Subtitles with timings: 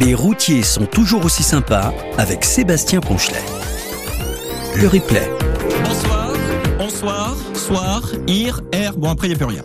[0.00, 3.42] Les routiers sont toujours aussi sympas avec Sébastien Ponchelet.
[4.76, 5.30] Le replay.
[5.84, 6.32] Bonsoir,
[6.78, 8.96] bonsoir, soir, ir, air.
[8.96, 9.62] Bon, après, il n'y a plus rien.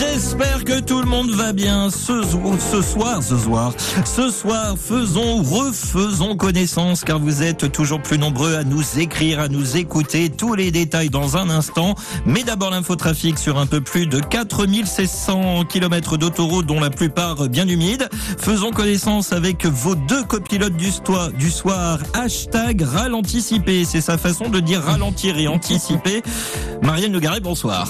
[0.00, 3.72] J'espère que tout le monde va bien ce, soir, ce soir.
[4.04, 9.48] Ce soir, faisons, refaisons connaissance car vous êtes toujours plus nombreux à nous écrire, à
[9.48, 10.30] nous écouter.
[10.30, 11.94] Tous les détails dans un instant.
[12.26, 17.66] Mais d'abord l'infotrafic sur un peu plus de 4600 km d'autoroute dont la plupart bien
[17.66, 18.08] humides.
[18.38, 20.90] Faisons connaissance avec vos deux copilotes du,
[21.38, 21.98] du soir.
[22.14, 23.84] Hashtag ralenticipé.
[23.84, 26.22] C'est sa façon de dire ralentir et anticiper.
[26.82, 27.88] Marielle Nogaret, bonsoir.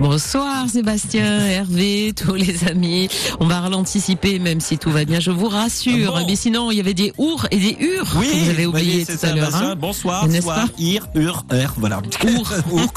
[0.00, 3.08] Bonsoir Sébastien, Hervé, tous les amis.
[3.40, 6.14] On va l'anticiper même si tout va bien, je vous rassure.
[6.16, 8.50] Ah bon Mais sinon, il y avait des ours et des hurs Oui, que vous
[8.50, 9.50] avez oublié tout à l'heure.
[9.50, 9.74] bah, hein.
[9.76, 12.00] Bonsoir, soir, ir, ur, er, voilà.
[12.24, 12.52] Our.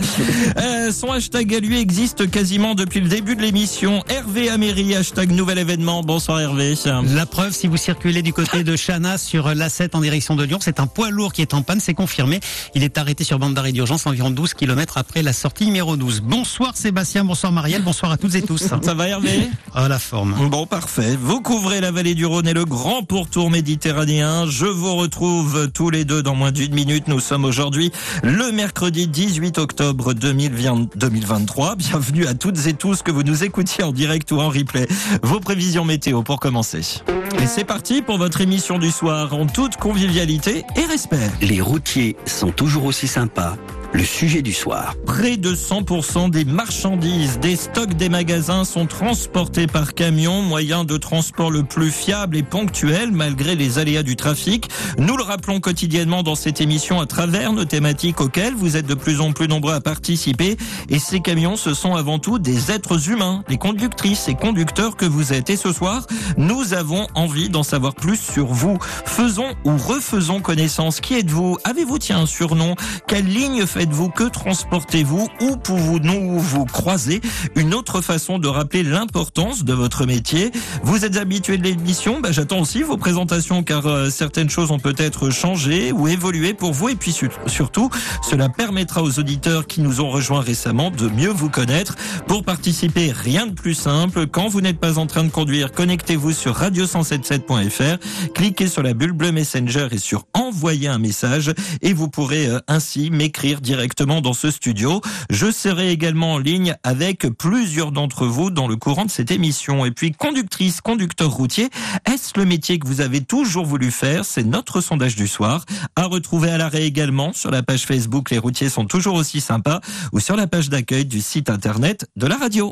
[0.58, 4.04] Euh, son hashtag à lui existe quasiment depuis le début de l'émission.
[4.10, 6.02] Hervé Améry, hashtag nouvel événement.
[6.02, 6.76] Bonsoir Hervé.
[7.14, 10.60] La preuve, si vous circulez du côté de Chana sur l'A7 en direction de Lyon,
[10.62, 12.40] c'est un poids lourd qui est en panne, c'est confirmé.
[12.74, 16.22] Il est arrêté sur bande d'arrêt d'urgence environ 12 km après la sortie numéro 12.
[16.22, 18.58] Bonsoir Sébastien, bonsoir Marielle, bonsoir à toutes et tous.
[18.82, 20.36] Ça va Hervé Ah la forme.
[20.50, 21.16] Bon, parfait.
[21.22, 24.48] Vous couvrez la vallée du Rhône et le grand pourtour méditerranéen.
[24.48, 27.08] Je vous retrouve tous les deux dans moins d'une minute.
[27.08, 27.92] Nous sommes aujourd'hui
[28.24, 31.76] le mercredi 18 octobre 2020 2023.
[31.76, 34.88] Bienvenue à toutes et tous que vous nous écoutiez en direct ou en replay.
[35.22, 37.04] Vos prévisions météo pour commencer.
[37.40, 41.30] Et c'est parti pour votre émission du soir en toute convivialité et respect.
[41.42, 43.56] Les routiers sont toujours aussi sympas.
[43.96, 44.94] Le sujet du soir.
[45.06, 50.98] Près de 100% des marchandises des stocks des magasins sont transportés par camion, moyen de
[50.98, 54.68] transport le plus fiable et ponctuel malgré les aléas du trafic.
[54.98, 58.96] Nous le rappelons quotidiennement dans cette émission à travers nos thématiques auxquelles vous êtes de
[58.96, 60.58] plus en plus nombreux à participer.
[60.90, 65.06] Et ces camions, ce sont avant tout des êtres humains, les conductrices et conducteurs que
[65.06, 65.50] vous êtes.
[65.50, 66.06] Et ce soir,
[66.36, 68.78] nous avons envie d'en savoir plus sur vous.
[69.06, 71.00] Faisons ou refaisons connaissance.
[71.00, 71.60] Qui êtes-vous?
[71.64, 72.76] Avez-vous tiens un surnom?
[73.08, 77.22] Quelle ligne faites-vous Que transportez-vous Où pouvons-nous vous croiser?
[77.56, 80.52] Une autre façon de rappeler l'importance de votre métier.
[80.82, 82.20] Vous êtes habitué de l'émission?
[82.20, 86.74] Bah, J'attends aussi vos présentations car euh, certaines choses ont peut-être changé ou évolué pour
[86.74, 86.90] vous.
[86.90, 87.92] Et puis su- surtout,
[88.28, 91.96] cela permettra aux auditeurs qui nous ont rejoints récemment de mieux vous connaître.
[92.28, 94.26] Pour participer, rien de plus simple.
[94.26, 97.98] Quand vous n'êtes pas en train de conduire, connectez-vous sur radio177.fr,
[98.34, 101.54] cliquez sur la bulle bleue Messenger et sur envoyer un message
[101.84, 103.75] et vous pourrez euh, ainsi m'écrire directement
[104.22, 105.02] dans ce studio.
[105.30, 109.86] Je serai également en ligne avec plusieurs d'entre vous dans le courant de cette émission.
[109.86, 111.70] Et puis, conductrice, conducteur routier,
[112.06, 114.26] est-ce le métier que vous avez toujours voulu faire?
[114.26, 115.66] C'est notre sondage du soir.
[115.96, 119.82] À retrouver à l'arrêt également sur la page Facebook Les routiers sont toujours aussi sympas
[120.14, 122.72] ou sur la page d'accueil du site internet de la radio.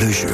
[0.00, 0.28] Le jeu.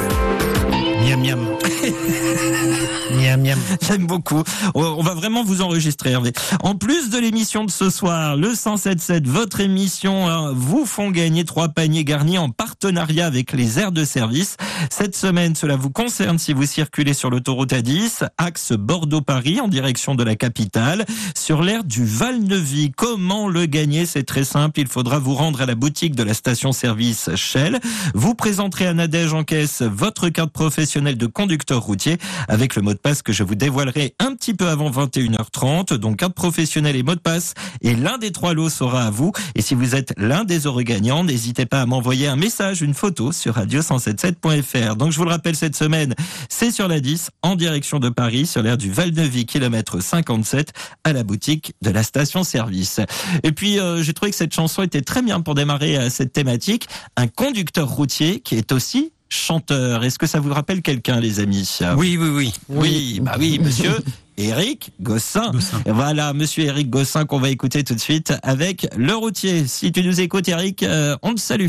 [1.03, 1.39] Miam miam.
[3.11, 3.59] miam miam.
[3.81, 4.43] J'aime beaucoup.
[4.73, 6.33] On va vraiment vous enregistrer, Hervé.
[6.61, 11.45] En plus de l'émission de ce soir, le 177, votre émission, hein, vous font gagner
[11.45, 14.57] trois paniers garnis en partenariat avec les aires de service.
[14.89, 20.15] Cette semaine, cela vous concerne si vous circulez sur l'autoroute A10, axe Bordeaux-Paris en direction
[20.15, 21.05] de la capitale,
[21.35, 22.91] sur l'aire du Val-Neuvy.
[22.95, 24.05] Comment le gagner?
[24.05, 24.79] C'est très simple.
[24.79, 27.79] Il faudra vous rendre à la boutique de la station-service Shell.
[28.13, 32.17] Vous présenterez à Nadège en caisse votre carte professionnelle de conducteur routier
[32.47, 35.93] avec le mot de passe que je vous dévoilerai un petit peu avant 21h30.
[35.93, 37.53] Donc carte professionnelle et mot de passe.
[37.81, 39.31] Et l'un des trois lots sera à vous.
[39.55, 42.93] Et si vous êtes l'un des heureux gagnants, n'hésitez pas à m'envoyer un message, une
[42.93, 44.97] photo sur radio177.fr.
[44.97, 46.13] Donc je vous le rappelle cette semaine,
[46.49, 50.73] c'est sur la 10 en direction de Paris, sur l'aire du Val-Neuvy, kilomètre 57,
[51.05, 52.99] à la boutique de la station-service.
[53.43, 56.33] Et puis euh, j'ai trouvé que cette chanson était très bien pour démarrer euh, cette
[56.33, 56.87] thématique.
[57.15, 60.03] Un conducteur routier qui est aussi chanteur.
[60.03, 61.79] Est-ce que ça vous rappelle quelqu'un, les amis?
[61.95, 62.53] Oui, oui, oui.
[62.67, 63.91] oui, bah oui, monsieur
[64.37, 65.51] Éric Gossin.
[65.85, 69.67] Voilà, monsieur Éric Gossin qu'on va écouter tout de suite avec Le Routier.
[69.67, 71.67] Si tu nous écoutes, Éric, euh, on te salue.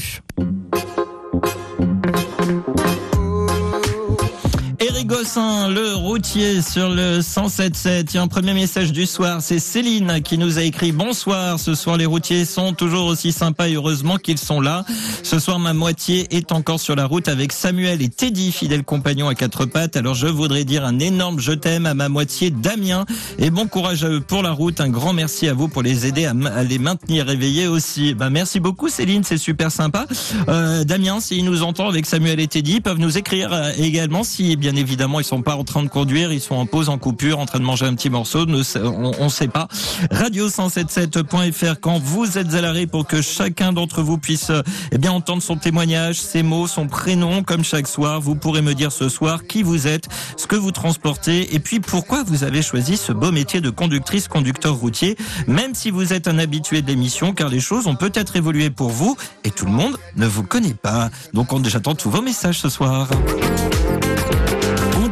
[5.11, 8.11] Gossin, le routier sur le 107.7.
[8.11, 9.43] Il y a un premier message du soir.
[9.43, 11.59] C'est Céline qui nous a écrit Bonsoir.
[11.59, 14.85] Ce soir, les routiers sont toujours aussi sympas et heureusement qu'ils sont là.
[15.25, 19.27] Ce soir, ma moitié est encore sur la route avec Samuel et Teddy, fidèles compagnons
[19.27, 19.97] à quatre pattes.
[19.97, 23.05] Alors, je voudrais dire un énorme je t'aime à ma moitié Damien
[23.41, 24.81] et bon courage à eux pour la route.
[24.81, 28.15] Un grand merci à vous pour les aider à, les maintenir éveillés aussi.
[28.15, 29.25] Ben, merci beaucoup, Céline.
[29.25, 30.07] C'est super sympa.
[30.49, 34.55] Euh, Damien, s'il nous entend avec Samuel et Teddy, peuvent nous écrire euh, également si,
[34.55, 36.99] bien évidemment, évidemment, ils sont pas en train de conduire, ils sont en pause, en
[36.99, 38.45] coupure, en train de manger un petit morceau.
[38.45, 39.67] Ne on, on sait pas.
[40.13, 44.53] Radio177.fr quand vous êtes à l'arrêt pour que chacun d'entre vous puisse
[44.93, 48.21] eh bien entendre son témoignage, ses mots, son prénom, comme chaque soir.
[48.21, 50.07] Vous pourrez me dire ce soir qui vous êtes,
[50.37, 54.29] ce que vous transportez, et puis pourquoi vous avez choisi ce beau métier de conductrice,
[54.29, 58.37] conducteur routier, même si vous êtes un habitué de l'émission, car les choses ont peut-être
[58.37, 61.09] évolué pour vous, et tout le monde ne vous connaît pas.
[61.33, 63.09] Donc on- j'attends tous vos messages ce soir.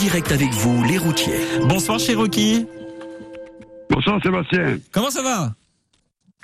[0.09, 1.39] Direct avec vous, les routiers.
[1.65, 2.67] Bonsoir Cherokee.
[3.91, 4.79] Bonsoir Sébastien.
[4.91, 5.53] Comment ça va?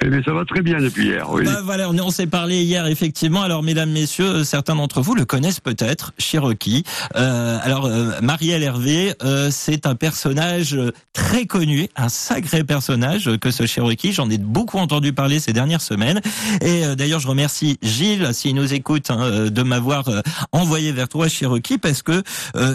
[0.02, 1.44] Eh bien, ça va très bien depuis hier, oui.
[1.44, 3.42] Bah, voilà, on, s'est parlé hier effectivement.
[3.42, 6.82] Alors mesdames, messieurs, euh, certains d'entre vous le connaissent peut-être, Cherokee.
[7.14, 13.28] Euh, alors euh, Marielle Hervé, euh, c'est un personnage euh, très connu, un sacré personnage
[13.28, 14.12] euh, que ce Cherokee.
[14.12, 16.20] J'en ai beaucoup entendu parler ces dernières semaines.
[16.60, 20.10] Et d'ailleurs, je remercie Gilles, s'il nous écoute, hein, de m'avoir
[20.50, 22.22] envoyé vers toi Cherokee parce que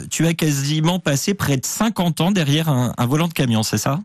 [0.10, 3.78] tu as quasiment passé près de 50 ans derrière un, un volant de camion, c'est
[3.78, 4.00] ça?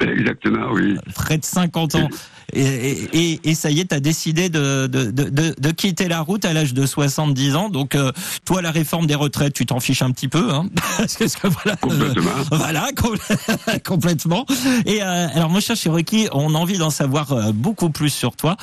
[0.18, 0.96] Exactement, oui.
[1.14, 2.08] près de 50 ans.
[2.54, 6.08] Et, et, et- et ça y est, tu as décidé de, de, de, de, quitter
[6.08, 7.68] la route à l'âge de 70 ans.
[7.70, 8.12] Donc, euh,
[8.44, 10.50] toi, la réforme des retraites, tu t'en fiches un petit peu.
[10.52, 10.66] Hein
[10.98, 12.30] Parce que, voilà, euh, Complètement.
[12.50, 13.16] voilà, com-
[13.86, 14.44] complètement.
[14.86, 18.56] Et euh, alors, mon cher Cherokee, on a envie d'en savoir beaucoup plus sur toi.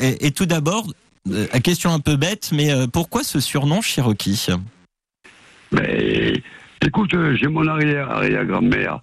[0.00, 0.86] Et, tout d'abord,
[1.62, 4.48] question un peu bête, mais pourquoi ce surnom Cherokee?
[5.72, 6.42] Mais
[6.84, 9.00] écoute, j'ai mon arrière, arrière-grand-mère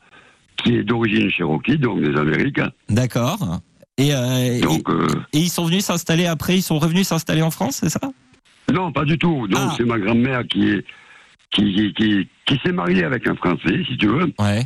[0.57, 2.62] qui est d'origine cherokee, donc des Amériques.
[2.89, 3.59] D'accord.
[3.98, 7.42] Et, euh, et, Donc, euh, et ils sont venus s'installer après, ils sont revenus s'installer
[7.42, 8.00] en France, c'est ça?
[8.71, 9.48] Non, pas du tout.
[9.48, 9.74] Donc, Ah.
[9.77, 10.86] c'est ma grand-mère qui est
[11.51, 14.65] qui, qui, qui, qui s'est mariée avec un Français, si tu veux, Ouais.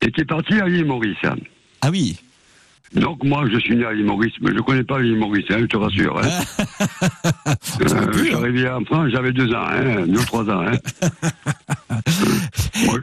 [0.00, 1.18] et qui est parti à l'île Maurice.
[1.82, 2.18] Ah oui.
[2.94, 5.58] Donc, moi, je suis né à l'île Maurice, mais je connais pas l'île Maurice, hein,
[5.60, 6.18] je te rassure.
[6.18, 6.30] Hein.
[7.80, 8.38] Euh, pu, je suis hein.
[8.38, 10.64] arrivé en France, j'avais deux ans, hein, deux ou trois ans.
[12.86, 12.98] Moi,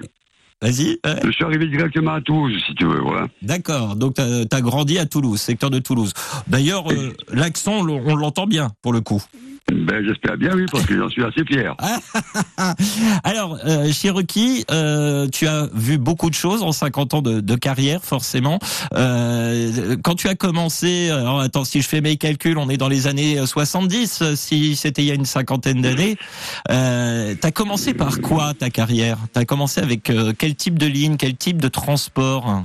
[0.65, 0.97] Vas-y.
[1.05, 1.19] ouais.
[1.23, 3.27] je suis arrivé directement à Toulouse, si tu veux, voilà.
[3.43, 3.95] D'accord.
[3.95, 6.11] Donc, tu as, grandi à Toulouse, secteur de Toulouse.
[6.47, 9.21] D'ailleurs, euh, l'accent, on l'entend bien, pour le coup.
[9.71, 11.75] Ben, j'espère bien, oui, parce que j'en suis assez fier.
[13.23, 17.55] Alors, euh, Cherokee, euh, tu as vu beaucoup de choses en 50 ans de, de
[17.55, 18.59] carrière, forcément.
[18.93, 22.87] Euh, quand tu as commencé, alors attends, si je fais mes calculs, on est dans
[22.87, 26.15] les années 70, euh, si c'était il y a une cinquantaine d'années.
[26.69, 29.17] Euh, tu as commencé par quoi, ta carrière?
[29.33, 32.63] Tu as commencé avec euh, quel type de ligne, quel type de transport?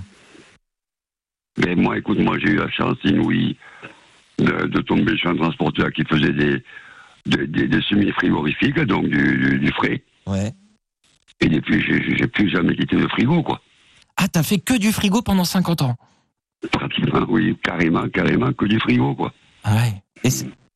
[1.64, 3.56] Mais moi, écoute, moi, j'ai eu la chance inouïe
[4.38, 6.62] de, de tomber chez un transporteur qui faisait des,
[7.36, 10.02] des semi-frigorifiques, donc du, du, du frais.
[10.26, 10.52] Ouais.
[11.40, 13.60] Et depuis, j'ai plus jamais quitté le frigo, quoi.
[14.16, 15.96] Ah, t'as fait que du frigo pendant 50 ans?
[16.72, 19.32] Pratiquement, oui, carrément, carrément, que du frigo, quoi.
[19.64, 20.02] Ah ouais.
[20.24, 20.28] Et,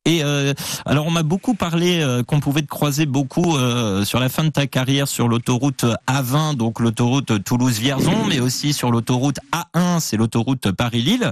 [0.05, 0.53] et, euh,
[0.85, 4.43] alors on m'a beaucoup parlé euh, qu'on pouvait te croiser beaucoup euh, sur la fin
[4.43, 10.17] de ta carrière sur l'autoroute A20, donc l'autoroute Toulouse-Vierzon, mais aussi sur l'autoroute A1, c'est
[10.17, 11.31] l'autoroute Paris-Lille.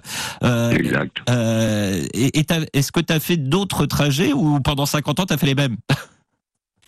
[0.71, 1.21] Exact.
[1.29, 5.33] et et t'as- est-ce que tu as fait d'autres trajets ou pendant 50 ans tu
[5.33, 5.77] as fait les mêmes?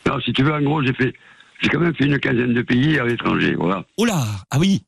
[0.05, 1.13] Alors, si tu veux, en gros, j'ai fait,
[1.61, 3.83] j'ai quand même fait une quinzaine de pays à l'étranger, voilà.
[3.97, 4.83] Oh là Ah oui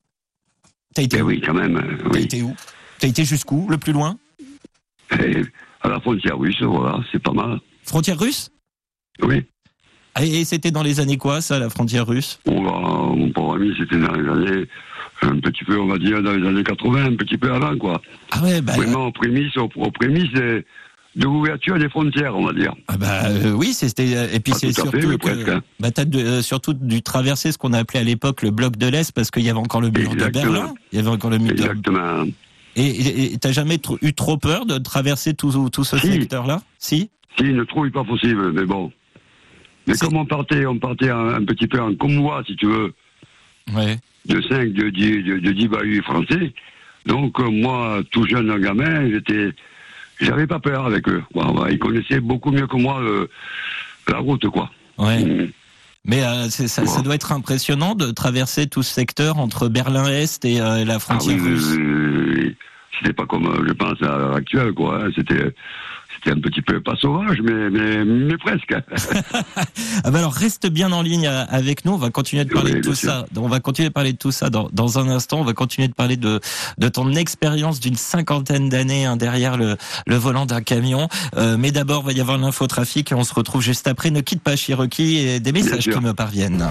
[0.93, 1.27] T'as été, Eh où?
[1.27, 2.23] oui, quand même, T'as oui.
[2.23, 2.55] été où?
[2.99, 3.67] T'as été jusqu'où?
[3.69, 4.17] Le plus loin?
[5.19, 5.41] Et
[5.87, 7.59] à la frontière russe, voilà, c'est pas mal.
[7.83, 8.51] Frontière russe
[9.21, 9.43] Oui.
[10.21, 12.39] Et c'était dans les années quoi ça, la frontière russe?
[12.47, 12.71] On va,
[13.15, 14.65] mon pauvre ami, c'était dans les années,
[15.21, 18.01] un petit peu, on va dire, dans les années 80, un petit peu avant, quoi.
[18.31, 20.65] Ah ouais, bah, Vraiment aux prémices, aux, aux prémices de,
[21.17, 22.73] de l'ouverture des frontières, on va dire.
[22.87, 25.61] Ah bah euh, oui, c'était euh, et puis Pas c'est fait, surtout presque, hein.
[25.79, 28.87] bah de- euh, surtout dû traverser ce qu'on a appelé à l'époque le bloc de
[28.87, 30.25] l'Est parce qu'il y avait encore le mur de.
[30.29, 30.73] Berlin.
[30.91, 32.25] Il y avait encore le mur Exactement.
[32.85, 36.11] Et- t'as jamais eu trop peur de traverser tout tout ce Si.
[36.13, 36.61] secteur-là?
[36.79, 37.09] Si.
[37.37, 38.91] Si, ne trouve pas possible, mais bon.
[39.87, 42.93] Mais comme on partait, on partait un, un petit peu en convoi, si tu veux,
[43.73, 43.97] Ouais.
[44.25, 46.53] de 5, de 10, de, de 10 bahuts français.
[47.05, 49.51] Donc, euh, moi, tout jeune gamin, j'étais,
[50.19, 51.23] j'avais pas peur avec eux.
[51.33, 53.27] Bah, ils connaissaient beaucoup mieux que moi euh,
[54.09, 54.69] la route, quoi.
[54.97, 55.23] Ouais.
[55.23, 55.51] Mm.
[56.05, 60.59] Mais euh, ça, ça doit être impressionnant de traverser tout ce secteur entre Berlin-Est et
[60.61, 61.65] euh, la Ah frontière oui, russe.
[61.75, 62.16] oui, oui, oui.
[62.99, 64.99] C'était pas comme, euh, je pense, à l'heure actuelle, quoi.
[65.03, 65.09] hein.
[65.15, 65.53] C'était,
[66.15, 68.73] c'était un petit peu pas sauvage, mais, mais, mais presque.
[70.03, 71.93] Ah bah alors reste bien en ligne euh, avec nous.
[71.93, 73.09] On va continuer de parler Oui, de tout sûr.
[73.09, 73.25] ça.
[73.35, 75.39] On va continuer de parler de tout ça dans, dans un instant.
[75.39, 76.39] On va continuer de parler de,
[76.77, 79.75] de ton expérience d'une cinquantaine d'années hein, derrière le,
[80.05, 81.07] le volant d'un camion.
[81.35, 84.11] Euh, mais d'abord, va y avoir l'infotrafic et on se retrouve juste après.
[84.11, 86.63] Ne quitte pas Cherokee et des messages qui me parviennent.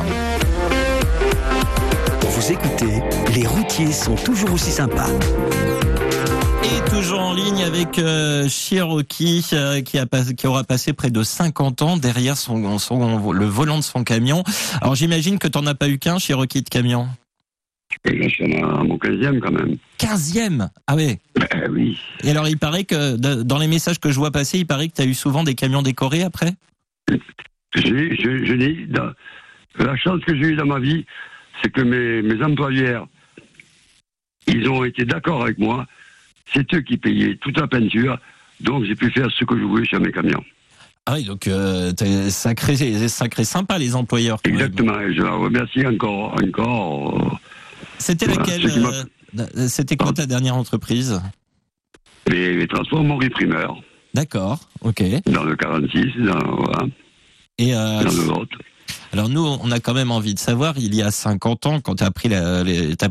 [2.23, 3.03] Vous écoutez,
[3.35, 5.09] les routiers sont toujours aussi sympas.
[7.07, 11.23] Toujours en ligne avec euh, Cherokee euh, qui, a pas- qui aura passé près de
[11.23, 14.43] 50 ans derrière son, son- le volant de son camion.
[14.81, 17.07] Alors j'imagine que t'en as pas eu qu'un Cherokee de camion.
[18.07, 19.77] Et là, je suis à mon 15e quand même.
[19.99, 21.21] 15e Ah ouais.
[21.37, 21.97] Ben oui.
[22.25, 24.95] Et alors il paraît que dans les messages que je vois passer, il paraît que
[24.97, 26.55] tu as eu souvent des camions décorés après?
[27.77, 28.75] Je,
[29.79, 31.07] la chance que j'ai eue dans ma vie,
[31.63, 33.07] c'est que mes, mes employeurs,
[34.49, 35.87] ils ont été d'accord avec moi.
[36.53, 38.19] C'est eux qui payaient toute la peinture.
[38.61, 40.43] Donc j'ai pu faire ce que je voulais sur mes camions.
[41.09, 41.93] Ah oui, donc euh,
[42.31, 42.75] sacré,
[43.09, 44.39] sacré sympa les employeurs.
[44.45, 44.55] même.
[44.55, 44.99] Exactement.
[45.01, 47.21] Et je la remercie encore, encore.
[47.33, 47.37] euh,
[47.99, 48.67] C'était Voilà, laquelle
[49.39, 51.21] euh, C'était quoi ta dernière entreprise?
[52.29, 53.81] Les, les transports Maurice Primeur,
[54.15, 55.03] D'accord, ok.
[55.27, 56.87] dans le 46, dans, voilà,
[57.59, 58.47] Et euh, dans le.
[59.17, 61.97] Alors nous, on a quand même envie de savoir, il y a 50 ans, quand
[61.97, 62.63] tu as pris, la,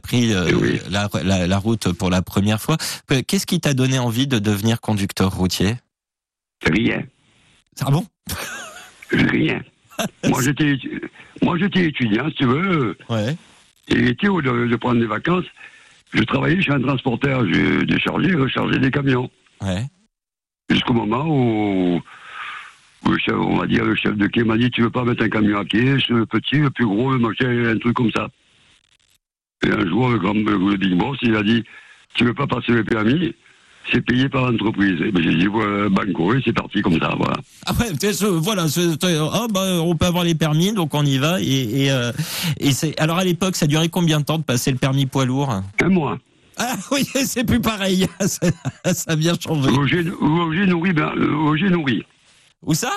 [0.03, 0.79] pris euh, Eh oui.
[0.89, 4.37] la, la- la route pour la première fois, que- qu'est-ce qui t'a donné envie de
[4.37, 5.75] devenir conducteur routier?
[6.63, 7.03] Rien.
[7.81, 8.05] Ah bon?
[9.11, 9.61] Rien.
[10.27, 11.01] moi, j'étais, étu-
[11.41, 12.97] moi, j'étais étudiant, si tu veux.
[13.09, 13.35] Ouais.
[13.87, 15.45] Et l'été, au lieu de, prendre des vacances,
[16.13, 17.45] je travaillais chez un transporteur.
[17.47, 19.29] Je déchargeais et rechargeais des camions.
[19.61, 19.85] Ouais.
[20.69, 22.01] Jusqu'au moment où
[23.11, 25.23] le chef, on va dire, le chef de quai m'a dit Tu veux pas mettre
[25.23, 28.27] un camion à quai, ce petit, le plus gros, le machin, un truc comme ça.
[29.65, 31.63] Et un jour, le grand le big boss, il a dit
[32.15, 33.33] Tu veux pas passer le permis
[33.91, 34.99] c'est payé par l'entreprise.
[35.01, 37.35] Et ben, j'ai dit, voilà, banco, et c'est parti comme ça, voilà.
[37.65, 38.65] Ah ouais, ce- voilà,
[39.33, 41.39] ah bah, on peut avoir les permis, donc on y va.
[41.41, 42.11] Et, et, euh,
[42.59, 45.25] et c'est alors à l'époque, ça durait combien de temps de passer le permis poids
[45.25, 45.61] lourd?
[45.81, 46.17] Un mois.
[46.57, 48.07] Ah oui, c'est plus pareil.
[48.21, 48.47] ça,
[48.93, 49.69] ça a bien changé.
[49.69, 51.11] Roger, Roger nourri, ben,
[51.43, 52.03] Roger nourri.
[52.65, 52.91] Où ça?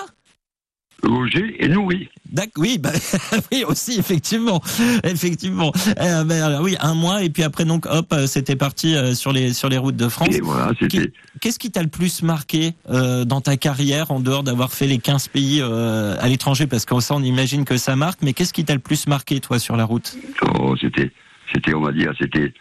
[1.02, 2.08] Roger est nourri.
[2.32, 2.90] D'accord, oui, bah,
[3.52, 4.60] oui aussi effectivement,
[5.04, 5.72] effectivement.
[6.00, 9.32] Euh, ben, oui, un mois et puis après donc hop, euh, c'était parti euh, sur
[9.32, 10.34] les sur les routes de France.
[10.34, 11.12] Et voilà, c'était.
[11.40, 14.98] Qu'est-ce qui t'a le plus marqué euh, dans ta carrière en dehors d'avoir fait les
[14.98, 16.66] 15 pays euh, à l'étranger?
[16.66, 19.38] Parce que ça on imagine que ça marque, mais qu'est-ce qui t'a le plus marqué
[19.38, 20.16] toi sur la route?
[20.58, 21.12] Oh, c'était,
[21.54, 22.52] c'était, on va dire, c'était,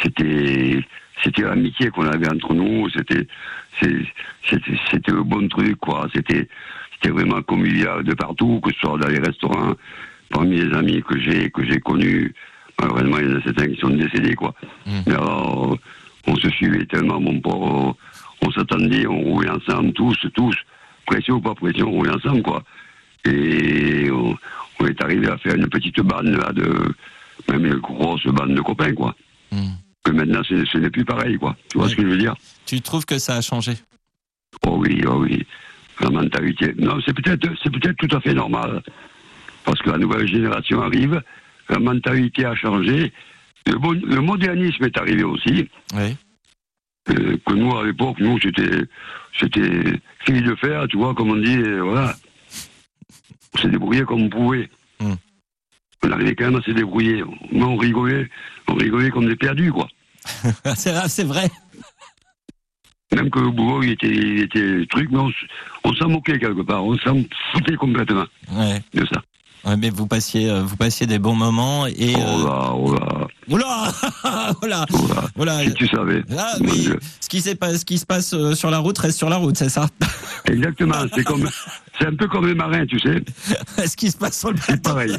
[0.00, 0.84] c'était,
[1.22, 2.88] c'était l'amitié qu'on avait entre nous.
[2.90, 3.26] C'était,
[3.80, 6.08] c'était, le bon truc, quoi.
[6.14, 6.48] C'était,
[6.94, 9.74] c'était vraiment convivial de partout, que ce soit dans les restaurants,
[10.30, 12.34] parmi les amis que j'ai, que j'ai connus.
[12.80, 14.54] Malheureusement, il y en a certains qui sont décédés, quoi.
[14.86, 15.00] Mm.
[15.06, 15.76] Mais alors,
[16.26, 17.96] on se suivait tellement, mon pauvre.
[18.42, 20.56] On s'attendait, on roulait ensemble, tous, tous.
[21.06, 22.62] Pression ou pas pression, on roulait ensemble, quoi.
[23.26, 24.34] Et on,
[24.80, 26.94] on est arrivé à faire une petite bande, là, de,
[27.50, 29.14] même une grosse bande de copains, quoi.
[29.52, 29.74] Hmm.
[30.04, 31.56] Que maintenant, ce, n'est plus pareil, quoi.
[31.70, 32.34] Tu vois ce que je veux dire
[32.66, 33.74] Tu trouves que ça a changé
[34.66, 35.46] Oh oui, oh oui.
[36.00, 36.74] La mentalité.
[36.78, 38.82] Non, c'est peut-être, c'est peut-être tout à fait normal.
[39.64, 41.22] Parce que la nouvelle génération arrive,
[41.68, 43.12] la mentalité a changé.
[43.66, 45.68] Le, bon- le modernisme est arrivé aussi.
[45.94, 46.16] Oui.
[47.10, 48.84] euh, que nous, à l'époque, nous, c'était,
[49.38, 52.14] c'était fil de fer, tu vois, comme on dit, voilà.
[53.54, 54.70] On s'est débrouillé comme on pouvait.
[55.00, 55.14] Hmm.
[56.02, 57.22] On arrivait quand même à se débrouiller.
[57.52, 58.30] Mais on rigolait,
[58.70, 59.88] on rigolait comme des perdus, quoi.
[60.76, 61.50] c'est c'est vrai.
[63.14, 65.30] Même que le boulot, il était, il était truc, mais on,
[65.84, 66.84] on s'en moquait quelque part.
[66.84, 67.16] On s'en
[67.52, 68.80] foutait complètement Ouais.
[68.94, 69.20] de ça.
[69.64, 72.14] Ouais, mais vous passiez, euh, vous passiez des bons moments et.
[72.16, 73.92] Oh euh, là, oh là, Oula,
[74.60, 74.86] voilà, là.
[75.36, 75.64] voilà.
[75.64, 76.22] Si tu savais.
[76.36, 76.54] Ah
[77.20, 77.50] ce qui, ce
[77.98, 79.88] se passe euh, sur la route reste sur la route, c'est ça
[80.46, 80.94] Exactement.
[81.14, 81.48] C'est comme,
[81.98, 83.22] c'est un peu comme les marins, tu sais.
[83.86, 84.90] Ce qui se passe sur le C'est bateau.
[84.90, 85.16] pareil.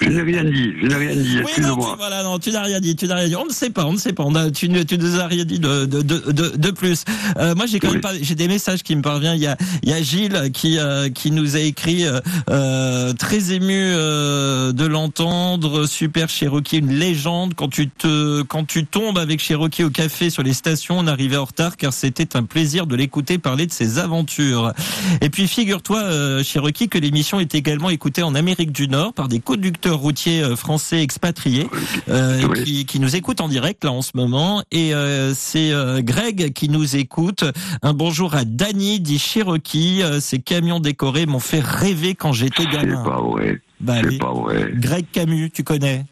[0.00, 1.94] Je n'ai rien dit, je n'ai rien dit, Oui, non, tu, excuse-moi.
[1.96, 3.36] voilà, non, tu n'as rien dit, tu n'as rien dit.
[3.36, 4.24] On ne sait pas, on ne sait pas.
[4.24, 7.04] On a, tu, ne- tu nous as rien dit de, de, de, de, plus.
[7.38, 8.00] Euh, moi, j'ai quand même Oui.
[8.02, 9.36] pas, j'ai des messages qui me parviennent.
[9.36, 12.04] Il y a, il y a Gilles qui, euh, qui nous a écrit
[12.50, 15.86] euh, très ému de l'entendre.
[15.86, 17.54] Super Cherokee, une légende.
[17.54, 21.36] Quand tu te, quand tu tombes avec Cherokee au café sur les stations, on arrivait
[21.36, 24.72] en retard car c'était un plaisir de l'écouter parler de ses aventures.
[25.20, 29.28] Et puis figure-toi, euh, Cherokee, que l'émission est également écoutée en Amérique du Nord par
[29.28, 31.68] des conducteurs routiers euh, français expatriés
[32.08, 32.64] euh, Oui.
[32.64, 34.62] qui, qui nous écoutent en direct là en ce moment.
[34.70, 37.44] Et euh, c'est Greg qui nous écoute.
[37.82, 40.02] Un bonjour à Danny dit Cherokee.
[40.20, 43.02] Ces camions décorés m'ont fait rêver quand j'étais C'est gamin.
[43.02, 46.04] pas vrai, Bah c'est pas vrai, Greg Camus, tu connais?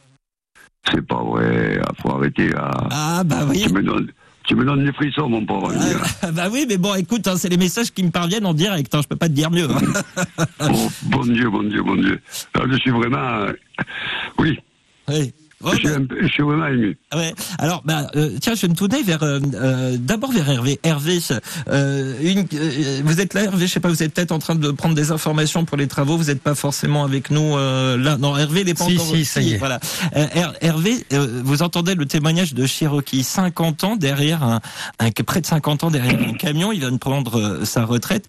[0.91, 1.79] C'est pas vrai.
[1.81, 2.71] Il faut arrêter là.
[2.91, 3.63] Ah bah oui.
[3.67, 4.09] Tu me donnes,
[4.47, 5.73] tu me donnes des frissons, mon pauvre.
[6.23, 8.95] Ah, bah oui, mais bon, écoute, hein, c'est les messages qui me parviennent en direct.
[8.95, 9.69] Hein, je peux pas te dire mieux.
[9.71, 10.45] hein.
[10.61, 12.21] Oh, bon Dieu, bon Dieu, bon Dieu.
[12.55, 13.19] Là, je suis vraiment.
[13.19, 13.53] euh,
[14.39, 14.59] Oui,
[15.09, 15.33] Oui.
[15.63, 16.99] Oh, je, suis un peu- je suis vraiment ému.
[17.15, 17.33] ouais.
[17.59, 20.79] Alors, bah, euh, tiens, je vais me tourner vers euh, euh, d'abord vers Hervé.
[20.83, 21.19] Hervé,
[21.69, 23.67] euh, une, euh, vous êtes là, Hervé.
[23.67, 26.17] Je sais pas, vous êtes peut-être en train de prendre des informations pour les travaux.
[26.19, 28.17] Vous n'êtes pas forcément avec nous euh, là.
[28.19, 29.07] Non, Hervé, n'est pas Si, encore.
[29.17, 29.57] si, ça y est.
[29.59, 29.81] Voilà.
[30.17, 34.61] Euh, Her- Hervé, euh, vous entendez le témoignage de Cherokee, 50 ans derrière un,
[34.99, 36.73] un près de 50 ans derrière un camion.
[36.73, 38.27] Il vient de prendre euh, sa retraite.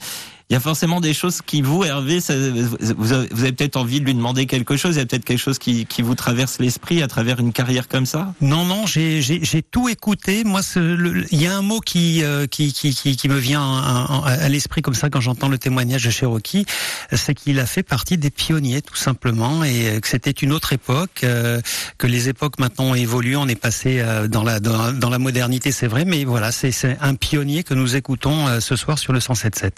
[0.51, 4.13] Il y a forcément des choses qui vous, Hervé, vous avez, peut-être envie de lui
[4.13, 4.95] demander quelque chose.
[4.95, 7.87] Il y a peut-être quelque chose qui, qui vous traverse l'esprit à travers une carrière
[7.87, 8.31] comme ça?
[8.41, 10.43] Non, non, j'ai tout écouté.
[10.43, 14.83] Moi, il y a un mot qui euh, qui, qui qui me vient à, l'esprit
[14.83, 16.67] comme ça quand j'entends le témoignage de Cherokee,
[17.11, 21.21] c'est qu'il a fait partie des pionniers tout simplement et que c'était une autre époque,
[21.23, 21.59] euh,
[21.97, 23.35] que les époques maintenant évolué.
[23.35, 26.97] On est passé euh, dans la dans, dans la modernité, c'est vrai, mais voilà, c'est
[27.01, 29.71] un pionnier que nous écoutons ce soir sur le 107.7.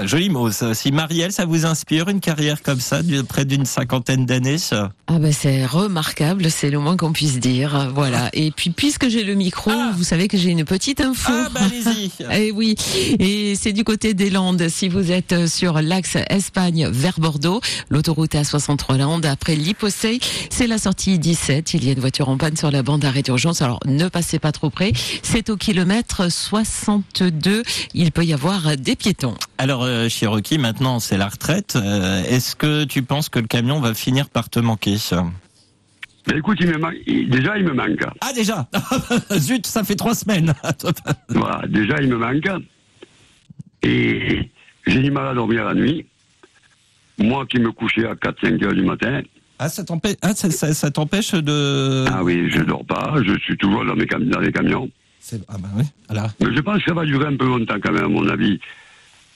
[0.00, 0.50] Joli mot.
[0.50, 0.74] ça.
[0.74, 4.92] Si Marielle, ça vous inspire une carrière comme ça, de près d'une cinquantaine d'années ça?
[5.06, 7.90] Ah ben c'est remarquable, c'est le moins qu'on puisse dire.
[7.94, 8.28] Voilà.
[8.32, 9.92] Et puis puisque j'ai le micro, Ah.
[9.96, 11.32] vous savez que j'ai une petite info.
[11.34, 12.10] Ah bah allez-y.
[12.32, 12.76] Eh oui,
[13.18, 14.68] et c'est du côté des Landes.
[14.68, 20.78] Si vous êtes sur l'axe Espagne vers Bordeaux, l'autoroute A63 Landes, après l'Hyposei, c'est la
[20.78, 21.74] sortie 17.
[21.74, 23.62] Il y a une voiture en panne sur la bande d'arrêt d'urgence.
[23.62, 24.92] Alors ne passez pas trop près.
[25.22, 27.62] C'est au kilomètre 62.
[27.94, 29.34] Il peut y avoir des piétons.
[29.58, 31.74] Alors euh, Cherokee, maintenant c'est la retraite.
[31.76, 35.24] Euh, Est-ce que tu penses que le camion va finir par te manquer ça
[36.28, 38.04] Mais écoute, il me manque, il- déjà, il me manque.
[38.20, 38.68] Ah déjà
[39.38, 40.54] Zut, ça fait trois semaines.
[41.30, 42.48] Voilà, déjà, il me manque.
[43.82, 44.50] Et
[44.86, 46.06] j'ai du mal à dormir la nuit.
[47.18, 49.22] Moi qui me couchais à 4-5 heures du matin,
[49.58, 52.04] ah ça t'empêche ah, ça, ça- ça t'empêche de.
[52.12, 54.88] ah oui, je dors pas, je suis toujours dans, mes cam- dans les camions.
[55.18, 55.82] C'est- Ah bah oui.
[56.08, 56.30] Alors.
[56.40, 58.60] Mais je pense que ça va durer un peu longtemps quand même, à mon avis.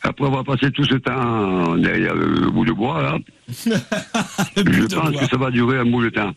[0.04, 3.18] Après avoir passé tout ce temps derrière le bout de bois, là,
[3.48, 6.34] je pense que ça va durer un bout de temps.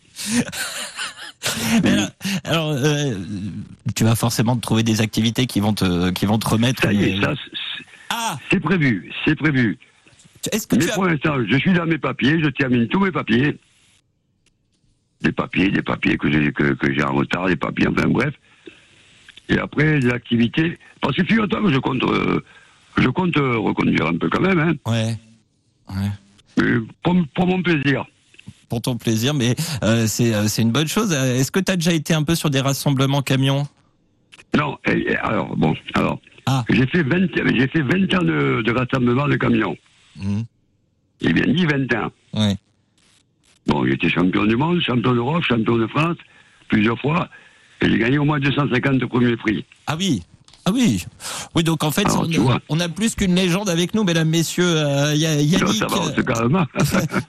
[1.82, 2.08] Mais alors,
[2.44, 3.14] alors, euh,
[3.96, 6.82] tu vas forcément trouver des activités qui vont te qui vont te remettre.
[6.82, 9.76] Ça y est, ça, c'est- Ah, c'est prévu, c'est prévu.
[10.44, 13.10] que Mais tu as pour l'instant, je suis dans mes papiers, je termine tous mes
[13.10, 13.58] papiers.
[15.22, 18.34] Des papiers, des papiers que j'ai que, que j'ai en retard, des papiers, enfin bref.
[19.48, 20.78] Et après, des activités.
[21.00, 22.40] Parce que figure-toi que je compte, euh,
[22.98, 24.72] je compte euh, reconduire un peu quand même, hein.
[24.90, 25.16] Ouais.
[25.88, 26.10] Ouais.
[26.58, 26.72] Mais
[27.02, 28.04] pour, pour mon plaisir.
[28.68, 31.12] Pour ton plaisir, mais euh, c'est euh, c'est une bonne chose.
[31.12, 33.66] Est-ce que tu as déjà été un peu sur des rassemblements camions?
[34.56, 36.18] Non, et- et alors, bon, alors.
[36.46, 36.64] Ah.
[36.70, 37.26] J'ai fait 20,
[37.56, 39.76] j'ai fait 20 ans de, de rassemblement de camions.
[40.16, 40.44] Mhm.
[41.20, 42.10] Il bien dit 20 ans.
[42.34, 42.56] Ouais.
[43.66, 46.16] Bon, j'étais champion du monde, champion d'Europe, champion de France,
[46.68, 47.28] plusieurs fois.
[47.82, 49.64] Et j'ai gagné au moins 250 premiers prix.
[49.86, 50.22] Ah oui.
[50.68, 51.04] Ah oui.
[51.54, 52.26] Oui, donc en fait, Alors,
[52.68, 54.64] on, a plus qu'une légende avec nous, mesdames, messieurs.
[54.66, 55.80] Euh, Il y a Yannick.
[55.82, 56.64] euh.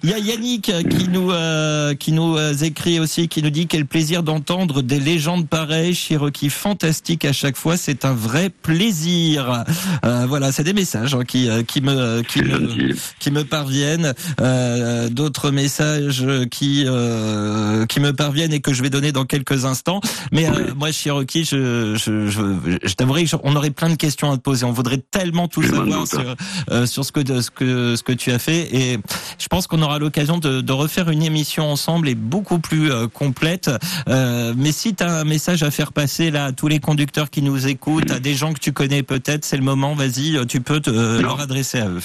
[0.02, 3.68] Il y a Yannick qui nous euh, qui nous euh, écrit aussi, qui nous dit
[3.68, 9.64] quel plaisir d'entendre des légendes pareilles, Cherokee fantastique à chaque fois, c'est un vrai plaisir.
[10.04, 13.00] Euh, voilà, c'est des messages hein, qui euh, qui me qui me, gentil.
[13.20, 18.90] qui me parviennent, euh, d'autres messages qui euh, qui me parviennent et que je vais
[18.90, 20.02] donner dans quelques instants.
[20.32, 22.42] Mais euh, moi, Cherokee, je je je,
[22.84, 24.66] je t'avouerai on aurait plein de questions à te poser.
[24.66, 26.36] On voudrait tellement tout savoir sur
[26.72, 28.98] euh, sur ce que ce que ce que tu as fait et
[29.40, 33.08] je pense qu'on aura l'occasion de, de refaire une émission ensemble et beaucoup plus euh,
[33.08, 33.70] complète.
[34.08, 37.30] Euh, mais si tu as un message à faire passer là à tous les conducteurs
[37.30, 39.94] qui nous écoutent, à des gens que tu connais peut-être, c'est le moment.
[39.96, 40.90] Vas-y, tu peux te,
[41.22, 42.00] leur adresser à eux.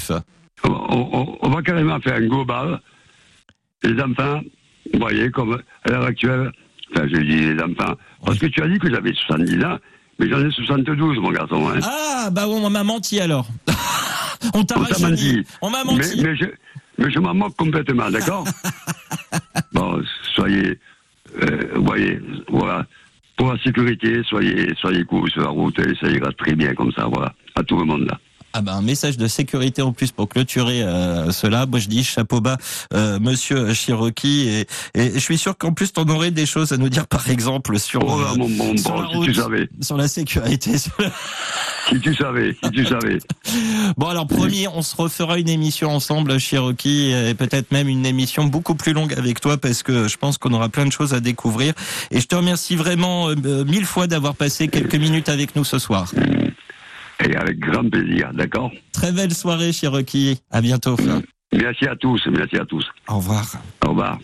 [0.65, 2.81] on, on- on va carrément faire un global.
[3.83, 4.41] Les enfants,
[4.93, 6.53] vous voyez, comme à l'heure actuelle,
[6.95, 9.79] enfin, je dis les enfants, parce que tu as dit que j'avais 70 ans,
[10.23, 11.69] mais j'en ai 72, mon garçon.
[11.69, 11.81] Hein.
[11.83, 13.47] Ah bah on m'a menti alors.
[14.55, 15.45] on t'a menti.
[15.61, 16.23] On m'a menti.
[16.23, 16.45] mais je,
[16.99, 18.45] mais je m'en moque complètement, d'accord
[19.73, 20.01] Bon,
[20.35, 20.79] soyez,
[21.43, 22.87] euh, voyez, voilà.
[23.37, 26.93] Pour la sécurité, soyez, soyez cool sur la route et ça ira très bien comme
[26.93, 27.35] ça, voilà.
[27.57, 28.19] À tout le monde là.
[28.55, 31.65] Ah bah un message de sécurité en plus pour clôturer euh, cela.
[31.65, 32.59] Moi je dis chapeau bas,
[32.93, 36.77] euh, Monsieur Cherokee, et, et je suis sûr qu'en plus t'en aurais des choses à
[36.77, 39.35] nous dire, par exemple sur Oh là, euh, mon bon, sur bon, la si tu
[39.35, 40.77] savais, sur la sécurité.
[40.79, 41.11] sur la-
[41.89, 43.19] si tu savais, si tu savais.
[43.97, 48.45] Bon alors promis, on se refera une émission ensemble, Cherokee, et peut-être même une émission
[48.45, 51.21] beaucoup plus longue avec toi parce que je pense qu'on aura plein de choses à
[51.21, 51.73] découvrir.
[52.11, 55.79] Et je te remercie vraiment euh, mille fois d'avoir passé quelques minutes avec nous ce
[55.79, 56.13] soir.
[57.25, 60.41] Et avec grand plaisir, d'accord Très belle soirée, Cherokee.
[60.51, 60.97] À bientôt.
[61.53, 62.87] Merci à tous, merci à tous.
[63.09, 63.45] Au revoir.
[63.85, 64.19] Au revoir.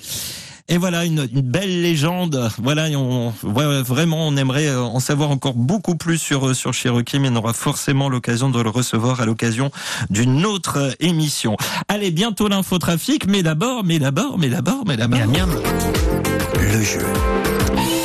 [0.71, 2.51] Et voilà une, une belle légende.
[2.59, 6.55] Voilà, et on, ouais, vraiment, on aimerait euh, en savoir encore beaucoup plus sur euh,
[6.55, 9.71] sur Cherokee, mais on aura forcément l'occasion de le recevoir à l'occasion
[10.11, 11.57] d'une autre euh, émission.
[11.89, 15.19] Allez, bientôt l'infotrafic, mais d'abord, mais d'abord, mais d'abord, mais d'abord.
[15.19, 15.51] Miam, miam.
[16.55, 17.98] le jeu.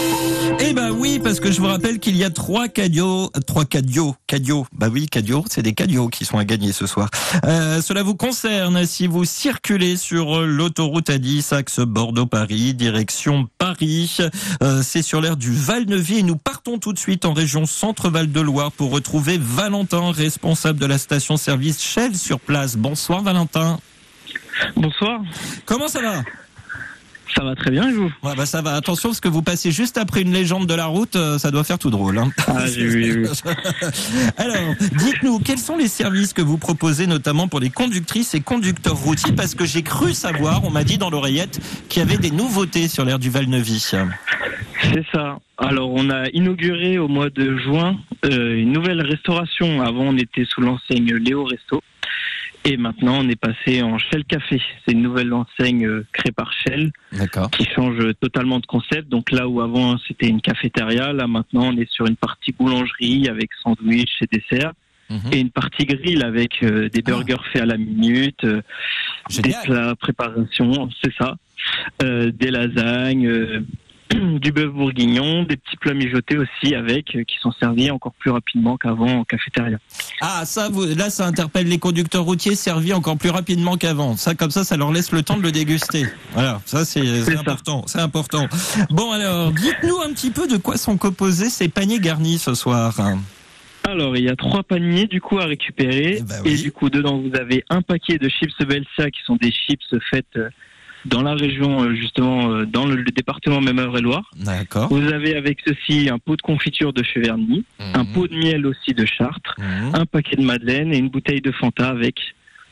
[0.73, 4.15] Eh ben oui, parce que je vous rappelle qu'il y a trois cadeaux, trois cadeaux,
[4.25, 4.65] cadeaux.
[4.73, 7.11] Bah oui, cadeaux, c'est des cadeaux qui sont à gagner ce soir.
[7.45, 14.17] Euh, cela vous concerne si vous circulez sur l'autoroute A10 axe Bordeaux-Paris, direction Paris.
[14.63, 18.31] Euh, c'est sur l'aire du Val-Nevis et nous partons tout de suite en région Centre-Val
[18.31, 22.77] de Loire pour retrouver Valentin, responsable de la station-service Shell sur place.
[22.77, 23.77] Bonsoir Valentin.
[24.75, 25.21] Bonsoir.
[25.67, 26.23] Comment ça va?
[27.35, 28.11] Ça va très bien et vous?
[28.23, 28.75] Ouais bah ça va.
[28.75, 31.63] Attention parce que vous passez juste après une légende de la route, euh, ça doit
[31.63, 32.17] faire tout drôle.
[32.17, 32.29] Hein.
[32.47, 32.63] Ah.
[34.37, 38.97] Alors, dites-nous quels sont les services que vous proposez notamment pour les conductrices et conducteurs
[38.97, 39.33] routiers?
[39.33, 42.87] Parce que j'ai cru savoir, on m'a dit dans l'oreillette qu'il y avait des nouveautés
[42.87, 43.95] sur l'air du Val-Nevis.
[44.81, 45.39] C'est ça.
[45.57, 49.81] Alors on a inauguré au mois de juin euh, une nouvelle restauration.
[49.81, 51.81] Avant on était sous l'enseigne Léo Resto.
[52.65, 54.61] Et maintenant, on est passé en Shell Café.
[54.85, 56.91] C'est une nouvelle enseigne euh, créée par Shell
[57.51, 59.09] qui change totalement de concept.
[59.09, 63.27] Donc là où avant c'était une cafétéria, là maintenant on est sur une partie boulangerie
[63.27, 64.71] avec sandwich et dessert.
[65.09, 65.33] Mhm.
[65.33, 67.09] Et une partie grill avec euh, des ah.
[67.09, 68.61] burgers faits à la minute, euh,
[69.29, 71.35] des plats préparation, c'est ça,
[72.01, 73.65] des lasagnes,
[74.39, 78.31] du bœuf bourguignon, des petits plats mijotés aussi avec, euh, qui sont servis encore plus
[78.31, 79.77] rapidement qu'avant en cafétéria.
[80.21, 84.15] Ah, ça, vous, là, ça interpelle les conducteurs routiers servis encore plus rapidement qu'avant.
[84.15, 86.05] Ça, comme ça, ça leur laisse le temps de le déguster.
[86.33, 87.01] Voilà, ça, c'est
[87.37, 87.83] important.
[87.87, 88.47] C'est important.
[88.89, 92.99] Bon, alors, dites-nous un petit peu de quoi sont composés ces paniers garnis ce soir.
[93.85, 96.17] Alors, il y a trois paniers du coup à récupérer.
[96.19, 99.35] Eh ben Et du coup, dedans, vous avez un paquet de chips Belsia qui sont
[99.35, 100.49] des chips faites euh,
[101.05, 104.89] dans la région, euh, justement, euh, dans le, département même et loire D'accord.
[104.89, 107.85] Vous avez avec ceci un pot de confiture de Cheverny, mhm.
[107.93, 109.91] un pot de miel aussi de Chartres, mhm.
[109.93, 112.15] un paquet de madeleine et une bouteille de Fanta avec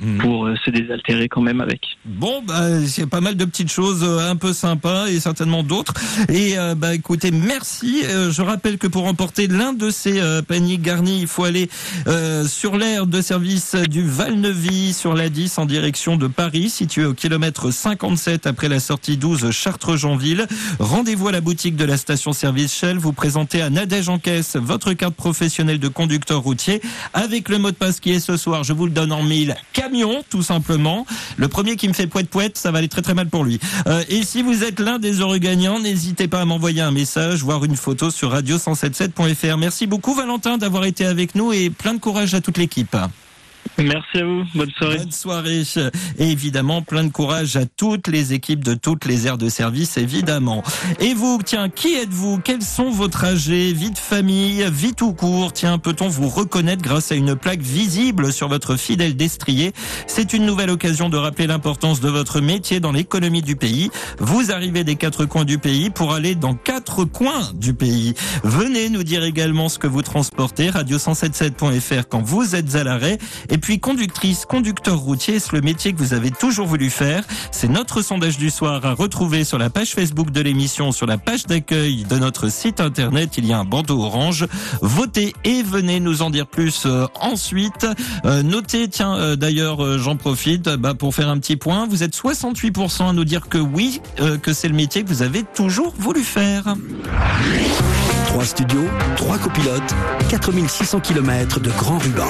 [0.02, 0.18] Mhm.
[0.18, 1.82] pour euh, se désaltérer quand même avec.
[2.06, 5.94] Bon, bah, c'est pas mal de petites choses euh, un peu sympas et certainement d'autres.
[6.30, 8.04] Et euh, bah, écoutez, merci.
[8.04, 11.70] je rappelle que pour emporter l'un de ces paniers garnis, il faut aller
[12.48, 17.14] sur l'aire de service du Val-Nevis sur la 10 en direction de Paris, situé au
[17.14, 20.48] kilomètre 57 après la sortie 12 Chartres-Jeanville.
[20.80, 22.98] Rendez-vous à la boutique de la station-service Shell.
[22.98, 26.82] Vous présentez à Nadège en caisse votre carte professionnelle de conducteur routier
[27.14, 28.64] avec le mot de passe qui est ce soir.
[28.64, 29.56] Je vous le donne en mille
[30.30, 31.06] tout simplement.
[31.38, 33.60] Le premier qui me fait poète poète, ça va aller très très mal pour lui.
[33.88, 37.44] Euh, et si vous êtes l'un des heureux gagnants, n'hésitez pas à m'envoyer un message,
[37.44, 39.58] voire une photo sur radio177.fr.
[39.58, 42.96] Merci beaucoup Valentin d'avoir été avec nous et plein de courage à toute l'équipe.
[43.78, 44.44] Merci à vous.
[44.54, 44.98] Bonne soirée.
[44.98, 45.64] Bonne soirée.
[46.20, 49.98] Et évidemment, plein de courage à toutes les équipes de toutes les aires de service,
[49.98, 50.64] évidemment.
[51.00, 52.40] Et vous, tiens, qui êtes-vous?
[52.40, 53.72] Quels sont vos trajets?
[53.72, 55.54] Vie de famille, vie tout court?
[55.54, 59.74] Tiens, peut-on vous reconnaître grâce à une plaque visible sur votre fidèle destrier?
[60.06, 63.90] C'est une nouvelle occasion de rappeler l'importance de votre métier dans l'économie du pays.
[64.20, 68.14] Vous arrivez des quatre coins du pays pour aller dans quatre coins du pays.
[68.44, 70.70] Venez nous dire également ce que vous transportez.
[70.70, 73.18] Radio177.fr quand vous êtes à l'arrêt.
[73.50, 77.24] Et puis conductrice, conducteur routier, c'est le métier que vous avez toujours voulu faire.
[77.52, 81.18] C'est notre sondage du soir à retrouver sur la page Facebook de l'émission, sur la
[81.18, 83.38] page d'accueil de notre site internet.
[83.38, 84.48] Il y a un bandeau orange.
[84.82, 87.86] Votez et venez nous en dire plus euh, ensuite.
[88.26, 91.88] Euh, notez, tiens, euh, d'ailleurs, j'en profite bah, pour faire un petit point.
[91.88, 94.02] Vous êtes 68% à nous dire que oui,
[94.42, 96.76] que c'est le métier que vous avez toujours voulu faire.
[98.26, 99.96] Trois studios, trois copilotes,
[100.30, 102.28] 4600 km de grand ruban.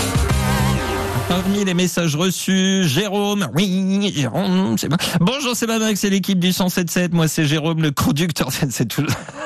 [1.32, 4.76] Parmi les messages reçus, Jérôme, oui, Jérôme,
[5.22, 7.14] Bonjour, c'est Max, c'est l'équipe du 177.
[7.14, 8.50] Moi, c'est Jérôme, le conducteur.
[8.70, 9.06] C'est tout.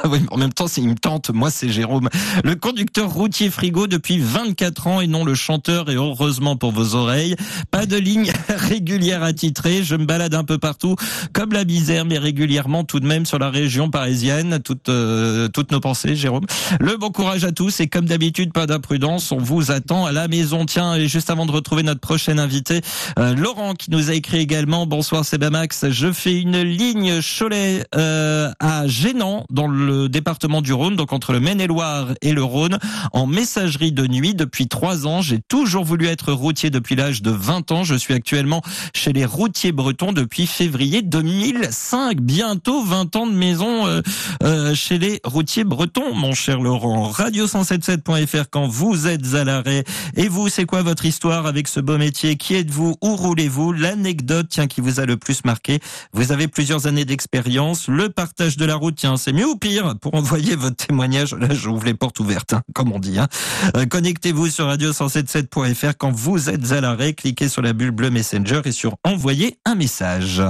[0.09, 1.31] Oui, en même temps, c'est une tente.
[1.31, 2.09] Moi, c'est Jérôme,
[2.43, 5.89] le conducteur routier frigo depuis 24 ans et non le chanteur.
[5.89, 7.35] Et heureusement pour vos oreilles,
[7.71, 9.83] pas de ligne régulière attitrée.
[9.83, 10.95] Je me balade un peu partout,
[11.33, 14.59] comme la misère, mais régulièrement tout de même sur la région parisienne.
[14.63, 16.45] Toutes, euh, toutes nos pensées, Jérôme.
[16.79, 19.31] Le bon courage à tous et comme d'habitude, pas d'imprudence.
[19.31, 20.65] On vous attend à la maison.
[20.65, 22.81] Tiens, et juste avant de retrouver notre prochain invité,
[23.19, 24.85] euh, Laurent, qui nous a écrit également.
[24.85, 25.89] Bonsoir, c'est Bamax.
[25.89, 31.33] Je fais une ligne Cholet euh, à Génan, dans le département du Rhône, donc entre
[31.33, 32.77] le Maine-et-Loire et le Rhône,
[33.13, 35.21] en messagerie de nuit depuis trois ans.
[35.21, 37.83] J'ai toujours voulu être routier depuis l'âge de 20 ans.
[37.83, 38.61] Je suis actuellement
[38.93, 42.19] chez les routiers bretons depuis février 2005.
[42.21, 44.01] Bientôt 20 ans de maison euh,
[44.43, 47.11] euh, chez les routiers bretons, mon cher Laurent.
[47.11, 49.83] Radio177.fr quand vous êtes à l'arrêt.
[50.15, 52.35] Et vous, c'est quoi votre histoire avec ce beau métier.
[52.35, 52.95] Qui êtes-vous?
[53.01, 53.71] Où roulez-vous?
[53.73, 55.79] L'anecdote, tiens, qui vous a le plus marqué.
[56.13, 57.87] Vous avez plusieurs années d'expérience.
[57.87, 59.95] Le partage de la route, tiens, c'est mieux ou pire?
[60.01, 63.19] Pour envoyer votre témoignage, là, j'ouvre les portes ouvertes, hein, comme on dit.
[63.19, 63.27] Hein.
[63.75, 67.13] Euh, connectez-vous sur radio177.fr quand vous êtes à l'arrêt.
[67.13, 70.41] Cliquez sur la bulle bleue Messenger et sur envoyer un message.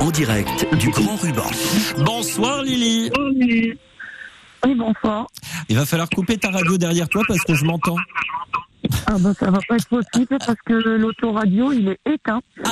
[0.00, 1.46] en direct du Grand Ruban.
[2.04, 3.10] Bonsoir Lily.
[3.18, 3.78] Oui,
[4.66, 5.26] oui, bonsoir.
[5.68, 7.96] Il va falloir couper ta radio derrière toi parce que je m'entends.
[9.06, 12.40] Ah bah ça va pas être possible parce que l'autoradio il est éteint.
[12.64, 12.70] Ah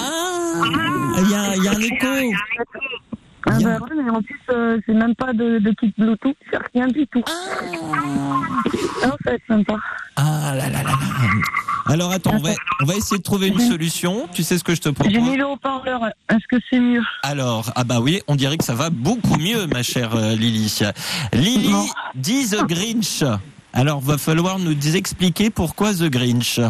[1.18, 2.37] Il y a, il y a un écho.
[3.44, 6.59] Ah bah ouais, mais en plus euh, c'est même pas de, de kit Bluetooth, c'est
[6.75, 7.22] rien du tout.
[9.03, 9.77] Non, ça va être sympa.
[10.16, 10.98] Ah là là là là.
[11.87, 14.29] Alors attends, on va, on va essayer de trouver une solution.
[14.33, 17.03] Tu sais ce que je te J'ai propose mis le haut-parleur, est-ce que c'est mieux?
[17.25, 20.81] Alors, ah bah oui, on dirait que ça va beaucoup mieux, ma chère euh, Lily.
[21.33, 23.25] Lily dit The Grinch.
[23.72, 26.61] Alors, va falloir nous expliquer pourquoi The Grinch.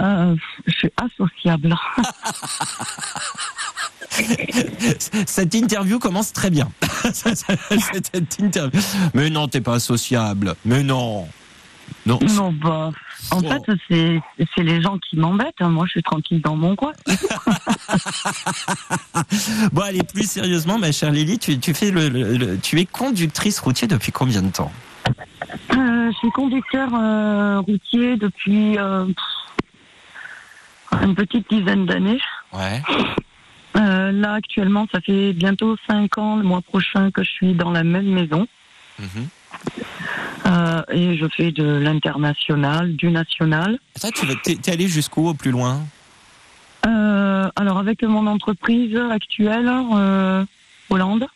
[0.00, 0.34] euh,
[0.66, 1.76] Je suis associable.
[5.26, 6.70] Cette interview commence très bien.
[7.12, 8.80] Cette interview.
[9.14, 10.54] Mais non, t'es pas associable.
[10.64, 11.28] Mais non.
[12.06, 12.18] Non.
[12.34, 12.92] Non bah
[13.30, 13.48] en Oh.
[13.48, 14.22] fait
[14.54, 15.60] c'est les gens qui m'embêtent.
[15.60, 16.92] Moi je suis tranquille dans mon coin.
[19.72, 22.86] Bon, allez, plus sérieusement, ma chère Lily, tu, tu fais le, le- le- tu es
[22.86, 24.72] conductrice routière depuis combien de temps?
[25.70, 29.06] Je suis conducteur euh, routier depuis euh,
[31.02, 32.20] une petite dizaine d'années.
[32.52, 32.82] Ouais.
[33.76, 37.70] Euh, là, actuellement, ça fait bientôt cinq ans, le mois prochain, que je suis dans
[37.70, 38.46] la même maison.
[38.98, 39.28] Mhm.
[40.46, 43.78] Euh, et je fais de l'international, du national.
[44.14, 45.82] Tu vas, t'es allé jusqu'où au plus loin?
[46.86, 50.44] Euh, alors, avec mon entreprise actuelle, euh,
[50.88, 51.26] Hollande,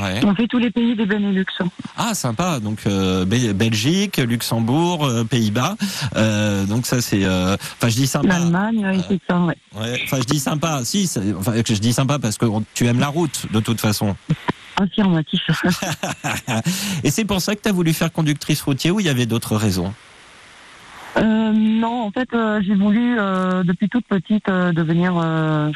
[0.00, 0.20] Ouais.
[0.24, 1.44] on fait tous les pays des Benelux.
[1.96, 2.60] Ah, sympa.
[2.60, 5.76] Donc euh, Bel- Belgique, Luxembourg, euh, Pays-Bas.
[6.16, 7.24] Euh, donc ça c'est.
[7.24, 8.28] euh, Enfin, je dis sympa.
[8.38, 9.56] L'Allemagne, et tout ça, ouais.
[9.76, 10.00] Ouais.
[10.04, 10.84] Enfin, je dis sympa.
[10.84, 11.06] Si.
[11.08, 14.14] c'est- Enfin, je dis sympa parce que tu aimes la route de toute façon.
[14.80, 15.42] Affirmatif.
[17.04, 19.26] Et c'est pour ça que tu as voulu faire conductrice routière ou il y avait
[19.26, 19.92] d'autres raisons?
[21.16, 22.28] Non, en fait,
[22.66, 23.16] j'ai voulu,
[23.64, 25.12] depuis toute petite, devenir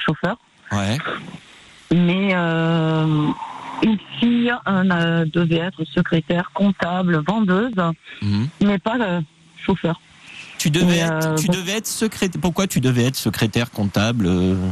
[0.04, 0.36] chauffeur.
[0.72, 0.98] Ouais.
[1.94, 2.34] Mais
[3.82, 7.72] une fille euh, devait être secrétaire, comptable, vendeuse,
[8.22, 8.48] Mhm.
[8.64, 9.20] mais pas euh,
[9.64, 10.00] chauffeur.
[10.58, 12.40] Tu devais, être, euh, tu devais être secrétaire.
[12.40, 14.28] Pourquoi tu devais être secrétaire comptable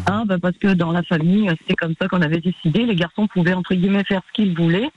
[0.06, 2.84] Ah, bah parce que dans la famille, c'est comme ça qu'on avait décidé.
[2.84, 4.90] Les garçons pouvaient, entre guillemets, faire ce qu'ils voulaient,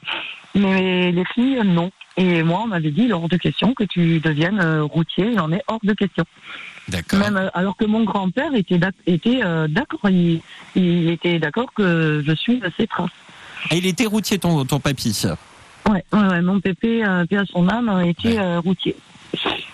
[0.55, 1.91] mais les filles, non.
[2.17, 5.61] Et moi, on m'avait dit, hors de question que tu deviennes routier, il en est
[5.67, 6.25] hors de question.
[6.87, 7.19] D'accord.
[7.19, 10.41] Même alors que mon grand-père était d'ac- était d'accord, il,
[10.75, 13.11] était d'accord que je suis ses traces.
[13.69, 15.15] Ah, il était routier ton ton papy.
[15.89, 18.39] Ouais, ouais, ouais, mon pépé, euh, à son âme, était Ouais.
[18.39, 18.95] euh, routier.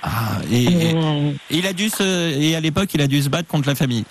[0.03, 3.21] Ah, et, et- Euh, et il a dû se et à l'époque il a dû
[3.21, 4.05] se battre contre la famille.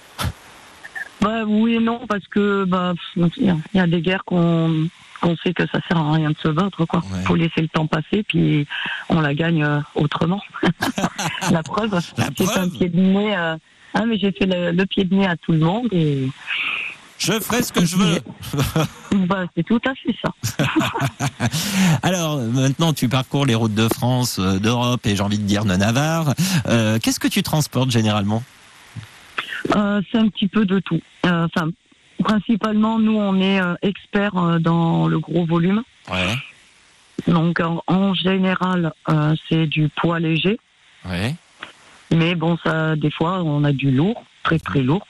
[1.20, 4.88] bah oui et non parce que bah il y a- des guerres qu'on
[5.20, 7.00] qu'on sait que ça sert à rien de se battre quoi.
[7.00, 7.22] Ouais.
[7.24, 8.66] Faut laisser le temps passer puis
[9.08, 10.40] on la gagne euh, autrement.
[11.50, 13.36] la preuve, preuve un pied de nez.
[13.36, 13.56] euh,
[13.94, 16.28] ah mais j'ai fait le, le pied de nez à tout le monde et
[17.18, 18.20] Je ferai ce que je veux.
[19.26, 20.66] bah c'est tout à fait ça.
[22.02, 25.64] Alors maintenant, tu parcours les routes de France, euh, d'Europe et j'ai envie de dire
[25.64, 26.34] de Navarre.
[26.66, 28.42] Euh, Qu'est-ce que tu transportes généralement?
[29.74, 31.00] Euh, c'est un petit peu de tout.
[31.26, 31.70] Euh, Enfin,
[32.22, 35.82] principalement, nous, on est experts dans le gros volume.
[36.10, 36.34] Ouais.
[37.28, 38.92] Donc, en, en général,
[39.48, 40.58] c'est du poids léger.
[41.08, 41.34] Ouais.
[42.10, 45.06] Mais bon, ça, des fois, on a du lourd, très très lourd.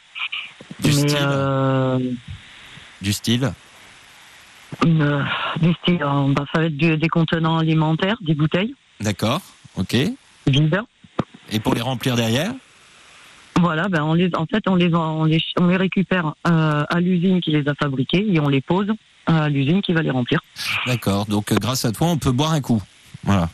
[0.85, 1.18] Du mais style.
[1.20, 1.99] euh,
[3.01, 3.53] Du style.
[4.85, 5.25] une-
[5.61, 9.40] du style, euh, bah, ça va être du- des contenants alimentaires, des bouteilles D'accord.
[9.77, 9.97] Ok.
[10.47, 10.81] vides.
[11.51, 12.53] Et pour les remplir derrière
[13.61, 17.01] Voilà, ben on les, en fait, on les, on les, on les récupère euh, à
[17.01, 18.88] l'usine qui les a fabriqués et on les pose
[19.27, 20.40] à l'usine qui va les remplir.
[20.87, 21.25] D'accord.
[21.27, 22.83] Donc euh, grâce à toi, on peut boire un coup.
[23.23, 23.49] Voilà.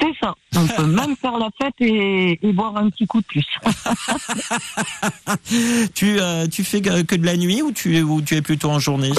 [0.00, 0.34] C'est ça.
[0.56, 3.46] On peut même faire la fête et, et boire un petit coup de plus.
[5.94, 8.70] Tu euh, tu fais que de la nuit ou tu es ou tu es plutôt
[8.70, 9.12] en journée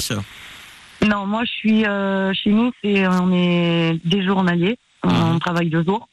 [1.06, 5.38] Non, moi je suis euh, chez nous, c'est on est des journaliers, on Mhm.
[5.40, 6.08] travaille deux jours.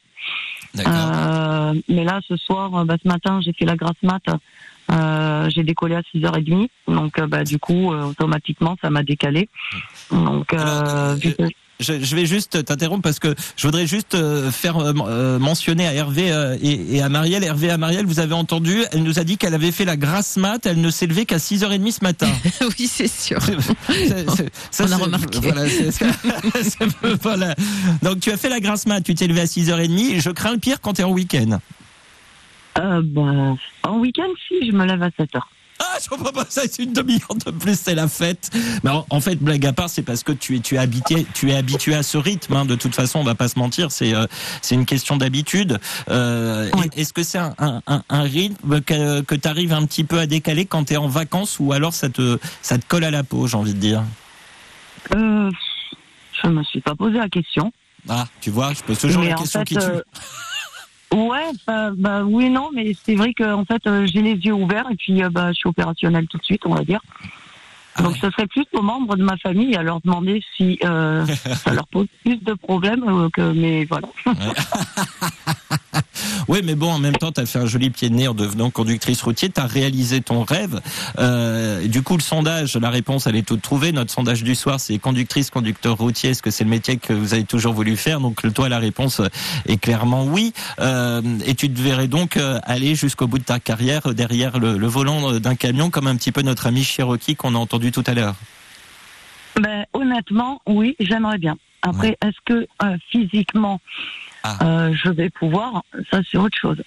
[0.78, 4.22] Euh, mais là, ce soir, euh, bah, ce matin, j'ai fait la grasse mat.
[4.90, 6.68] Euh, j'ai décollé à 6h30.
[6.88, 9.50] Donc, bah, du coup, euh, automatiquement, ça m'a décalé.
[10.10, 11.16] Donc, Alors,
[11.80, 15.84] Je, je vais juste t'interrompre parce que je voudrais juste euh, faire euh, euh, mentionner
[15.86, 17.42] à Hervé euh, et, et à Marielle.
[17.42, 20.36] Hervé à Marielle, vous avez entendu, elle nous a dit qu'elle avait fait la grasse
[20.36, 22.28] mat, elle ne s'est levée qu'à 6h30 ce matin.
[22.78, 23.38] oui, c'est sûr.
[23.42, 25.40] C'est- c'est- ça, On a remarqué.
[25.40, 25.90] Voilà, c'est-
[26.62, 26.86] c'est-
[27.22, 27.56] voilà.
[28.02, 30.20] Donc tu as fait la grasse mat, tu t'es levé à 6h30.
[30.20, 31.58] Je crains le pire quand tu es en week-end.
[32.78, 35.40] euh, bah, en week-end, si, je me lève à 7h.
[35.78, 38.50] Ah, je comprends pas ça, c'est une demi-heure de plus, c'est la fête.
[38.84, 41.26] Mais en, en fait, blague à part, c'est parce que tu es, tu es habitué,
[41.34, 42.54] tu es habitué à ce rythme.
[42.54, 42.64] hein.
[42.64, 44.26] De toute façon, on va pas se mentir, c'est, euh,
[44.60, 45.80] c'est une question d'habitude.
[46.08, 46.88] Euh, Oui.
[46.96, 50.18] Est-ce que c'est un, un, un- un rythme que, que tu arrives un petit peu
[50.20, 53.10] à décaler quand tu es en vacances ou alors ça te, ça te colle à
[53.10, 54.04] la peau, j'ai envie de dire?
[55.14, 55.50] Euh,
[56.42, 57.72] je me suis pas posé la question.
[58.08, 59.80] Ah, tu vois, je pose toujours mais la en question fait, qui tue.
[61.12, 64.54] ouais, bah, bah oui, non, mais c'est vrai que en fait, euh, j'ai les yeux
[64.54, 67.00] ouverts et puis euh, bah, je suis opérationnelle tout de suite, on va dire.
[67.94, 68.18] Ah Donc ouais.
[68.20, 71.26] ce serait plus aux membres de ma famille à leur demander si euh,
[71.64, 73.52] ça leur pose plus de problèmes euh, que.
[73.52, 74.08] Mais voilà.
[76.48, 78.34] Oui, mais bon, en même temps, tu as fait un joli pied de nez en
[78.34, 80.80] devenant conductrice routier, tu as réalisé ton rêve.
[81.18, 83.92] Euh, du coup, le sondage, la réponse, elle est toute trouvée.
[83.92, 86.30] Notre sondage du soir, c'est conductrice, conducteur routier.
[86.30, 88.20] Est-ce que c'est le métier que vous avez toujours voulu faire?
[88.20, 89.20] Donc, toi, la réponse
[89.66, 90.52] est clairement oui.
[90.80, 94.76] Euh, et tu te verrais donc euh, aller jusqu'au bout de ta carrière derrière le,
[94.76, 98.04] le volant d'un camion, comme un petit peu notre ami Cherokee qu'on a entendu tout
[98.06, 98.34] à l'heure.
[99.60, 101.56] Ben, honnêtement, oui, j'aimerais bien.
[101.82, 103.80] Après, est-ce que euh, physiquement,
[104.44, 104.58] Ah.
[104.62, 106.82] euh, je vais pouvoir Ça, c'est autre chose.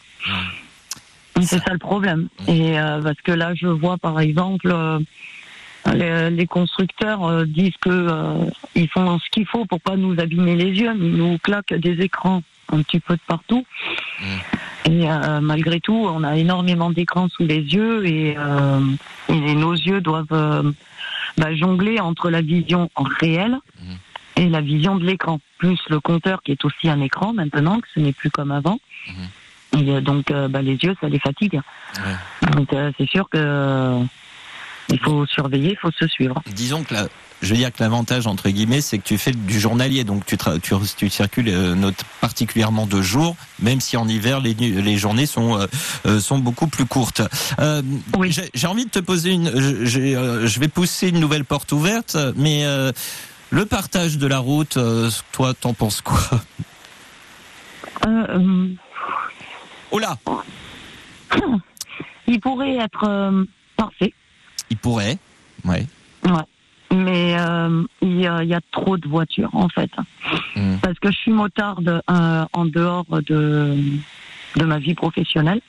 [1.41, 2.29] C'est ça le problème.
[2.47, 4.99] Et euh, parce que là, je vois par exemple, euh,
[5.93, 10.19] les, les constructeurs euh, disent que euh, ils font ce qu'il faut pour pas nous
[10.19, 12.41] abîmer les yeux, mais ils nous claquent des écrans
[12.71, 13.65] un petit peu de partout.
[14.89, 18.79] Et euh, malgré tout, on a énormément d'écrans sous les yeux et, euh,
[19.29, 20.73] et nos yeux doivent
[21.37, 23.57] bah, jongler entre la vision en réel
[24.38, 27.88] et la vision de l'écran, plus le compteur qui est aussi un écran maintenant, que
[27.93, 28.80] ce n'est plus comme avant.
[29.78, 31.60] Et euh, donc, euh, bah, les yeux, ça les fatigue.
[32.54, 34.00] Donc, euh, c'est sûr que euh,
[34.89, 36.41] il faut surveiller, il faut se suivre.
[36.48, 37.08] Disons que la,
[37.41, 40.38] je veux dire que l'avantage entre guillemets, c'est que tu fais du journalier, donc tu,
[40.62, 45.26] tu, tu circules euh, note- particulièrement de jour, même si en hiver les, les journées
[45.26, 45.65] sont euh,
[46.06, 47.21] euh, sont beaucoup plus courtes.
[47.60, 47.82] Euh,
[48.17, 48.32] Oui.
[48.32, 49.50] j'ai- J'ai envie de te poser une,
[49.86, 52.91] je- vais pousser une nouvelle porte ouverte, mais euh,
[53.55, 56.19] le partage de la route, euh, toi, t'en penses quoi?
[58.05, 58.67] Euh,
[59.91, 60.17] Oh là,
[62.27, 63.45] il pourrait être euh,
[63.77, 64.13] parfait,
[64.69, 65.17] il pourrait,
[65.63, 65.85] ouais.
[66.91, 69.91] mais euh, il, y a, il y a trop de voitures en fait.
[70.57, 70.75] Mm.
[70.81, 73.77] Parce que je suis motarde euh, en dehors de,
[74.57, 75.61] de ma vie professionnelle.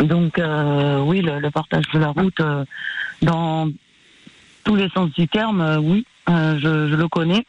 [0.00, 2.42] Donc euh, oui, le, le partage de la route,
[3.22, 3.70] dans
[4.64, 7.44] tous les sens du terme, oui, euh, je, je le connais.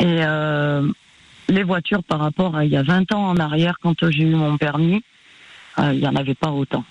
[0.00, 0.88] Et euh,
[1.48, 4.34] les voitures par rapport à il y a 20 ans en arrière, quand j'ai eu
[4.34, 5.02] mon permis,
[5.78, 6.84] euh, il n'y en avait pas autant.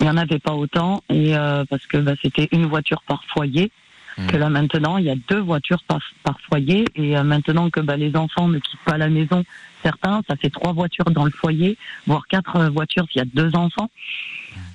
[0.00, 3.22] Il n'y en avait pas autant, et euh, parce que bah, c'était une voiture par
[3.24, 3.70] foyer.
[4.16, 4.26] Mhm.
[4.28, 7.80] Que là maintenant, il y a deux voitures par, par foyer, et euh, maintenant que
[7.80, 9.44] bah, les enfants ne quittent pas la maison,
[9.82, 13.24] certains, ça fait trois voitures dans le foyer, voire quatre euh, voitures s'il y a
[13.24, 13.90] deux enfants.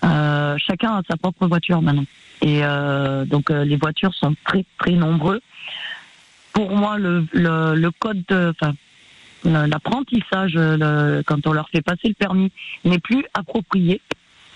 [0.03, 2.05] Euh, chacun a sa propre voiture maintenant.
[2.41, 5.41] Et euh, donc euh, les voitures sont très très nombreux.
[6.53, 8.73] Pour moi, le, le, le code, de- enfin
[9.45, 12.51] l'apprentissage, le- quand on leur fait passer le permis,
[12.83, 14.01] n'est plus approprié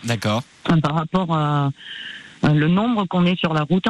[0.03, 0.43] D'accord.
[0.69, 1.71] hein, par rapport à
[2.43, 3.85] euh, le nombre qu'on est sur la route.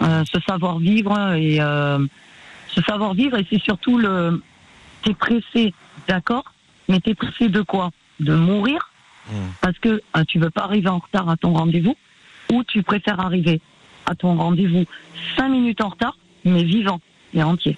[0.00, 0.20] Hein.
[0.20, 2.04] Euh, ce savoir-vivre et euh,
[2.68, 4.42] ce savoir-vivre et c'est surtout le
[5.02, 5.72] t'es pressé,
[6.08, 6.44] d'accord,
[6.88, 7.90] mais t'es pressé de quoi?
[8.18, 8.90] De mourir?
[9.30, 9.34] Mm.
[9.60, 11.94] parce que euh, tu veux pas arriver en retard à ton rendez-vous
[12.50, 13.60] ou tu préfères arriver
[14.06, 14.86] à ton rendez-vous
[15.36, 17.00] cinq minutes en retard mais vivant
[17.34, 17.76] et entier.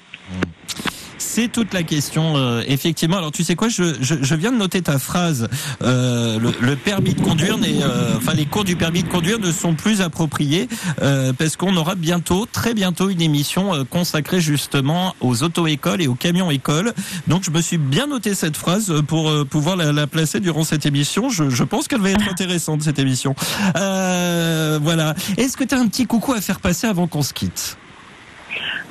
[1.25, 3.17] C'est toute la question, euh, effectivement.
[3.17, 5.49] Alors, tu sais quoi, je, je, je viens de noter ta phrase.
[5.83, 9.51] Euh, le, le permis de conduire, euh, enfin, les cours du permis de conduire ne
[9.51, 10.69] sont plus appropriés
[11.01, 16.07] euh, parce qu'on aura bientôt, très bientôt, une émission euh, consacrée justement aux auto-écoles et
[16.09, 16.93] aux camions-écoles.
[17.29, 20.65] Donc, je me suis bien noté cette phrase pour euh, pouvoir la, la placer durant
[20.65, 21.31] cette émission.
[21.31, 23.35] Je, je pense qu'elle va être intéressante cette émission.
[23.77, 25.15] Euh, voilà.
[25.39, 27.79] Est-ce que tu as un petit coucou à faire passer avant qu'on se quitte?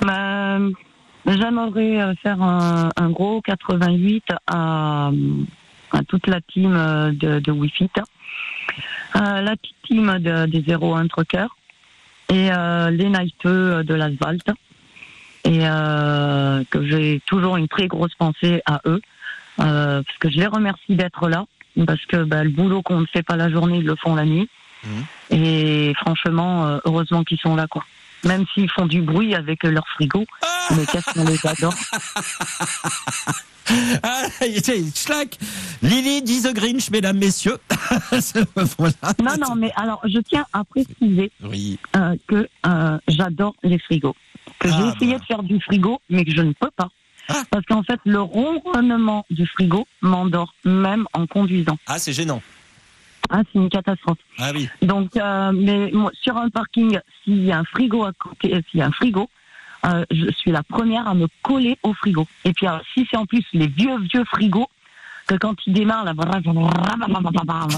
[0.02, 0.58] Bah,
[1.25, 5.12] J'aimerais euh, faire un, un gros 88 à,
[5.91, 7.89] à toute la team euh, de, de Wi-Fi,
[9.15, 11.55] euh, la petite team de, des 01 Truckers
[12.29, 14.49] et euh, les Nighteux de l'asphalte.
[15.43, 19.01] Et euh, que j'ai toujours une très grosse pensée à eux,
[19.60, 21.45] euh, parce que je les remercie d'être là,
[21.88, 24.25] parce que bah, le boulot qu'on ne fait pas la journée, ils le font la
[24.25, 24.47] nuit.
[24.84, 25.05] Mhm.
[25.31, 27.84] Et franchement, euh, heureusement qu'ils sont là, quoi.
[28.23, 30.25] Même s'ils font du bruit avec leur frigo,
[30.75, 31.73] mais qu'est-ce qu'on les adore.
[34.03, 34.23] Ah,
[34.95, 35.38] schlack
[35.81, 37.57] Lily dit The Grinch, mesdames, messieurs.
[38.77, 38.93] voilà.
[39.23, 41.79] Non, non, mais alors, je tiens à préciser Oui.
[41.95, 44.15] euh, que euh, j'adore les frigos.
[44.60, 45.19] Que Ah, j'ai essayé bah.
[45.19, 46.89] de faire du frigo, mais que je ne peux pas.
[47.29, 47.43] Ah.
[47.49, 51.77] Parce qu'en fait, le ronronnement du frigo m'endort, même en conduisant.
[51.88, 52.41] Ah, c'est gênant.
[53.32, 54.17] Ah, c'est une catastrophe.
[54.38, 54.70] Ah oui.
[54.82, 58.62] Donc, euh, mais moi, sur un parking, s'il y a un frigo à côté, euh,
[58.70, 59.30] s'il y a un frigo,
[59.86, 62.28] euh, je suis la première à me coller au frigo.
[62.44, 64.67] Et puis, alors, si c'est en plus les vieux, vieux frigos,
[65.27, 66.13] que quand il démarre, là,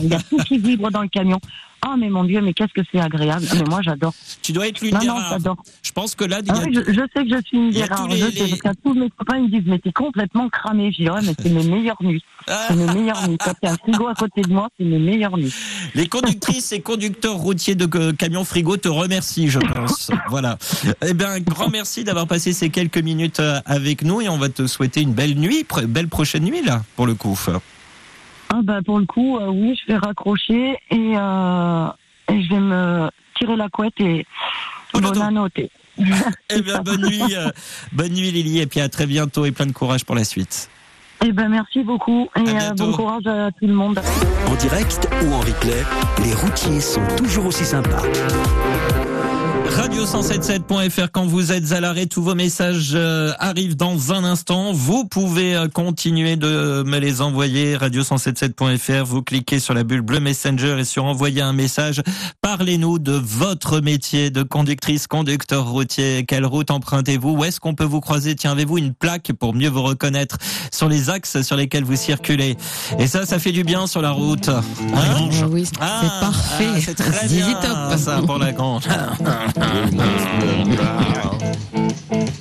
[0.01, 1.39] il y a tout qui vibre dans le camion.
[1.85, 3.45] Ah, mais mon Dieu, mais qu'est-ce que c'est agréable.
[3.53, 4.13] Mais moi, j'adore.
[4.41, 5.29] Tu dois être l'une des rares.
[5.31, 5.57] j'adore.
[5.81, 8.03] Je pense que là, Ah oui, je, je sais que je suis une des rares.
[8.03, 9.91] tous les- Je sais, les- parce qu'à tous mes copains, ils me disent, mais t'es
[9.91, 10.91] complètement cramé.
[10.91, 12.23] Je dis, ouais, mais c'est mes meilleures nuits.
[12.47, 13.37] Ah, C'est mes meilleures nuits.
[13.43, 15.53] Quand il y a un frigo à côté de moi, c'est mes meilleures nuits.
[15.95, 20.09] les conductrices et conducteurs routiers de euh, camions frigo te remercient, je pense.
[20.29, 20.57] voilà.
[21.05, 24.49] Eh bien, grand merci d'avoir passé ces quelques minutes euh, avec nous et on va
[24.49, 27.37] te souhaiter une belle nuit, belle prochaine nuit là, pour le coup.
[28.55, 31.87] Ah bah pour le coup, euh, oui, je vais raccrocher et, euh,
[32.31, 34.25] et je vais me tirer la couette et
[34.93, 35.25] Oh, non, bonne non.
[35.25, 35.71] à noter.
[36.51, 37.49] Eh bien, bonne nuit, euh,
[37.93, 40.69] bonne nuit Lily, et puis à très bientôt et plein de courage pour la suite.
[41.25, 43.99] Eh ben merci beaucoup et euh, bon courage à tout le monde.
[44.47, 45.83] En direct ou en replay,
[46.23, 48.03] les routiers sont toujours aussi sympas.
[49.83, 54.71] Radio177.fr quand vous êtes à l'arrêt, tous vos messages euh, arrivent dans un instant.
[54.71, 57.75] Vous pouvez euh, continuer de me les envoyer.
[57.75, 62.01] Radio177.fr, vous cliquez sur la bulle bleue Messenger et sur envoyer un message.
[62.41, 66.23] Parlez-nous de votre métier de conductrice, conducteur routier.
[66.25, 67.31] Quelle route empruntez-vous?
[67.31, 68.35] Où est-ce qu'on peut vous croiser?
[68.35, 70.37] Tiens, avez-vous une plaque pour mieux vous reconnaître
[70.71, 72.55] sur les axes sur lesquels vous circulez
[72.99, 74.47] Et ça, ça fait du bien sur la route.
[74.47, 74.61] Hein?
[75.51, 76.67] Oui, c'est Ah, parfait.
[76.73, 77.99] ah, c'est très bien, top.
[77.99, 78.83] ça pour la grange.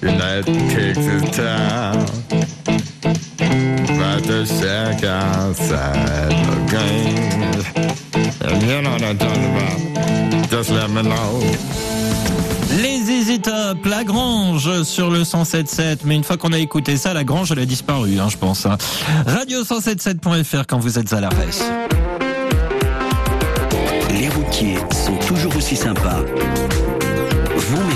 [0.02, 2.06] United kicks his town.
[3.88, 7.42] About to shack outside the game.
[8.44, 10.50] And you know what I'm talking about.
[10.50, 11.40] Just let me know.
[12.80, 15.98] Les Easy Top, la Grange sur le 107.7.
[16.04, 18.66] Mais une fois qu'on a écouté ça, la Grange, elle a disparu, hein, je pense.
[18.66, 18.76] hein.
[19.26, 21.48] Radio177.fr quand vous êtes à l'arrêt.
[24.10, 26.20] Les routiers sont toujours aussi sympas.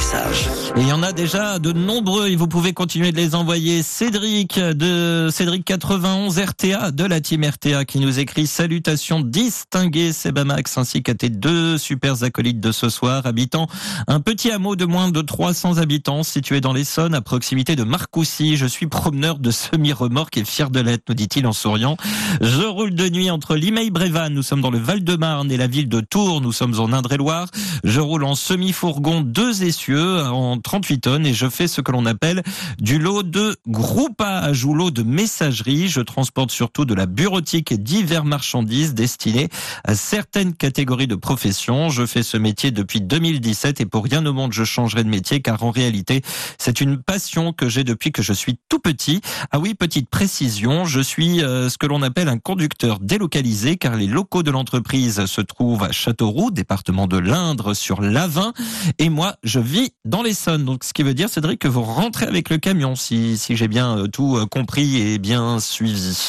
[0.07, 0.66] Vos messages.
[0.79, 3.83] Et il y en a déjà de nombreux et vous pouvez continuer de les envoyer.
[3.83, 10.77] Cédric de Cédric 91 RTA de la team RTA qui nous écrit salutations distinguées Sebamax
[10.77, 13.69] ainsi qu'à tes deux super acolytes de ce soir habitant
[14.07, 18.59] un petit hameau de moins de 300 habitants situé dans l'Essonne à proximité de Marcoussis.
[18.59, 21.97] Je suis promeneur de semi-remorque et fier de l'être, nous dit-il en souriant.
[22.43, 25.89] Je roule de nuit entre Limay Brévan, nous sommes dans le Val-de-Marne et la ville
[25.89, 27.49] de Tours, nous sommes en Indre-et-Loire.
[27.83, 30.21] Je roule en semi-fourgon deux essieux
[30.67, 32.43] 38 tonnes et je fais ce que l'on appelle
[32.81, 35.87] du lot de groupage ou lot de messagerie.
[35.87, 39.49] Je transporte surtout de la bureautique et divers marchandises destinées
[39.85, 41.89] à certaines catégories de professions.
[41.89, 45.41] Je fais ce métier depuis 2017 et pour rien au monde je changerai de métier
[45.41, 46.23] car en réalité
[46.59, 49.21] c'est une passion que j'ai depuis que je suis tout petit.
[49.53, 53.95] Ah oui, petite précision, je suis euh, ce que l'on appelle un conducteur délocalisé car
[53.95, 58.53] les locaux de l'entreprise se trouvent à Châteauroux, département de l'Indre sur l'Avin
[58.99, 60.56] et moi je vis dans l'Essonne.
[60.65, 63.99] Donc ce qui veut dire Cédric que vous rentrez avec le camion si, j'ai bien
[63.99, 66.29] euh, tout euh, compris et bien suivi.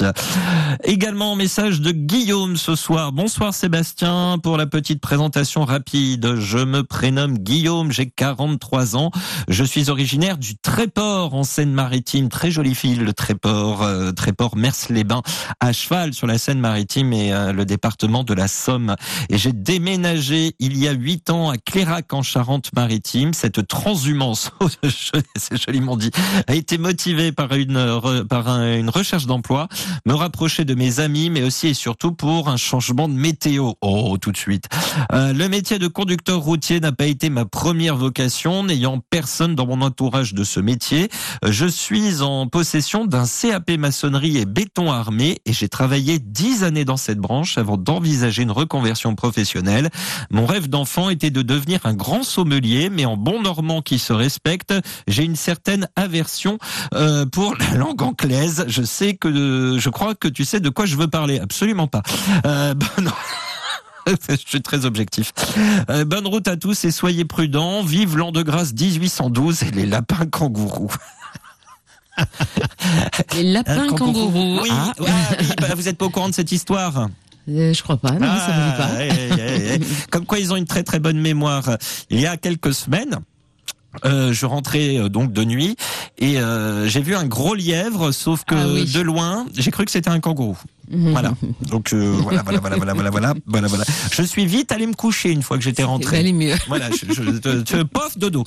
[0.84, 3.12] Également message de Guillaume ce soir.
[3.12, 6.36] Bonsoir Sébastien pour la petite présentation rapide.
[6.36, 9.12] Je me prénomme Guillaume, j'ai 43 ans.
[9.48, 12.30] Je suis originaire du Tréport en Seine-Maritime.
[12.30, 15.22] Très jolie ville, le Tréport, euh, Tréport Mers-les-Bains,
[15.60, 18.96] à cheval sur la Seine-Maritime et euh, le département de la Somme.
[19.30, 23.34] Et j'ai déménagé il y a huit ans à Clérac en Charente-Maritime.
[23.34, 23.68] Cette
[24.08, 24.52] transhumance,
[25.36, 26.12] c'est joliment dit,
[26.48, 28.00] a été motivée par une,
[28.30, 29.68] par un- une recherche d'emploi,
[30.06, 33.74] me rapprocher de mes amis, mais aussi et surtout pour un changement de météo.
[33.82, 34.66] Oh, tout de suite.
[35.14, 39.66] Euh, le métier de conducteur routier n'a pas été ma première vocation, n'ayant personne dans
[39.68, 41.10] mon entourage de ce métier.
[41.46, 46.86] Je suis en possession d'un CAP maçonnerie et béton armé et j'ai travaillé dix années
[46.86, 49.90] dans cette branche avant d'envisager une reconversion professionnelle.
[50.32, 54.14] Mon rêve d'enfant était de devenir un grand sommelier, mais en bon normand qui se
[54.14, 54.74] respecte,
[55.08, 56.58] j'ai une certaine aversion
[56.94, 58.66] euh, pour la langue anglaise.
[58.68, 61.40] Je sais que, je crois que tu sais de quoi je veux parler.
[61.40, 62.04] Absolument pas.
[62.46, 62.74] Euh,
[64.30, 65.34] je suis très objectif.
[65.90, 67.84] Euh, bonne route à tous et soyez prudents.
[67.84, 70.94] Vive l'an de grâce 1812 et les lapins kangourous.
[73.36, 74.60] Les lapins kangourous.
[74.64, 75.04] Oui, Ah, ah
[75.40, 77.10] oui, bah, vous êtes pas au courant de cette histoire?
[77.48, 78.90] Euh, je crois pas, non, ça pas.
[79.00, 79.78] Ah.
[80.10, 81.78] Comme quoi ils ont une très très bonne mémoire.
[82.10, 83.20] Il y a quelques semaines,
[84.06, 85.76] euh, je rentrais euh, donc de nuit
[86.18, 88.86] et euh, j'ai vu un gros lièvre, sauf que Ah oui.
[88.92, 90.58] de loin, j'ai cru que c'était un kangourou.
[90.90, 91.34] Voilà.
[91.70, 93.84] Donc euh, voilà, voilà, voilà, voilà, voilà, voilà, voilà, voilà.
[94.12, 96.18] Je suis vite allé me coucher une fois que j'étais rentré.
[96.20, 96.56] Allez mieux.
[96.68, 98.44] Voilà, je, je, je, je pof dodo.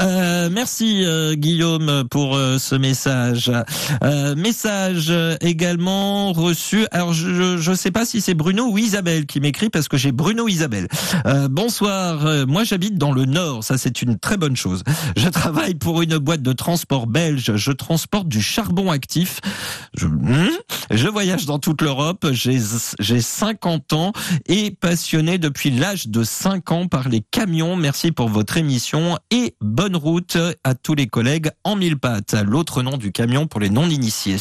[0.00, 3.50] Euh, merci euh, Guillaume pour euh, ce message.
[4.02, 6.86] Euh, message également reçu.
[6.90, 10.12] Alors je je sais pas si c'est Bruno ou Isabelle qui m'écrit parce que j'ai
[10.12, 10.88] Bruno Isabelle.
[11.26, 12.26] Euh, bonsoir.
[12.26, 13.64] Euh, Moi j'habite dans le Nord.
[13.64, 14.82] Ça c'est une très bonne chose.
[15.16, 17.56] Je travaille pour une boîte de transport belge.
[17.56, 19.40] Je transporte du charbon actif.
[19.96, 20.50] Je, hmm?
[20.90, 22.26] Je voyage dans toute l'Europe.
[22.32, 22.58] J'ai
[22.98, 24.12] j'ai 50 ans
[24.46, 27.76] et passionné depuis l'âge de 5 ans par les camions.
[27.76, 32.36] Merci pour votre émission et bonne route à tous les collègues en mille pattes.
[32.46, 34.36] L'autre nom du camion pour les non-initiés.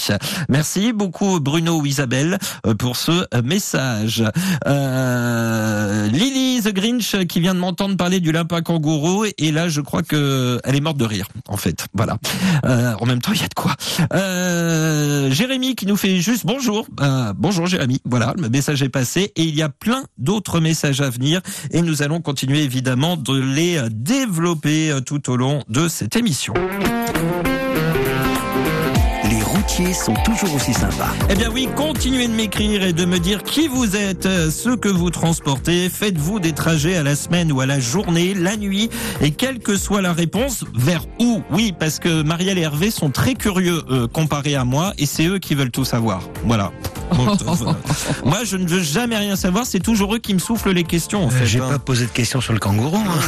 [0.50, 4.24] Merci beaucoup Bruno ou Isabelle euh, pour ce message.
[4.68, 9.82] Euh, Lily the Grinch qui vient de m'entendre parler du lapin kangourou et là je
[9.82, 11.88] crois que elle est morte de rire en fait.
[11.94, 12.18] Voilà.
[12.66, 13.76] Euh, en même temps il y a de quoi.
[14.14, 16.86] Euh, Jérémy qui nous fait juste bonjour.
[17.00, 18.02] Euh, bonjour Jérémy.
[18.06, 21.82] Voilà le message est passé et il y a plein d'autres messages à venir et
[21.82, 26.54] nous allons continuer évidemment de les développer euh, tout au long de cette émission.
[29.72, 31.10] Sont toujours aussi sympas.
[31.30, 34.76] Eh bien oui, continuez de m'écrire et de me dire qui vous êtes, euh, ce
[34.76, 35.90] que vous transportez.
[35.90, 38.90] Faites-vous des trajets à la semaine ou à la journée, la nuit
[39.22, 41.42] Et quelle que soit la réponse, vers où?
[41.52, 45.26] Oui, parce que Marielle et Hervé sont très curieux euh, comparés à moi et c'est
[45.26, 46.22] eux qui veulent tout savoir.
[46.44, 46.72] Voilà.
[47.12, 47.26] Euh,
[48.24, 49.66] moi, je ne veux jamais rien savoir.
[49.66, 51.26] C'est toujours eux qui me soufflent les questions.
[51.26, 51.68] En fait, J'ai hein.
[51.70, 52.96] pas posé de questions sur le kangourou.
[52.96, 53.20] hein.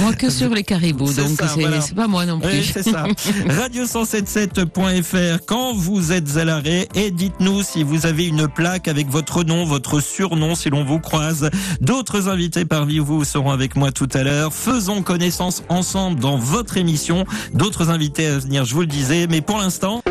[0.00, 1.78] Moi que sur les caribous, donc c'est voilà.
[1.94, 2.50] pas moi non plus.
[2.50, 3.04] Oui, c'est ça.
[3.96, 9.42] Radio177.fr quand vous êtes à l'arrêt et dites-nous si vous avez une plaque avec votre
[9.42, 11.48] nom, votre surnom si l'on vous croise.
[11.80, 14.52] D'autres invités parmi vous seront avec moi tout à l'heure.
[14.52, 17.24] Faisons connaissance ensemble dans votre émission.
[17.54, 20.02] D'autres invités à venir, je vous le disais, mais pour l'instant,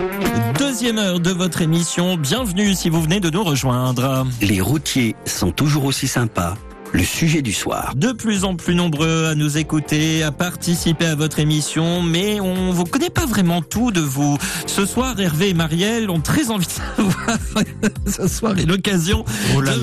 [0.57, 2.17] deuxième heure de votre émission.
[2.17, 4.25] Bienvenue si vous venez de nous rejoindre.
[4.41, 6.55] Les routiers sont toujours aussi sympas.
[6.95, 7.93] Le sujet du soir.
[7.97, 12.71] de plus en plus nombreux à nous écouter, à participer à votre émission, mais on
[12.71, 14.37] vous connaît pas vraiment tout de vous.
[14.65, 17.37] Ce soir, Hervé et Marielle ont très envie de savoir.
[18.07, 19.25] Ce soir est l'occasion.
[19.55, 19.73] Oh là.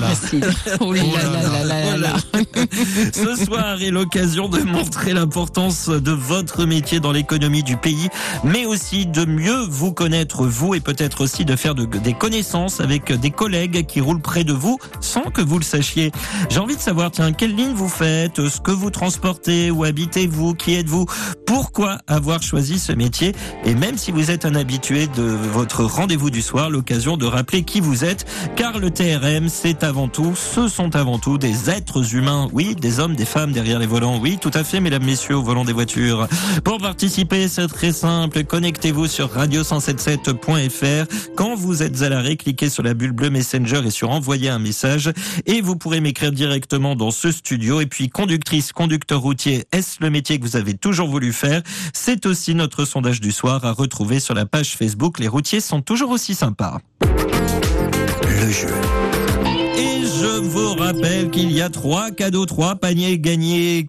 [0.81, 2.15] Oh là là là là là là.
[3.13, 8.09] Ce soir est l'occasion de montrer l'importance de votre métier dans l'économie du pays,
[8.43, 12.79] mais aussi de mieux vous connaître vous et peut-être aussi de faire de- des connaissances
[12.81, 16.11] avec des collègues qui roulent près de vous sans que vous le sachiez.
[16.49, 20.53] J'ai envie de savoir, tiens, quelle ligne vous faites, ce que vous transportez, où habitez-vous,
[20.53, 21.05] qui êtes-vous,
[21.45, 23.33] pourquoi avoir choisi ce métier
[23.65, 27.63] et même si vous êtes un habitué de votre rendez-vous du soir, l'occasion de rappeler
[27.63, 28.25] qui vous êtes,
[28.55, 32.99] car le TRM, c'est avant tout, ce sont avant tout des êtres humains, oui, des
[32.99, 35.73] hommes, des femmes derrière les volants, oui, tout à fait, mesdames, messieurs, au volant des
[35.73, 36.27] voitures.
[36.63, 41.33] Pour participer, c'est très simple, connectez-vous sur radio177.fr.
[41.35, 44.59] Quand vous êtes à l'arrêt, cliquez sur la bulle bleue Messenger et sur envoyer un
[44.59, 45.11] message
[45.45, 47.81] et vous pourrez m'écrire directement dans ce studio.
[47.81, 51.61] Et puis, conductrice, conducteur routier, est-ce le métier que vous avez toujours voulu faire
[51.93, 55.19] C'est aussi notre sondage du soir à retrouver sur la page Facebook.
[55.19, 56.79] Les routiers sont toujours aussi sympas.
[57.01, 58.73] Le jeu.
[59.77, 63.87] Et je vous rappelle qu'il y a trois cadeaux, trois paniers gagnés.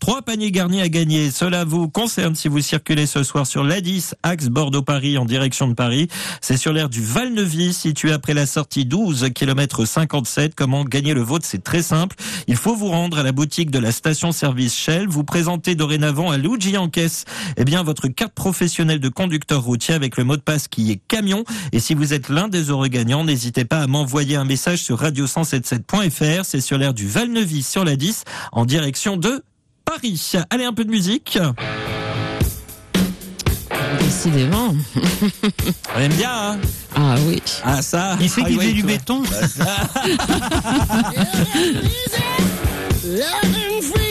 [0.00, 1.30] Trois paniers garnis à gagner.
[1.30, 5.74] Cela vous concerne si vous circulez ce soir sur l'A10, axe Bordeaux-Paris en direction de
[5.74, 6.08] Paris.
[6.40, 10.54] C'est sur l'aire du Val-Neuvy, situé après la sortie 12 km 57.
[10.54, 11.44] Comment gagner le vôtre?
[11.46, 12.16] C'est très simple.
[12.46, 15.08] Il faut vous rendre à la boutique de la station-service Shell.
[15.08, 17.24] Vous présentez dorénavant à Luigi en caisse,
[17.56, 21.00] eh bien, votre carte professionnelle de conducteur routier avec le mot de passe qui est
[21.06, 21.44] camion.
[21.72, 25.02] Et si vous êtes l'un des heureux gagnants, n'hésitez pas à m'envoyer un message sur
[25.02, 26.44] radio177.fr.
[26.44, 29.42] C'est sur l'aire du Val-Neuvy sur la 10 en direction de
[29.84, 30.32] Paris.
[30.50, 31.38] Allez, un peu de musique.
[34.00, 34.74] Décidément.
[35.96, 36.58] On aime bien, hein
[36.96, 37.42] Ah oui.
[37.64, 38.16] Ah, ça.
[38.20, 39.22] Il sait qu'il Highway faisait du to- béton.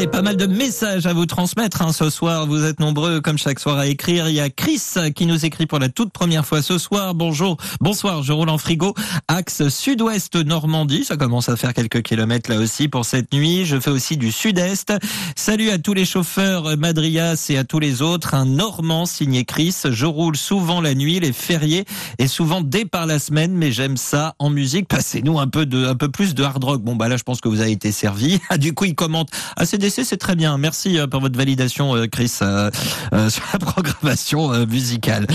[0.00, 2.46] Allez, pas mal de messages à vous transmettre hein, ce soir.
[2.46, 4.30] Vous êtes nombreux, comme chaque soir, à écrire.
[4.30, 4.80] Il y a Chris
[5.14, 7.14] qui nous écrit pour la toute première fois ce soir.
[7.14, 8.94] Bonjour, bonsoir, je roule en frigo.
[9.28, 11.04] Axe sud-ouest Normandie.
[11.04, 13.66] Ça commence à faire quelques kilomètres là aussi pour cette nuit.
[13.66, 14.94] Je fais aussi du sud-est.
[15.36, 18.32] Salut à tous les chauffeurs Madrias et à tous les autres.
[18.32, 19.76] Un Normand signé Chris.
[19.84, 21.84] Je roule souvent la nuit, les fériés
[22.18, 24.88] et souvent dès par la semaine, mais j'aime ça en musique.
[24.88, 26.80] Passez-nous un peu de, un peu plus de hard rock.
[26.80, 28.40] Bon, bah là, je pense que vous avez été servi.
[28.52, 29.30] Ah, du coup, il commente.
[29.56, 30.56] Ah, c'est c'est très bien.
[30.56, 32.70] Merci euh, pour votre validation, euh, Chris, euh,
[33.28, 35.26] sur la programmation musicale.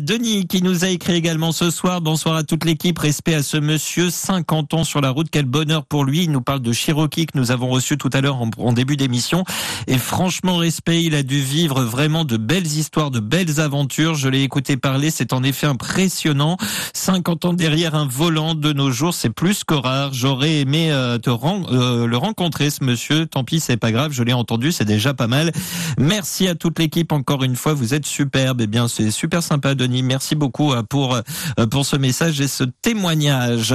[0.00, 2.00] Denis, qui nous a écrit également ce soir.
[2.00, 2.98] Bonsoir à toute l'équipe.
[2.98, 5.28] Respect à ce monsieur, 50 ans sur la route.
[5.30, 6.24] Quel bonheur pour lui.
[6.24, 9.44] Il nous parle de Cherokee que nous avons reçu tout à l'heure en, début d'émission.
[9.86, 11.02] Et franchement, respect.
[11.04, 14.14] Il a dû vivre vraiment de belles histoires, de belles aventures.
[14.14, 15.10] Je l'ai écouté parler.
[15.10, 16.56] C'est en effet impressionnant.
[16.94, 20.12] 50 ans derrière un volant de nos jours, c'est plus que rare.
[20.12, 20.88] J'aurais aimé
[21.22, 23.26] te le rencontrer, ce monsieur.
[23.26, 24.12] Tant pis, c'est pas grave.
[24.12, 24.70] Je l'ai entendu.
[24.72, 25.50] C'est déjà pas mal.
[25.98, 27.74] Merci à toute l'équipe encore une fois.
[27.74, 28.60] Vous êtes superbe.
[28.62, 30.02] Eh bien, c'est super sympa, Denis.
[30.02, 33.74] Merci beaucoup euh, pour euh, pour ce message et ce témoignage.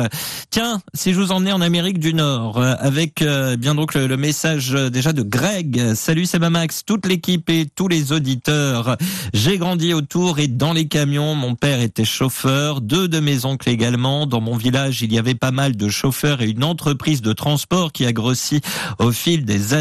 [0.49, 3.23] Tiens, si je vous emmenais en Amérique du Nord euh, avec
[3.59, 5.93] bien donc le, le message déjà de Greg.
[5.95, 8.97] Salut, c'est Max, toute l'équipe et tous les auditeurs.
[9.33, 11.35] J'ai grandi autour et dans les camions.
[11.35, 14.25] Mon père était chauffeur, deux de mes oncles également.
[14.25, 17.91] Dans mon village, il y avait pas mal de chauffeurs et une entreprise de transport
[17.91, 18.61] qui a grossi
[18.99, 19.80] au fil des années.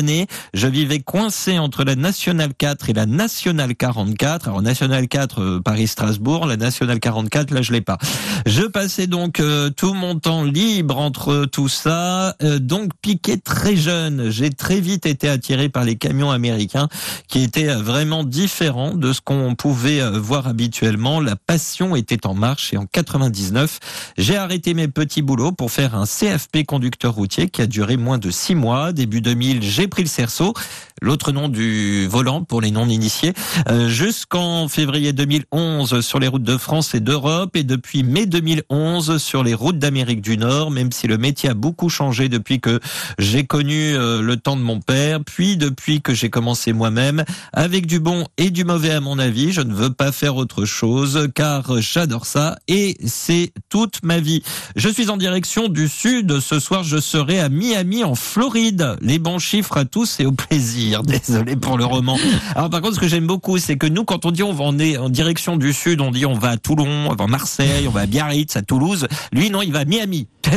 [0.55, 4.48] Je vivais coincé entre la Nationale 4 et la Nationale 44.
[4.48, 7.98] Alors Nationale 4 euh, Paris-Strasbourg, la Nationale 44 là je l'ai pas.
[8.46, 13.76] Je passais donc euh, tout mon temps libre entre tout ça, euh, donc piqué très
[13.76, 14.30] jeune.
[14.30, 16.88] J'ai très vite été attiré par les camions américains
[17.28, 21.20] qui étaient vraiment différents de ce qu'on pouvait voir habituellement.
[21.20, 23.78] La passion était en marche et en 99,
[24.16, 28.18] j'ai arrêté mes petits boulots pour faire un CFP conducteur routier qui a duré moins
[28.18, 28.92] de six mois.
[28.92, 30.55] Début 2000, j'ai pris le cerceau,
[31.01, 33.32] l'autre nom du volant pour les non-initiés,
[33.68, 39.18] euh, jusqu'en février 2011 sur les routes de France et d'Europe et depuis mai 2011
[39.18, 42.80] sur les routes d'Amérique du Nord, même si le métier a beaucoup changé depuis que
[43.18, 47.86] j'ai connu euh, le temps de mon père, puis depuis que j'ai commencé moi-même, avec
[47.86, 51.28] du bon et du mauvais à mon avis, je ne veux pas faire autre chose
[51.34, 54.42] car j'adore ça et c'est toute ma vie.
[54.76, 58.96] Je suis en direction du sud, ce soir je serai à Miami en Floride.
[59.01, 60.89] Les bons chiffres à tous et au plaisir.
[61.05, 62.16] Désolé pour le roman.
[62.55, 64.64] Alors par contre ce que j'aime beaucoup c'est que nous quand on dit on va
[64.64, 67.86] en, en direction du sud, on dit on va à Toulon, on va à Marseille,
[67.86, 69.07] on va à Biarritz, à Toulouse.
[69.32, 70.26] Lui non, il va à Miami.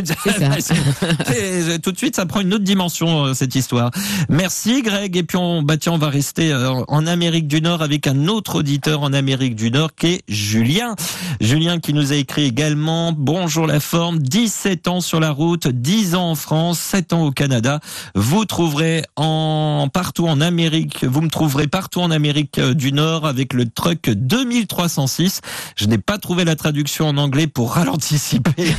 [1.84, 3.92] tout de suite, ça prend une autre dimension euh, cette histoire.
[4.30, 5.18] Merci Greg.
[5.18, 8.28] Et puis on, bah tiens, on va rester euh, en Amérique du Nord avec un
[8.28, 10.96] autre auditeur en Amérique du Nord qui est Julien.
[11.42, 16.16] Julien qui nous a écrit également Bonjour la forme, 17 ans sur la route, 10
[16.16, 17.80] ans en France, 7 ans au Canada.
[18.16, 23.26] Vous trouverez en partout en Amérique, vous me trouverez partout en Amérique euh, du Nord
[23.26, 25.42] avec le truck 2306.
[25.76, 28.74] Je n'ai pas trouvé la traduction en anglais pour ralenticiper.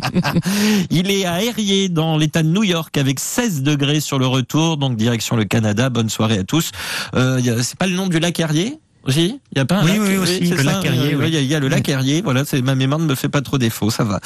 [0.90, 4.76] Il est à Herrier dans l'État de New York avec 16 degrés sur le retour,
[4.76, 5.90] donc direction le Canada.
[5.90, 6.70] Bonne soirée à tous.
[7.14, 9.92] Euh, c'est pas le nom du lac Herrier aussi Il y a pas un Oui,
[9.92, 11.24] lac oui, aussi, c'est le lac Herrier, oui.
[11.28, 12.20] Il y, a- il y a le lac Herrier.
[12.22, 14.20] Voilà, c'est ma mémoire ne me fait pas trop défaut, ça va.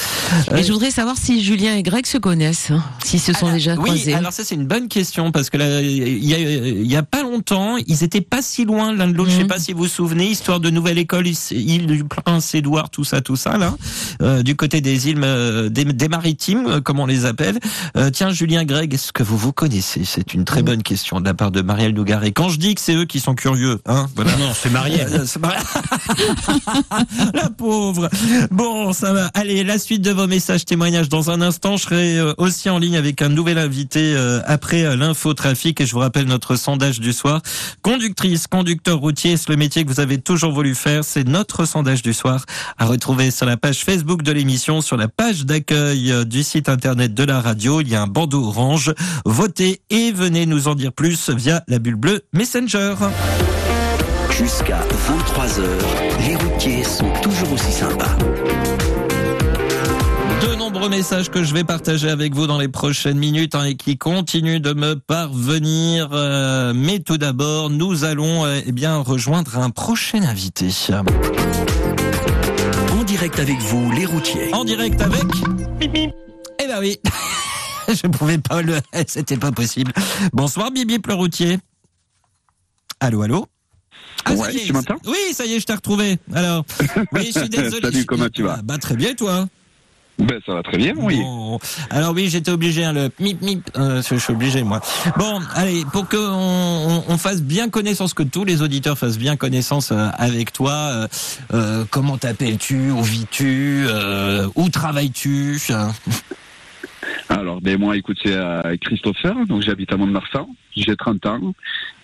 [0.53, 3.47] Euh, Et je voudrais savoir si Julien et Greg se connaissent, hein, s'ils se sont
[3.47, 4.15] alors, déjà oui, croisés.
[4.15, 7.03] alors ça c'est une bonne question parce que là, il y a, il y a
[7.03, 9.31] pas longtemps, ils étaient pas si loin l'un de l'autre.
[9.31, 9.49] Je sais Mhm.
[9.49, 13.37] pas si vous vous souvenez, histoire de nouvelle école, île du Prince-Édouard, tout ça, tout
[13.37, 13.75] ça là,
[14.23, 17.59] euh, du côté des îles euh, des, des maritimes, euh, comme on les appelle.
[17.97, 20.03] Euh, tiens, Julien, Greg, est-ce que vous vous connaissez?
[20.05, 22.33] C'est une très bonne question de la part de Marielle Nougaret.
[22.33, 24.31] Quand je dis que c'est eux qui sont curieux, hein, voilà.
[24.37, 25.09] Non, c'est Marielle.
[25.13, 25.55] Euh, c'est Mar-
[27.35, 28.09] la pauvre.
[28.51, 29.31] Bon, ça va.
[29.35, 31.77] Allez, la suite de vos messages témoignages dans un instant.
[31.77, 35.81] Je serai euh, aussi en ligne avec un nouvel invité euh, après euh, l'info trafic
[35.81, 37.41] et je vous rappelle notre sondage du soir.
[37.83, 41.03] Conductrice, conducteur routier, c'est le métier que vous avez toujours voulu faire.
[41.05, 42.45] C'est notre sondage du soir
[42.79, 46.69] à retrouver sur la page Facebook de l'émission, sur la page d'accueil euh, du site
[46.69, 47.81] internet de la radio.
[47.81, 48.95] Il y a un bandeau orange.
[49.25, 52.95] Votez et venez nous en dire plus via la bulle bleue Messenger.
[54.37, 55.63] Jusqu'à 23h,
[56.27, 58.17] les routiers sont toujours aussi sympas.
[60.41, 63.75] De nombreux messages que je vais partager avec vous dans les prochaines minutes hein, et
[63.75, 66.09] qui continuent de me parvenir.
[66.13, 70.71] Euh, mais tout d'abord, nous allons euh, eh bien rejoindre un prochain invité.
[72.93, 74.53] En direct avec vous, les routiers.
[74.55, 75.27] En direct avec
[75.79, 76.11] Bip Bip.
[76.59, 76.99] Eh ben oui,
[77.89, 78.77] je pouvais pas le,
[79.07, 79.93] c'était pas possible.
[80.33, 81.59] Bonsoir Bibi le routier.
[83.01, 83.47] Allô, allô?
[84.25, 84.97] Ah, Ouais, tu m'entends?
[85.07, 86.19] Oui, ça y est, je t'ai retrouvé.
[86.35, 86.65] Alors,
[87.13, 87.83] oui, je suis désolé.
[87.83, 88.57] Salut, comment tu vas?
[88.59, 89.47] Ah, Bah très bien, toi.
[90.19, 91.17] Ben, ça va très bien, oui.
[91.17, 91.59] Bon.
[91.91, 94.81] Alors oui, j'étais obligé, hein, le mip mip, euh, je suis obligé moi.
[95.17, 99.37] Bon, allez, pour que on, on fasse bien connaissance, que tous les auditeurs fassent bien
[99.37, 101.09] connaissance euh, avec toi,
[101.55, 103.87] euh, comment t'appelles-tu, où vis-tu,
[104.55, 105.59] où travailles-tu?
[105.71, 105.93] Hein
[107.43, 111.53] Alors, ben, moi, écoute, c'est euh, Christopher, donc j'habite à Mont-de-Marsan, j'ai 30 ans,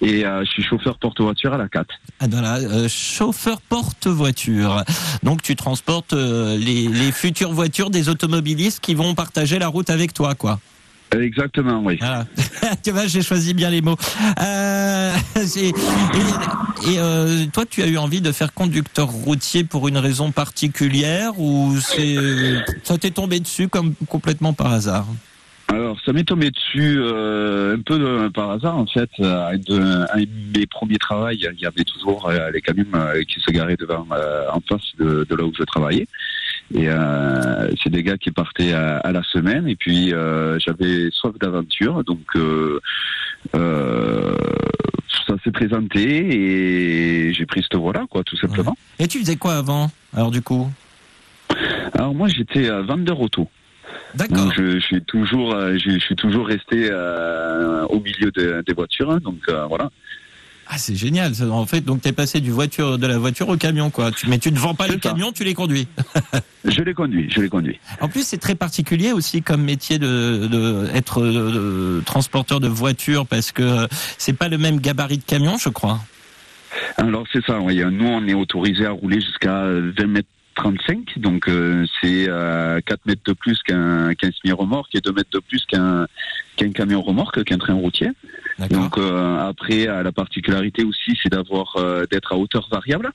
[0.00, 1.86] et euh, je suis chauffeur porte-voiture à la 4.
[2.18, 4.82] Ah, voilà, euh, chauffeur porte-voiture.
[5.22, 10.12] Donc tu transportes les, les futures voitures des automobilistes qui vont partager la route avec
[10.12, 10.58] toi, quoi.
[11.16, 11.98] Exactement, oui.
[12.82, 13.96] Tu vois, j'ai choisi bien les mots.
[14.40, 15.12] Euh,
[15.56, 20.30] et et, euh, toi, tu as eu envie de faire conducteur routier pour une raison
[20.30, 22.16] particulière ou c'est
[22.84, 25.06] ça t'est tombé dessus comme complètement par hasard?
[25.70, 29.10] Alors, ça m'est tombé dessus euh, un peu de- par hasard, en fait.
[29.20, 33.38] À un de, mes premiers travaux, il y avait toujours euh, les camions euh, qui
[33.40, 36.06] se garaient devant, euh, en face de, de là où je travaillais.
[36.74, 39.68] Et euh, c'est des gars qui partaient à, à la semaine.
[39.68, 42.02] Et puis, euh, j'avais soif d'aventure.
[42.02, 42.80] Donc, euh,
[43.54, 44.34] euh,
[45.26, 46.00] ça s'est présenté
[47.28, 48.76] et j'ai pris cette voie-là, quoi, tout simplement.
[48.98, 50.70] Et tu faisais quoi avant Alors du coup?
[51.92, 53.48] Alors, moi, j'étais euh, vendeur auto.
[54.14, 54.36] D'accord.
[54.44, 58.62] Donc, je, je suis toujours, euh, je, je suis toujours resté euh, au milieu de-
[58.66, 59.10] des voitures.
[59.10, 59.18] hein.
[59.22, 59.90] donc, euh, voilà.
[60.70, 61.34] Ah, c'est génial.
[61.34, 61.48] ça.
[61.50, 64.10] En fait, donc t'es passé du voiture de la voiture au camion, quoi.
[64.12, 65.88] Tu, mais tu ne vends pas les camions, tu les conduis.
[66.64, 67.78] Je l'ai conduit, je l'ai conduit.
[68.00, 73.52] En plus, c'est très particulier aussi comme métier de, de être transporteur de voiture parce
[73.52, 73.86] que
[74.18, 76.00] c'est pas le même gabarit de camion, je crois.
[76.98, 77.80] Alors c'est ça, oui.
[77.90, 80.28] Nous on est autorisé à rouler jusqu'à 20 mètres
[80.58, 85.30] 35, donc euh, c'est euh, 4 mètres de plus qu'un qu'un semi-remorque et 2 mètres
[85.32, 86.06] de plus qu'un
[86.56, 88.08] qu'un camion remorque, qu'un train routier.
[88.70, 93.10] Donc euh, après, euh, la particularité aussi, c'est d'avoir euh, d'être à hauteur variable.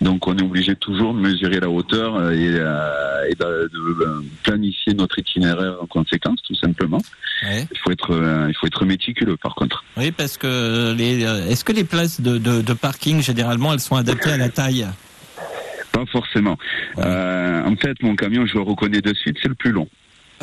[0.00, 4.04] Donc on est obligé toujours de mesurer la hauteur euh, et, euh, et de, de,
[4.04, 7.00] euh, planifier notre itinéraire en conséquence, tout simplement.
[7.44, 7.66] Ouais.
[7.70, 9.84] Il faut être, euh, il faut être méticuleux, par contre.
[9.96, 13.80] Oui, parce que les, euh, est-ce que les places de, de, de parking généralement elles
[13.80, 14.86] sont adaptées à la taille?
[15.96, 16.58] Pas forcément.
[16.98, 19.88] Euh, en fait, mon camion, je le reconnais de suite, c'est le plus long.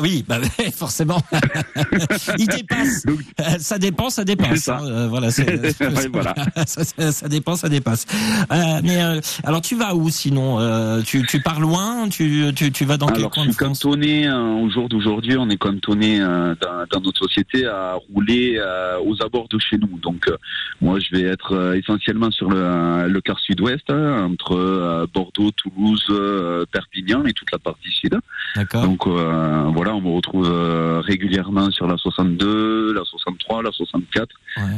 [0.00, 0.38] Oui, bah,
[0.74, 1.22] forcément.
[2.38, 3.04] Il dépasse.
[3.06, 4.60] Euh, Ça dépend, ça dépasse.
[4.60, 4.78] Ça.
[4.78, 5.28] hein, euh, voilà,
[5.80, 6.34] Ouais, voilà.
[6.66, 8.06] ça, ça- ça dépend, ça dépasse.
[8.52, 12.72] Euh, mais euh, alors, tu vas où sinon Euh, tu, tu pars loin Tu, tu,
[12.72, 15.48] tu vas dans quel Alors, je coin de France cantonné, euh, au jour d'aujourd'hui, on
[15.48, 19.98] est cantonné euh, dans, dans notre société à rouler euh, aux abords de chez nous.
[20.02, 20.36] Donc, euh,
[20.80, 25.50] moi, je vais être euh, essentiellement sur le, le quart sud-ouest, hein, entre euh, Bordeaux,
[25.52, 28.18] Toulouse, euh, Perpignan et toute la partie sud.
[28.56, 28.82] D'accord.
[28.84, 34.28] Donc, euh, voilà, on me retrouve euh, régulièrement sur la 62, la 63, la 64,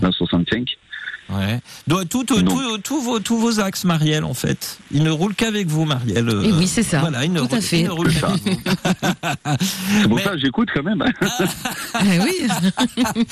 [0.02, 0.76] la 65.
[1.28, 1.59] Ouais.
[1.88, 4.78] Donc, tout- tout- tout- tous vos, tous vos axes, Marielle, en fait.
[4.92, 6.28] Ils ne roulent qu'avec vous, Marielle.
[6.44, 7.00] Et oui, c'est ça.
[7.00, 7.57] Voilà, ils ne Tout à
[7.92, 8.38] roulent- fait.
[10.02, 11.02] C'est pour ça que j'écoute quand même.
[12.00, 12.48] Eh oui.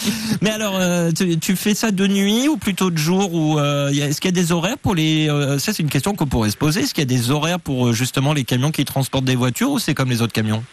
[0.43, 3.91] Mais alors, euh, tu, tu fais ça de nuit ou plutôt de jour ou euh,
[3.91, 6.51] Est-ce qu'il y a des horaires pour les euh, Ça, c'est une question qu'on pourrait
[6.51, 6.81] se poser.
[6.81, 9.79] Est-ce qu'il y a des horaires pour justement les camions qui transportent des voitures ou
[9.79, 10.65] c'est comme les autres camions?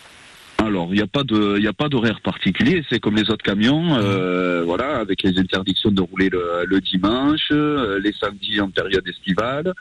[0.63, 2.83] Alors, il n'y a pas de, il a pas d'horaire particulier.
[2.87, 7.47] C'est comme les autres camions, euh, voilà, avec les interdictions de rouler le, le dimanche,
[7.51, 9.73] euh, les samedis en période estivale,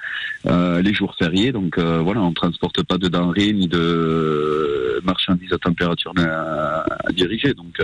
[0.46, 1.52] euh, les jours fériés.
[1.52, 7.52] Donc voilà, on transporte pas de denrées ni de marchandises à température à, à diriger.
[7.52, 7.78] Donc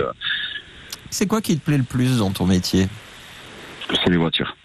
[1.11, 2.87] C'est quoi qui te plaît le plus dans ton métier?
[4.03, 4.55] C'est les voitures.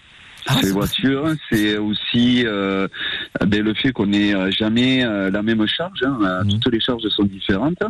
[0.49, 2.89] c'est les voitures, c'est aussi euh,
[3.47, 6.03] ben, le fait qu'on n'ait jamais euh, la même charge.
[6.03, 6.19] hein.
[6.23, 7.83] Euh, Toutes les charges sont différentes.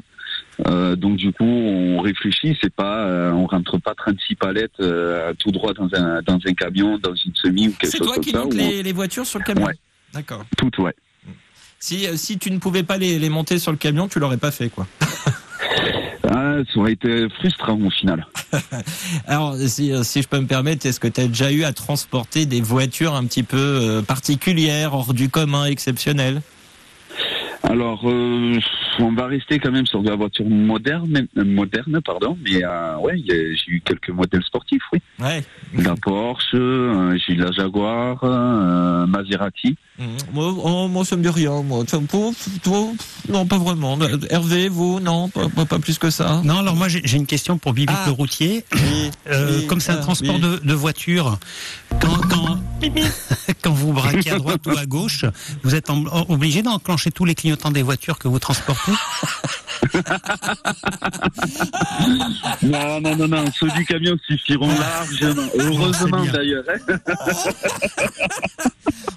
[0.69, 2.57] Euh, donc du coup, on réfléchit.
[2.63, 6.55] C'est pas, euh, on rentre pas 36 palettes euh, tout droit dans un dans un
[6.55, 8.39] camion, dans une semi ou quelque C'est chose toi comme qui ça.
[8.39, 9.75] montes où les, les voitures sur le camion Ouais.
[10.15, 10.45] D'accord.
[10.57, 10.95] Toutes, ouais.
[11.81, 14.51] Si, si tu ne pouvais pas les, les monter sur le camion, tu l'aurais pas
[14.51, 14.87] fait, quoi.
[16.35, 18.27] Ah, ça aurait été frustrant au final.
[19.27, 22.47] Alors, si, si je peux me permettre, est-ce que tu as déjà eu à transporter
[22.47, 26.41] des voitures un petit peu particulières, hors du commun, exceptionnelles?
[27.65, 28.59] Alors, euh,
[28.99, 32.37] on va rester quand même sur de la voiture moderne, euh, moderne, pardon.
[32.45, 34.99] Mais euh, ouais, j'ai eu quelques modèles sportifs, oui.
[35.21, 35.43] Ouais.
[35.75, 39.77] La Porsche, euh, j'ai eu la Jaguar, euh, Maserati.
[39.99, 40.07] Mhm.
[40.33, 41.63] Moi, oh, moi, ça me dit rien.
[41.63, 41.85] Moi.
[41.85, 42.91] Toi,
[43.29, 43.97] non, pas vraiment.
[44.31, 46.41] Hervé, vous, non, pas, pas- pas plus que ça.
[46.45, 48.05] Non, alors moi j'ai une question pour Bibi Ah.
[48.07, 48.65] le routier.
[49.31, 50.41] Euh, oui, comme c'est un ah, transport oui.
[50.41, 51.39] de, de voiture,
[52.01, 52.59] quand, quand,
[53.63, 55.25] quand vous braquez à droite ou à gauche,
[55.63, 58.93] vous êtes en- obligé d'enclencher tous les clignotants des voitures que vous transportez
[62.63, 65.43] Non, non, non, non, ceux du camion suffiront largement.
[65.59, 66.65] Heureusement d'ailleurs.
[66.69, 66.95] hein.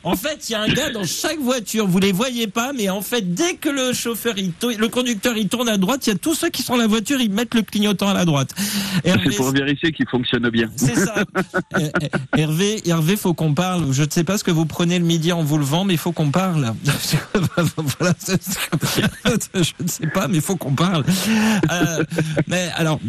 [0.03, 1.87] En fait, il y a un gars dans chaque voiture.
[1.87, 5.47] Vous les voyez pas, mais en fait, dès que le chauffeur, il le conducteur, il
[5.49, 7.55] tourne à droite, il y a tous ceux qui sont dans la voiture, ils mettent
[7.55, 8.53] le clignotant à la droite.
[9.03, 10.69] Hervé, C'est pour vérifier qu'il fonctionne bien.
[10.75, 11.15] C'est ça.
[11.77, 12.07] Euh, euh,
[12.37, 13.53] Hervé, Hervé, faut qu'on
[13.91, 15.99] Je ne sais pas ce que vous prenez le midi en vous levant, mais il
[15.99, 16.73] faut qu'on parle.
[19.53, 21.03] je ne sais pas, mais il faut qu'on parle.
[21.71, 22.03] Euh,
[22.47, 22.99] mais alors,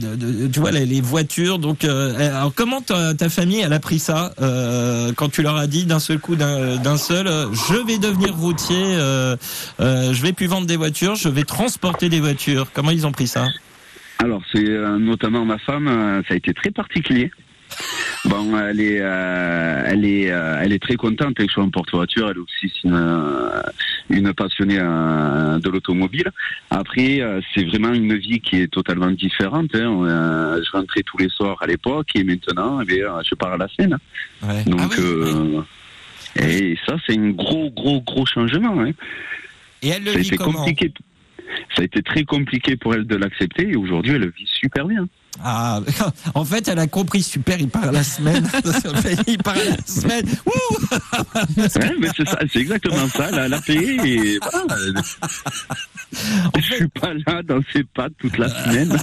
[0.52, 1.58] tu vois les, voitures.
[1.58, 5.56] Donc, euh, alors comment ta, ta famille elle a pris ça euh, quand tu leur
[5.56, 8.76] as dit d'un seul coup, d'un seul, je vais devenir routier,
[9.78, 12.68] je vais plus vendre des voitures, je vais transporter des voitures.
[12.72, 13.46] Comment ils ont pris ça?
[14.18, 14.64] Alors, c'est
[14.98, 17.30] notamment ma femme, ça a été très particulier.
[18.24, 21.70] Bon, elle est, euh, elle est, euh, elle est très contente que je sois en
[21.70, 22.28] porte-voiture.
[22.30, 23.62] Elle aussi, c'est une, euh,
[24.10, 26.30] une passionnée euh, de l'automobile.
[26.70, 27.20] Après,
[27.54, 29.74] c'est vraiment une vie qui est totalement différente.
[29.74, 30.58] hein.
[30.64, 33.68] Je rentrais tous les soirs à l'époque et maintenant, eh bien, je pars à la
[33.68, 33.96] scène.
[34.42, 34.64] Ouais.
[34.64, 35.62] Donc, Ah oui,
[36.38, 38.80] et ça, c'est un gros, gros, gros changement.
[38.80, 38.90] hein.
[39.82, 40.92] Et elle le Ça vit compliqué.
[41.74, 44.86] Ça a été très compliqué pour elle de l'accepter et aujourd'hui, elle le vit super
[44.86, 45.06] bien.
[45.44, 45.80] Ah,
[46.34, 47.22] en fait, elle a compris.
[47.22, 48.48] Super, il part à la semaine.
[49.26, 50.26] il part à la semaine.
[51.56, 52.08] Ouais, mais
[52.52, 53.28] c'est exactement ça.
[53.28, 55.00] Elle a, elle a payé et voilà.
[56.54, 58.96] En Je suis pas là dans ses pattes toute la semaine.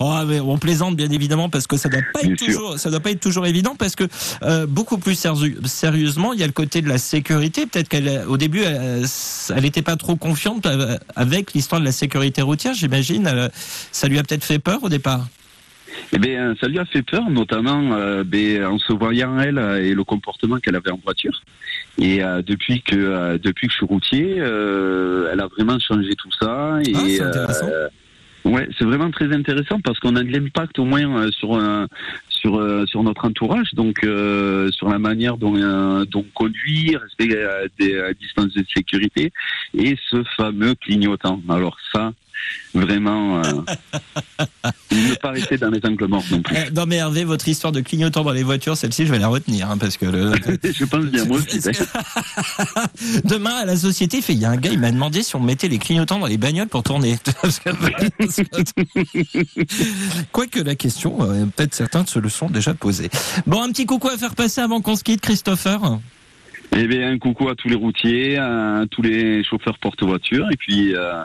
[0.00, 2.46] Oh, mais on plaisante bien évidemment parce que ça doit pas Bien être sûr.
[2.54, 4.04] toujours, ça doit pas être toujours évident parce que
[4.42, 5.18] euh, beaucoup plus
[5.64, 7.66] sérieusement, il y a le côté de la sécurité.
[7.66, 9.04] Peut-être qu'elle, euh, au début, elle,
[9.54, 12.74] elle était pas trop confiante euh, avec l'histoire de la sécurité routière.
[12.74, 13.50] J'imagine, Elle,
[13.90, 15.24] ça lui a peut-être fait peur au départ.
[16.14, 19.82] Eh bien, ça lui a fait peur, notamment euh, ben, en se voyant elle euh,
[19.84, 21.42] et le comportement qu'elle avait en voiture.
[21.98, 26.32] Et euh, depuis que euh, depuis que je suis routier, elle a vraiment changé tout
[26.40, 26.78] ça.
[26.86, 27.68] Et Ah, c'est intéressant.
[28.44, 31.86] ouais, c'est vraiment très intéressant parce qu'on a de l'impact au moins sur un-
[32.28, 32.52] sur
[32.88, 37.68] sur notre entourage, donc euh, sur la manière dont euh, dont on conduit, respect euh,
[37.78, 39.32] des euh, distances de sécurité
[39.84, 41.40] et ce fameux clignotant.
[41.48, 42.12] Alors ça,
[42.74, 43.52] vraiment, euh,
[44.90, 46.56] ne pas rester dans les angles morts non plus.
[46.56, 49.28] Euh, non mais Hervé, votre histoire de clignotant dans les voitures, celle-ci, je vais la
[49.28, 50.32] retenir hein, parce que le...
[50.72, 51.60] Je pense bien, moi aussi.
[51.60, 55.40] Que- Demain à la société, il y a un gars, il m'a demandé si on
[55.40, 57.18] mettait les clignotants dans les bagnoles pour tourner.
[60.32, 63.10] Quoique la question, euh, peut-être certains se le sont déjà posés.
[63.46, 65.80] Bon, un petit coucou à faire passer avant qu'on se quitte, Christopher.
[66.76, 70.48] Eh bien, un coucou à tous les routiers, à tous les chauffeurs porte-voitures.
[70.50, 71.22] Et puis, euh,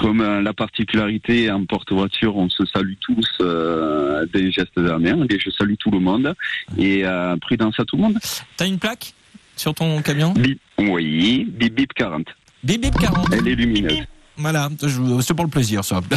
[0.00, 4.98] comme euh, la particularité en porte-voiture, on se salue tous euh, des gestes de la
[4.98, 5.26] main.
[5.28, 6.34] Et je salue tout le monde.
[6.78, 8.18] Et euh, prudence à tout le monde.
[8.56, 9.12] T'as une plaque
[9.56, 10.32] sur ton camion?
[10.32, 12.26] Bip, oui, bip bip 40.
[12.64, 13.26] Bip bip 40.
[13.34, 14.06] Elle est lumineuse.
[14.40, 16.00] Voilà, je- c'est pour le plaisir, ça.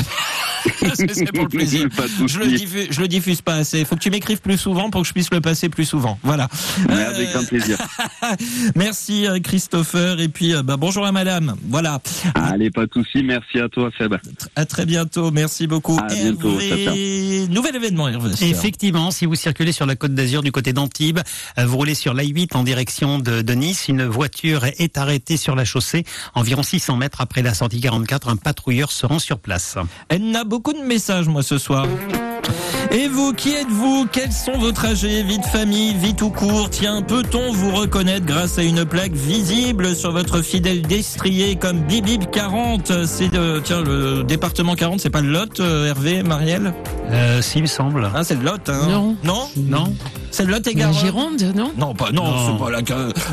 [1.07, 1.87] c'est pour le plaisir.
[1.95, 2.55] Pas de Je le, souci.
[2.57, 3.79] diffuse, je le diffuse pas assez.
[3.79, 6.17] Il faut que tu m'écrives plus souvent pour que je puisse le passer plus souvent.
[6.23, 6.47] Voilà.
[6.87, 7.77] Mais Euh, avec grand plaisir.
[8.75, 11.55] Merci euh, Christopher et puis euh, bah, bonjour à madame.
[11.69, 11.99] Voilà.
[12.35, 13.23] Allez, pas de souci.
[13.23, 14.15] Merci à toi, Seb.
[14.55, 15.31] À très bientôt.
[15.31, 15.99] Merci beaucoup.
[15.99, 16.59] À bientôt.
[16.59, 18.29] Hervé, nouvel événement Hervé.
[18.41, 21.19] Effectivement, si vous circulez sur la côte d'Azur du côté d'Antibes,
[21.57, 25.55] euh, vous roulez sur l'A8 en direction de, de Nice, une voiture est arrêtée sur
[25.55, 26.05] la chaussée
[26.35, 28.12] environ 600 mètres après la sortie 44.
[28.25, 29.75] Un patrouilleur se rend sur place.
[30.09, 31.87] Elle n'a beaucoup de messages moi ce soir.
[32.91, 34.07] Et vous, qui êtes-vous?
[34.11, 35.23] Quels sont vos trajets?
[35.23, 36.69] Vie de famille, vie tout court?
[36.69, 42.25] Tiens, peut-on vous reconnaître grâce à une plaque visible sur votre fidèle destrier comme Bibib
[42.31, 46.73] 40 C'est de, tiens, le département 40, c'est pas le Lot, euh, Hervé, Marielle?
[47.09, 48.09] Euh, s'il me semble.
[48.13, 49.17] Ah, c'est le Lot, hein Non.
[49.23, 49.47] Non?
[49.57, 49.93] Non
[50.29, 51.71] C'est le Lot et La Garonne Gironde, non?
[51.77, 52.57] Non, pas, non, Non.
[52.57, 52.81] c'est pas la.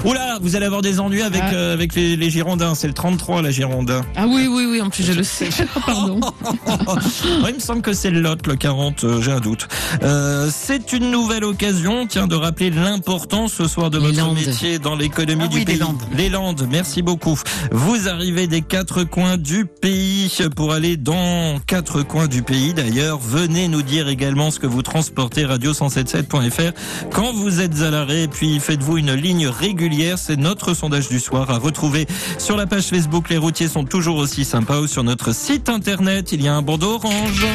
[0.09, 1.53] Oula, vous allez avoir des ennuis avec, Ah.
[1.55, 2.74] euh, avec les, les Girondins.
[2.74, 3.93] C'est le 33, la Gironde.
[4.16, 5.49] Ah oui, oui, oui, en plus je le sais.
[5.87, 6.21] Pardon.
[7.49, 9.69] il me semble que c'est le Lot, le 40, euh, j'ai un doute.
[10.03, 14.35] Euh, c'est une nouvelle occasion, tiens, de rappeler l'importance ce soir de Les votre Landes.
[14.37, 15.79] métier dans l'économie Ah du oui, les pays.
[15.79, 16.03] Landes.
[16.17, 17.39] Les Landes, merci beaucoup.
[17.73, 22.75] Vous arrivez des quatre coins du pays pour aller dans quatre coins du pays.
[22.75, 26.73] D'ailleurs, venez nous dire également ce que vous transportez radio177.fr
[27.13, 28.29] quand vous êtes à l'arrêt.
[28.29, 30.19] Puis faites-vous une ligne régulière.
[30.19, 32.07] C'est notre sondage du soir à retrouver
[32.39, 33.29] sur la page Facebook.
[33.31, 36.33] Les routiers sont toujours aussi sympas ou sur notre site internet.
[36.33, 37.47] Il y a un bandeau orange.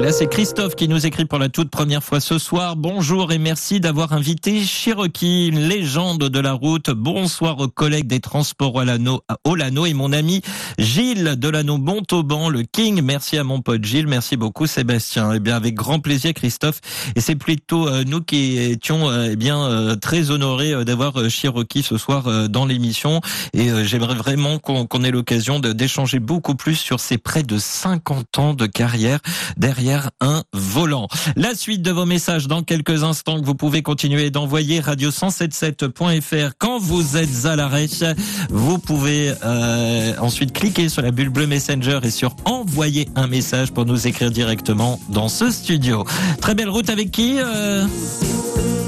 [0.00, 2.76] Là, c'est Christophe qui nous écrit pour la toute première fois ce soir.
[2.76, 6.90] Bonjour et merci d'avoir invité Cherokee, une légende de la route.
[6.90, 10.40] Bonsoir aux collègues des transports Olano, Olano et mon ami
[10.78, 13.02] Gilles Delano Montauban, le King.
[13.02, 14.06] Merci à mon pote Gilles.
[14.06, 15.32] Merci beaucoup Sébastien.
[15.34, 16.80] Eh bien, avec grand plaisir Christophe.
[17.16, 21.82] Et c'est plutôt euh, nous qui étions euh, eh bien euh, très honorés d'avoir Cherokee
[21.82, 23.20] ce soir dans l'émission.
[23.52, 28.54] Et j'aimerais vraiment qu'on ait l'occasion d'échanger beaucoup plus sur ces près de 50 ans
[28.54, 29.18] de carrière
[29.56, 29.87] derrière
[30.20, 31.08] un volant.
[31.36, 36.78] La suite de vos messages dans quelques instants que vous pouvez continuer d'envoyer radio177.fr quand
[36.78, 37.86] vous êtes à l'arrêt.
[38.50, 43.72] Vous pouvez euh, ensuite cliquer sur la bulle bleue Messenger et sur envoyer un message
[43.72, 46.04] pour nous écrire directement dans ce studio.
[46.40, 47.86] Très belle route avec qui euh,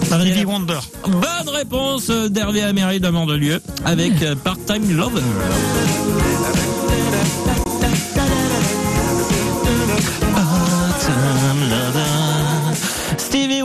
[0.05, 0.81] Stevie Wonder.
[1.07, 5.23] Bonne réponse euh, d'Hervé Améry de Mandelieu avec euh, Part-Time Lover.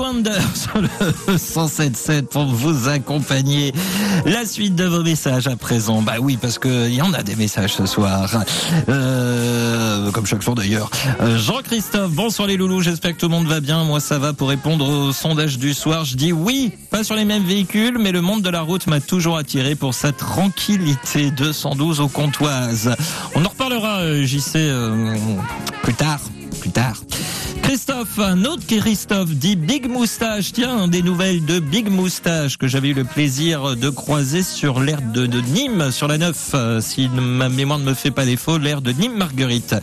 [0.05, 0.87] Wonder sur le
[1.35, 3.73] 107.7 pour vous accompagner.
[4.25, 6.03] La suite de vos messages à présent.
[6.03, 8.29] Bah oui, parce que il y en a des messages ce soir.
[8.87, 10.91] Euh, comme chaque jour d'ailleurs.
[11.21, 13.83] Euh, Jean-Christophe, bonsoir les loulous, j'espère que tout le monde va bien.
[13.83, 16.05] Moi ça va pour répondre au sondage du soir.
[16.05, 18.99] Je dis oui, pas sur les mêmes véhicules, mais le monde de la route m'a
[18.99, 21.31] toujours attiré pour sa tranquillité.
[21.31, 22.95] 212 aux comptoises.
[23.33, 25.15] On en reparlera, euh, JC, euh,
[25.81, 26.19] plus tard.
[26.61, 27.01] Plus tard.
[27.65, 30.53] Christophe, un autre Christophe dit Big Moustache.
[30.53, 35.01] Tiens, des nouvelles de Big Moustache que j'avais eu le plaisir de croiser sur l'air
[35.01, 38.81] de, Nîmes, sur la 9, euh, si ma mémoire ne me fait pas défaut, l'air
[38.81, 39.75] de Nîmes Marguerite.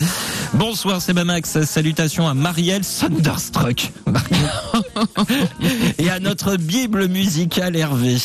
[0.55, 1.65] Bonsoir, c'est Max.
[1.65, 3.91] Salutations à Marielle Thunderstruck.
[5.99, 8.17] Et à notre Bible musicale Hervé.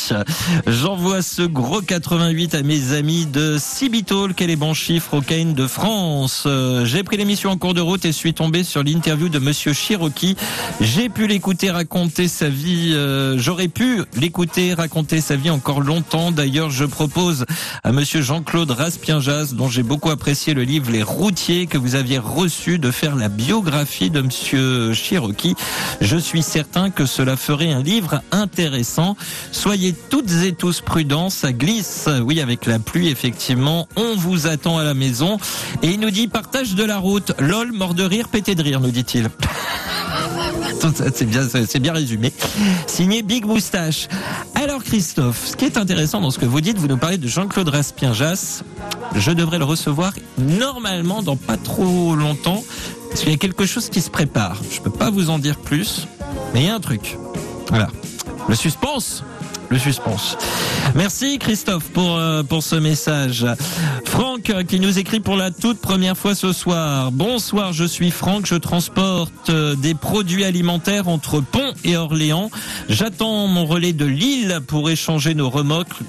[0.66, 5.54] J'envoie ce gros 88 à mes amis de Cibitol, quel est bon chiffre au Kane
[5.54, 6.44] de France?
[6.46, 9.57] Euh, J'ai pris l'émission en cours de route et suis tombé sur l'interview de Monsieur
[9.72, 10.36] Cherokee.
[10.80, 12.92] J'ai pu l'écouter raconter sa vie.
[12.94, 16.32] euh, J'aurais pu l'écouter raconter sa vie encore longtemps.
[16.32, 17.44] D'ailleurs, je propose
[17.84, 22.18] à Monsieur Jean-Claude Raspienjas, dont j'ai beaucoup apprécié le livre Les Routiers que vous aviez
[22.18, 25.54] reçu, de faire la biographie de Monsieur Cherokee.
[26.00, 29.16] Je suis certain que cela ferait un livre intéressant.
[29.52, 32.08] Soyez toutes et tous prudents, ça glisse.
[32.22, 33.88] Oui, avec la pluie, effectivement.
[33.96, 35.38] On vous attend à la maison.
[35.82, 37.32] Et il nous dit partage de la route.
[37.38, 39.28] Lol, mort de rire, pété de rire, nous dit-il.
[41.14, 41.42] C'est bien,
[41.80, 42.32] bien résumé.
[42.86, 44.08] Signé Big Moustache.
[44.54, 47.28] Alors Christophe, ce qui est intéressant dans ce que vous dites, vous nous parlez de
[47.28, 48.62] Jean-Claude Raspienjas.
[49.14, 52.62] Je devrais le recevoir normalement dans pas trop longtemps,
[53.08, 54.56] parce qu'il y a quelque chose qui se prépare.
[54.70, 56.06] Je peux pas vous en dire plus,
[56.54, 57.16] mais il y a un truc.
[57.68, 57.88] Voilà.
[58.48, 59.24] Le suspense.
[59.70, 60.38] Le suspense.
[60.94, 63.44] Merci Christophe pour euh, pour ce message.
[64.06, 67.12] Franck euh, qui nous écrit pour la toute première fois ce soir.
[67.12, 72.50] Bonsoir, je suis Franck, je transporte euh, des produits alimentaires entre Pont et Orléans.
[72.88, 76.00] J'attends mon relais de Lille pour échanger nos remorques,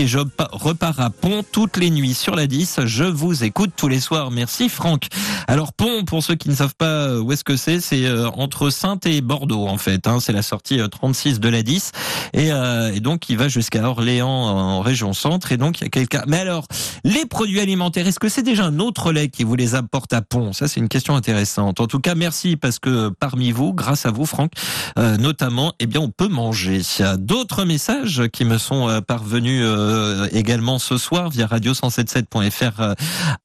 [0.00, 2.80] et je pa- repars à Pont toutes les nuits sur la 10.
[2.84, 4.30] Je vous écoute tous les soirs.
[4.30, 5.04] Merci Franck.
[5.48, 8.68] Alors Pont, pour ceux qui ne savent pas euh, où est-ce que c'est, c'est entre
[8.68, 10.06] Sainte et Bordeaux en fait.
[10.06, 10.18] hein.
[10.20, 11.92] c'est la sortie euh, 36 de la 10
[12.32, 15.86] et, euh, et donc il va jusqu'à Orléans en région centre et donc il y
[15.86, 16.22] a quelqu'un.
[16.26, 16.66] Mais alors
[17.04, 20.22] les produits alimentaires, est-ce que c'est déjà un autre lait qui vous les apporte à
[20.22, 20.52] Pont?
[20.52, 21.80] Ça c'est une question intéressante.
[21.80, 24.52] En tout cas, merci parce que parmi vous, grâce à vous Franck,
[24.98, 26.80] euh, notamment, eh bien on peut manger.
[27.18, 32.94] D'autres messages qui me sont euh, parvenus euh, également ce soir via radio177.fr euh,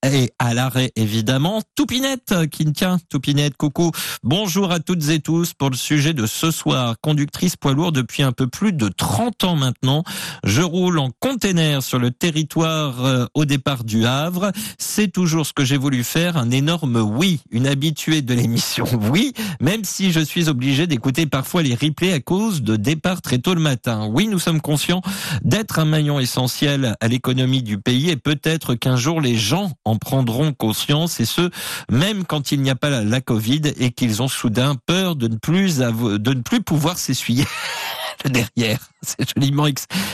[0.03, 1.61] et à l'arrêt évidemment.
[1.75, 3.91] Toupinette euh, qui tient Toupinette, coucou.
[4.23, 6.95] Bonjour à toutes et tous pour le sujet de ce soir.
[7.01, 10.03] Conductrice poids lourd depuis un peu plus de 30 ans maintenant.
[10.43, 14.51] Je roule en container sur le territoire euh, au départ du Havre.
[14.77, 16.37] C'est toujours ce que j'ai voulu faire.
[16.37, 17.41] Un énorme oui.
[17.51, 19.33] Une habituée de l'émission oui.
[19.59, 23.53] Même si je suis obligé d'écouter parfois les replays à cause de départ très tôt
[23.53, 24.07] le matin.
[24.11, 25.01] Oui, nous sommes conscients
[25.43, 29.97] d'être un maillon essentiel à l'économie du pays et peut-être qu'un jour les gens en
[29.97, 31.49] prendront conscience et ce,
[31.89, 35.27] même quand il n'y a pas la, la Covid et qu'ils ont soudain peur de
[35.27, 37.45] ne plus de ne plus pouvoir s'essuyer
[38.29, 38.90] derrière.
[39.17, 39.65] C'est joliment,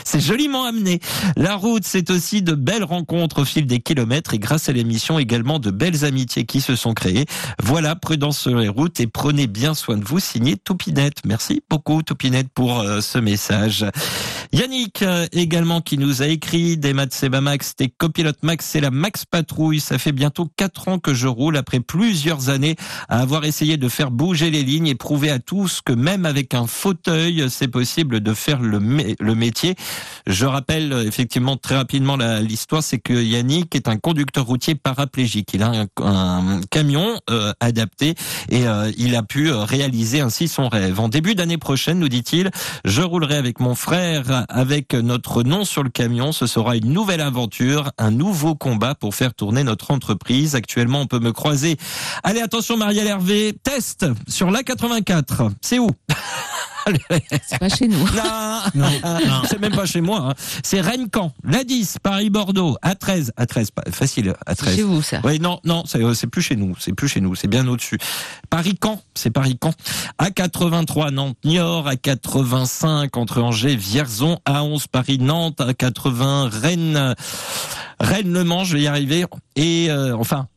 [0.05, 1.01] c'est joliment amené.
[1.35, 5.19] La route, c'est aussi de belles rencontres au fil des kilomètres et grâce à l'émission
[5.19, 7.25] également de belles amitiés qui se sont créées.
[7.61, 10.19] Voilà, prudence sur les routes et prenez bien soin de vous.
[10.19, 11.25] Signé Toupinette.
[11.25, 13.85] Merci beaucoup Toupinette pour euh, ce message.
[14.53, 18.79] Yannick euh, également qui nous a écrit des maths Seba Max, des copilotes Max, c'est
[18.79, 19.81] la Max Patrouille.
[19.81, 22.77] Ça fait bientôt quatre ans que je roule après plusieurs années
[23.09, 26.53] à avoir essayé de faire bouger les lignes et prouver à tous que même avec
[26.53, 29.75] un fauteuil, c'est possible de faire le, le métier.
[30.25, 35.51] Je rappelle euh, effectivement très rapidement l'histoire, c'est que Yannick est un conducteur routier paraplégique.
[35.53, 38.15] Il a un, camion euh, adapté
[38.49, 40.99] et euh, il a pu réaliser ainsi son rêve.
[40.99, 42.51] En début d'année prochaine, nous dit-il,
[42.85, 46.31] je roulerai avec mon frère avec notre nom sur le camion.
[46.31, 50.55] Ce sera une nouvelle aventure, un nouveau combat pour faire tourner notre entreprise.
[50.55, 51.77] Actuellement, on peut me croiser.
[52.23, 55.51] Allez, attention, Marielle Hervé, test sur l'A84.
[55.61, 55.89] C'est où?
[57.45, 58.05] C'est pas chez nous.
[58.75, 58.87] non,
[59.49, 60.29] c'est même pas chez moi.
[60.29, 60.33] hein.
[60.63, 64.75] C'est Rennes-Camp, la 10, Paris-Bordeaux, à 13, à 13, pas facile, à 13.
[64.75, 65.19] Chez vous, ça.
[65.23, 67.67] Oui, non, non, c'est euh, c'est plus chez nous, c'est plus chez nous, c'est bien
[67.67, 67.97] au-dessus.
[68.49, 69.73] Paris-Camp, c'est Paris-Camp.
[70.17, 77.15] À 83, Nantes-Niort, à 85, entre Angers, Vierzon, à 11, Paris-Nantes, à 80, Rennes,
[77.99, 79.25] Rennes-Le Mans, je vais y arriver.
[79.55, 80.47] Et euh, enfin,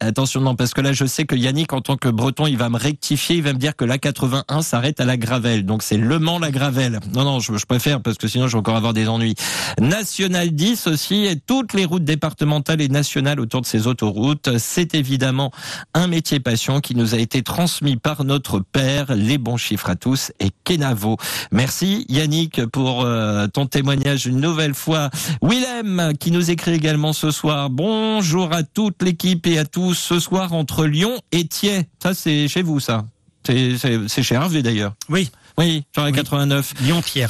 [0.00, 2.68] Attention, non, parce que là, je sais que Yannick, en tant que breton, il va
[2.68, 5.64] me rectifier, il va me dire que la 81 s'arrête à la Gravelle.
[5.64, 6.98] Donc c'est Le Mans, la Gravelle.
[7.14, 9.34] Non, non, je, je préfère, parce que sinon, je vais encore avoir des ennuis.
[9.80, 14.58] National 10 aussi, et toutes les routes départementales et nationales autour de ces autoroutes.
[14.58, 15.52] C'est évidemment
[15.94, 19.14] un métier passion qui nous a été transmis par notre père.
[19.14, 21.16] Les bons chiffres à tous et Kenavo.
[21.52, 25.10] Merci Yannick pour euh, ton témoignage une nouvelle fois.
[25.40, 27.70] Willem qui nous écrit également ce soir.
[27.70, 29.83] Bonjour à toute l'équipe et à tous.
[29.92, 31.82] Ce soir entre Lyon et Thiers.
[32.02, 33.04] Ça c'est chez vous ça.
[33.44, 34.94] C'est- chez Hervé d'ailleurs.
[35.10, 36.12] Oui, Oui, la Oui.
[36.12, 36.72] 89.
[36.80, 37.26] Lyon-Thiers.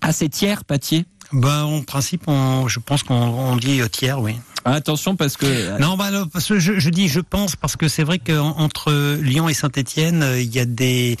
[0.00, 1.04] Ah c'est Thiers, pas Thiers?
[1.32, 4.36] Ben, en principe, on, je pense qu'on on dit euh, tiers, oui.
[4.64, 7.86] Ah, Attention parce que Non, bah, parce que je, je dis je pense parce que
[7.88, 8.90] c'est vrai qu'entre
[9.20, 11.18] Lyon et Saint-Étienne, euh, il y a des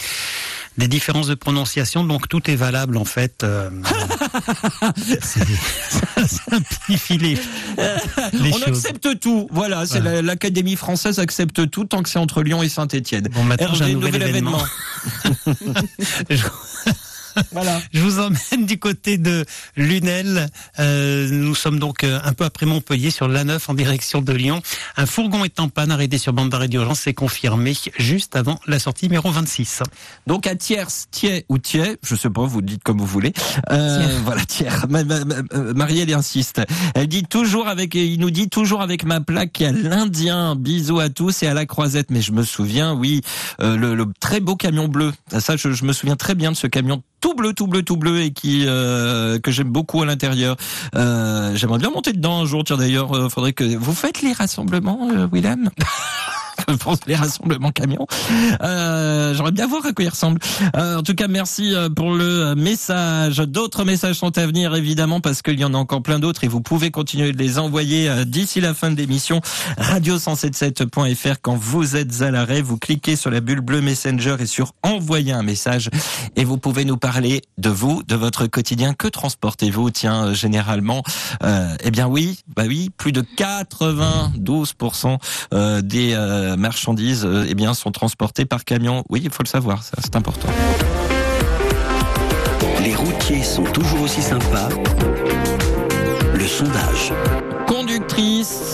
[0.78, 3.42] des différences de prononciation, donc tout est valable en fait.
[3.44, 3.68] euh,
[4.96, 5.40] c'est-
[5.90, 7.34] ça simplifie les,
[8.32, 8.86] les on choses.
[8.86, 9.48] accepte tout.
[9.50, 10.22] Voilà, c'est Voilà.
[10.22, 13.28] l'Académie française accepte tout tant que c'est entre Lyon et Saint-Étienne.
[13.32, 14.62] Bon, maintenant j'ai un nouvel, événement.
[17.52, 17.80] Voilà.
[17.92, 19.44] je vous emmène du côté de
[19.76, 20.48] Lunel.
[20.78, 24.60] Euh, nous sommes donc euh, un peu après Montpellier sur l'A9 en direction de Lyon.
[24.96, 28.78] Un fourgon est en panne arrêté sur bande d'arrêt d'urgence, c'est confirmé juste avant la
[28.78, 29.82] sortie numéro 26.
[30.26, 33.32] Donc à Thiers, Thiers ou Thiers, je sais pas, vous dites comme vous voulez.
[33.70, 34.18] Euh, Thiers.
[34.24, 34.86] voilà, Thiers.
[34.88, 36.60] Ma- ma- ma- euh, Marielle insiste.
[36.94, 40.56] Elle dit toujours avec, il nous dit toujours avec ma plaque à l'Indien.
[40.56, 42.10] Bisous à tous et à la croisette.
[42.10, 43.20] Mais je me souviens, oui,
[43.60, 45.12] euh, le, le très beau camion bleu.
[45.38, 47.96] Ça, je, je me souviens très bien de ce camion tout bleu, tout bleu, tout
[47.96, 50.56] bleu et qui euh, que j'aime beaucoup à l'intérieur.
[50.94, 52.64] Euh, J'aimerais bien monter dedans un jour.
[52.64, 55.70] Tiens d'ailleurs, euh, faudrait que vous faites les rassemblements, euh, Willem?
[56.80, 58.06] Pense les rassemblements camions.
[58.62, 60.40] Euh, J'aimerais bien voir à quoi il ressemble.
[60.76, 63.38] Euh, en tout cas, merci euh, pour le message.
[63.38, 66.48] D'autres messages sont à venir, évidemment, parce qu'il y en a encore plein d'autres et
[66.48, 69.40] vous pouvez continuer de les envoyer euh, d'ici la fin de l'émission.
[69.78, 71.36] Radio177.fr.
[71.42, 75.32] Quand vous êtes à l'arrêt, vous cliquez sur la bulle bleue Messenger et sur envoyer
[75.32, 75.90] un message
[76.36, 78.94] et vous pouvez nous parler de vous, de votre quotidien.
[78.94, 81.02] Que transportez-vous, tiens, euh, généralement?
[81.42, 85.18] Euh, eh bien oui, bah oui, plus de 92%
[85.52, 89.04] euh, des euh, marchandises euh, eh bien sont transportées par camion.
[89.08, 90.48] Oui, il faut le savoir, ça c'est important.
[92.82, 94.68] Les routiers sont toujours aussi sympas.
[96.34, 97.12] Le sondage.
[97.66, 98.27] Conductrice,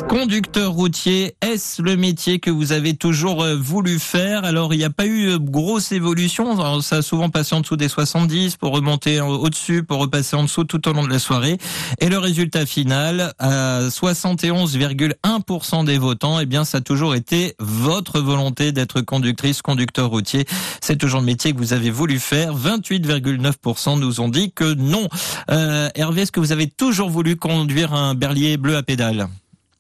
[0.09, 4.45] conducteur routier, est-ce le métier que vous avez toujours euh, voulu faire?
[4.45, 6.59] Alors, il n'y a pas eu euh, grosse évolution.
[6.59, 10.43] Alors, ça a souvent passé en dessous des 70 pour remonter au-dessus, pour repasser en
[10.43, 11.59] dessous tout au long de la soirée.
[12.01, 18.21] Et le résultat final, à 71,1% des votants, eh bien, ça a toujours été votre
[18.21, 20.47] volonté d'être conductrice, conducteur routier.
[20.81, 22.55] C'est toujours le métier que vous avez voulu faire.
[22.57, 25.09] 28,9% nous ont dit que non.
[25.51, 29.29] Euh, Hervé, est-ce que vous avez toujours voulu conduire un berlier bleu à pédales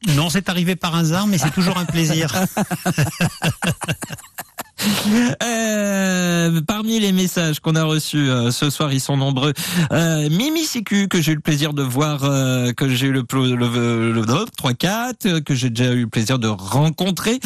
[0.08, 2.32] Non, c'est arrivé par hasard, mais c'est toujours un plaisir.
[5.42, 9.52] Euh, parmi les messages qu'on a reçus euh, ce soir, ils sont nombreux.
[9.92, 13.22] Euh, Mimi Sicu, que j'ai eu le plaisir de voir, euh, que j'ai eu le,
[13.24, 17.38] pl- le, le, 3-4, euh, que j'ai déjà eu le plaisir de rencontrer,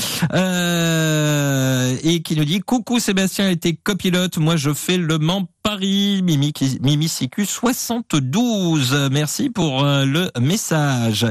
[2.02, 6.54] et qui nous dit Coucou Sébastien était copilote, moi je fais le Mans Paris, Mimi,
[6.80, 9.10] Mimi Sicu 72.
[9.12, 11.26] Merci pour euh, le message.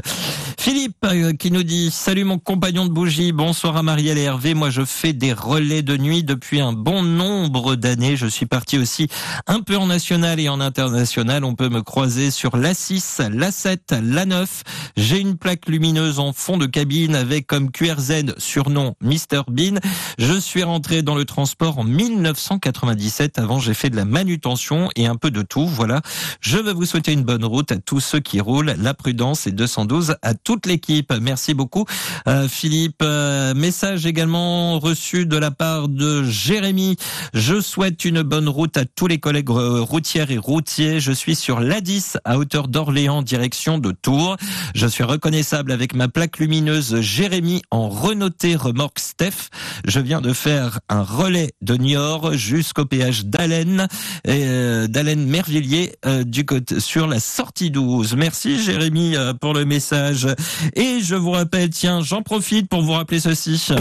[0.56, 4.54] Philippe euh, qui nous dit Salut mon compagnon de bougie, bonsoir à Marielle et Hervé.
[4.54, 8.16] Moi je fais des relais de nuit depuis un bon nombre d'années.
[8.16, 9.08] Je suis parti aussi
[9.48, 11.42] un peu en national et en international.
[11.42, 14.46] On peut me croiser sur l'A6, l'A7, l'A9.
[14.96, 19.80] J'ai une plaque lumineuse en fond de cabine avec comme QRZ surnom Mr Bean.
[20.16, 23.40] Je suis rentré dans le transport en 1997.
[23.40, 24.04] Avant j'ai fait de la
[24.96, 25.66] et un peu de tout.
[25.66, 26.00] Voilà.
[26.40, 28.74] Je veux vous souhaiter une bonne route à tous ceux qui roulent.
[28.78, 31.12] La prudence et 212 à toute l'équipe.
[31.20, 31.86] Merci beaucoup,
[32.26, 33.00] euh, Philippe.
[33.02, 36.96] Euh, message également reçu de la part de Jérémy.
[37.34, 41.00] Je souhaite une bonne route à tous les collègues euh, routières et routiers.
[41.00, 44.36] Je suis sur l'A10 à hauteur d'Orléans, direction de Tours.
[44.74, 49.48] Je suis reconnaissable avec ma plaque lumineuse Jérémy en renoté remorque Steph.
[49.86, 53.86] Je viens de faire un relais de Niort jusqu'au péage euh,
[54.24, 58.16] d'Alain Mervilliers euh, du côté sur la sortie 12.
[58.16, 60.26] Merci Jérémy euh, pour le message.
[60.74, 63.64] Et je vous rappelle, tiens, j'en profite pour vous rappeler ceci.
[63.70, 63.76] Le.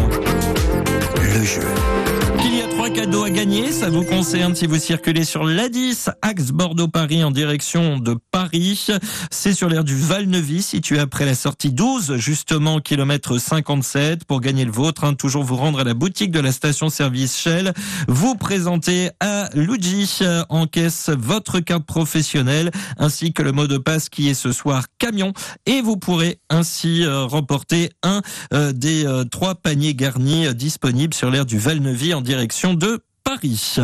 [2.41, 6.09] Qu'il y a trois cadeaux à gagner, ça vous concerne si vous circulez sur l'A10,
[6.21, 8.87] axe Bordeaux-Paris en direction de Paris.
[9.31, 14.25] C'est sur l'aire du Val-Neuvy, situé après la sortie 12, justement, kilomètre 57.
[14.25, 17.73] Pour gagner le vôtre, hein, toujours vous rendre à la boutique de la station-service Shell.
[18.07, 23.77] Vous présentez à Luigi euh, en caisse votre carte professionnelle, ainsi que le mot de
[23.77, 25.33] passe qui est ce soir camion.
[25.65, 28.21] Et vous pourrez ainsi euh, remporter un
[28.53, 33.75] euh, des trois paniers garnis disponibles sur l'aire du Val-Neuvy en direction de Paris.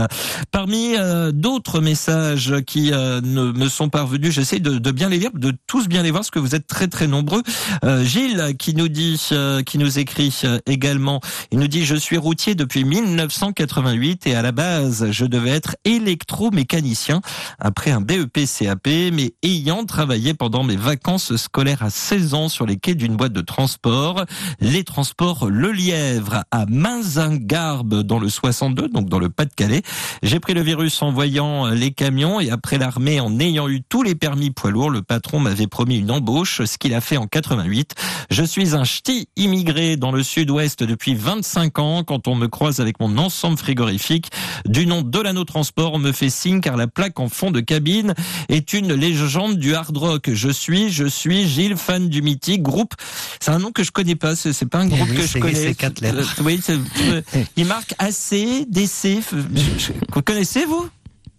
[0.51, 5.17] Parmi euh, d'autres messages qui euh, ne me sont parvenus, j'essaie de, de bien les
[5.17, 7.43] lire, de tous bien les voir, parce que vous êtes très très nombreux.
[7.83, 11.19] Euh, Gilles qui nous dit, euh, qui nous écrit euh, également,
[11.51, 15.75] il nous dit je suis routier depuis 1988 et à la base je devais être
[15.83, 17.19] électromécanicien
[17.59, 22.65] après un BEP CAP, mais ayant travaillé pendant mes vacances scolaires à 16 ans sur
[22.65, 24.23] les quais d'une boîte de transport,
[24.61, 29.81] les transports Le Lièvre à Mazingarbe dans le 62, donc dans le Pas-de-Calais.
[30.21, 34.03] J'ai pris le virus en voyant les camions et après l'armée, en ayant eu tous
[34.03, 37.27] les permis poids lourds, le patron m'avait promis une embauche, ce qu'il a fait en
[37.27, 37.93] 88.
[38.29, 42.03] Je suis un ch'ti immigré dans le sud-ouest depuis 25 ans.
[42.03, 44.29] Quand on me croise avec mon ensemble frigorifique,
[44.65, 48.13] du nom Delano Transport, on me fait signe car la plaque en fond de cabine
[48.49, 50.29] est une légende du hard rock.
[50.31, 52.93] Je suis, je suis Gilles, fan du mythique groupe.
[53.39, 55.75] C'est un nom que je connais pas, c'est pas un groupe oui, que je connais.
[56.03, 57.21] Euh, Oui, euh,
[57.55, 59.22] il marque AC, DC.
[59.31, 60.81] Vous connaissez vous?
[60.83, 60.89] Vous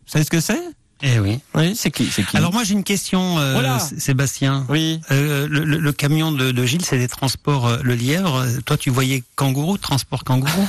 [0.06, 0.60] savez ce que c'est?
[1.02, 1.40] Eh oui.
[1.54, 2.36] Oui, c'est qui, c'est qui?
[2.36, 3.78] Alors moi j'ai une question, euh, Voilà.
[3.78, 4.64] Sébastien.
[4.68, 5.00] Oui.
[5.10, 8.46] Euh, le, le- le camion de, de Gilles, c'est des transports euh, Le Lièvre.
[8.64, 10.66] Toi, tu voyais kangourou, transport kangourou?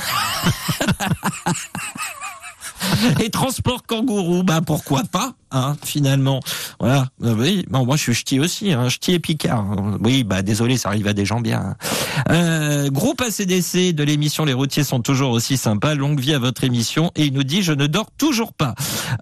[3.20, 6.40] Et transport kangourou, bah pourquoi pas, hein, finalement.
[6.80, 7.06] Voilà.
[7.22, 9.60] Euh, oui, bon, moi je suis ch'ti aussi, hein, ch'ti et picard.
[9.60, 9.98] hein.
[10.02, 11.60] Oui, bah désolé, ça arrive à des gens bien.
[11.60, 11.76] hein.
[12.30, 15.94] Euh, groupe ACDC de l'émission Les routiers sont toujours aussi sympas.
[15.94, 17.10] Longue vie à votre émission.
[17.16, 18.74] Et il nous dit je ne dors toujours pas.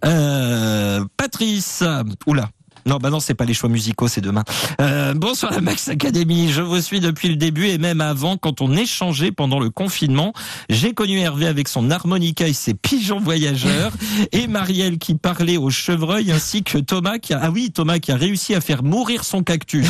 [0.05, 1.82] Euh, Patrice,
[2.27, 2.49] oula.
[2.86, 4.44] Non, bah non, c'est pas les choix musicaux, c'est demain.
[4.81, 6.51] Euh, bonsoir la Max Academy.
[6.51, 10.32] Je vous suis depuis le début et même avant, quand on échangeait pendant le confinement.
[10.69, 13.93] J'ai connu Hervé avec son harmonica et ses pigeons voyageurs
[14.32, 18.12] et Marielle qui parlait au chevreuil ainsi que Thomas qui a, ah oui, Thomas qui
[18.12, 19.86] a réussi à faire mourir son cactus.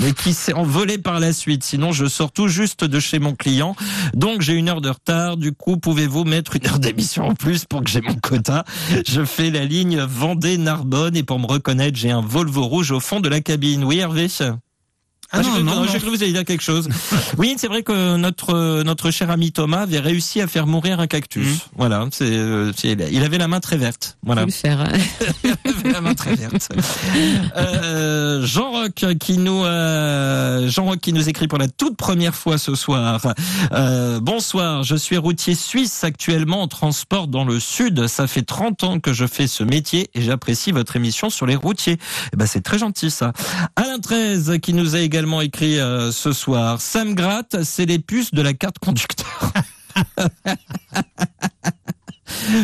[0.00, 1.64] Mais qui s'est envolé par la suite.
[1.64, 3.76] Sinon, je sors tout juste de chez mon client.
[4.14, 5.36] Donc, j'ai une heure de retard.
[5.36, 8.64] Du coup, pouvez-vous mettre une heure d'émission en plus pour que j'ai mon quota?
[9.06, 13.20] Je fais la ligne Vendée-Narbonne et pour me reconnaître, j'ai un Volvo rouge au fond
[13.20, 13.84] de la cabine.
[13.84, 14.28] Oui, Hervé?
[15.36, 15.84] Ah j'ai non, non, non.
[15.90, 16.88] j'ai cru que vous alliez dire quelque chose.
[17.38, 21.00] oui, c'est vrai que notre euh, notre cher ami Thomas avait réussi à faire mourir
[21.00, 21.46] un cactus.
[21.46, 21.58] Mhm.
[21.76, 24.16] Voilà, c'est euh, c'est- il avait la main très verte.
[24.22, 24.44] Voilà.
[24.44, 24.80] Le faire.
[24.80, 24.92] hein.
[25.44, 26.68] Il avait la main très verte.
[27.56, 32.34] Euh, Jean Roch qui nous euh, Jean Roch qui nous écrit pour la toute première
[32.34, 33.20] fois ce soir.
[33.72, 38.06] Euh, bonsoir, je suis routier suisse actuellement en transport dans le sud.
[38.06, 41.56] Ça fait 30 ans que je fais ce métier et j'apprécie votre émission sur les
[41.56, 41.98] routiers.
[42.32, 43.32] Eh ben c'est très gentil ça.
[43.76, 46.80] Alain 13 qui nous a également écrit euh, ce soir.
[46.80, 49.52] Sam Gratte, c'est les puces de la carte conducteur.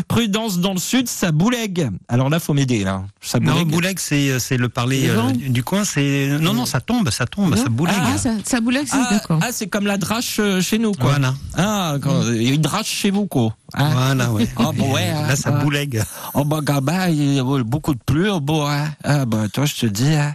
[0.09, 1.91] Prudence dans le sud, ça boulegue.
[2.09, 3.05] Alors là, faut m'aider là.
[3.21, 3.69] Ça Non, boulegue.
[3.69, 5.85] bouleg, c'est c'est le parler Le euh, du coin.
[5.85, 7.95] C'est non, non, ça tombe, ça tombe, ça bouleg.
[7.99, 9.39] Ah, ça, ça boulegue, c'est Ah, d'accord.
[9.43, 11.11] ah, c'est comme la drache euh, chez nous, quoi.
[11.11, 13.55] Voilà, Ah, quand, il y a une drache chez vous, quoi.
[13.75, 14.49] Hein voilà, ouais.
[14.57, 15.63] Ah, bon, ouais, Là, ça ah.
[15.63, 16.03] bouleg.
[16.35, 18.89] Oh, bah, gamin, il y a beaucoup de pluie, oh, bon, hein.
[19.05, 20.35] Ah, bah, toi, je te dis, hein.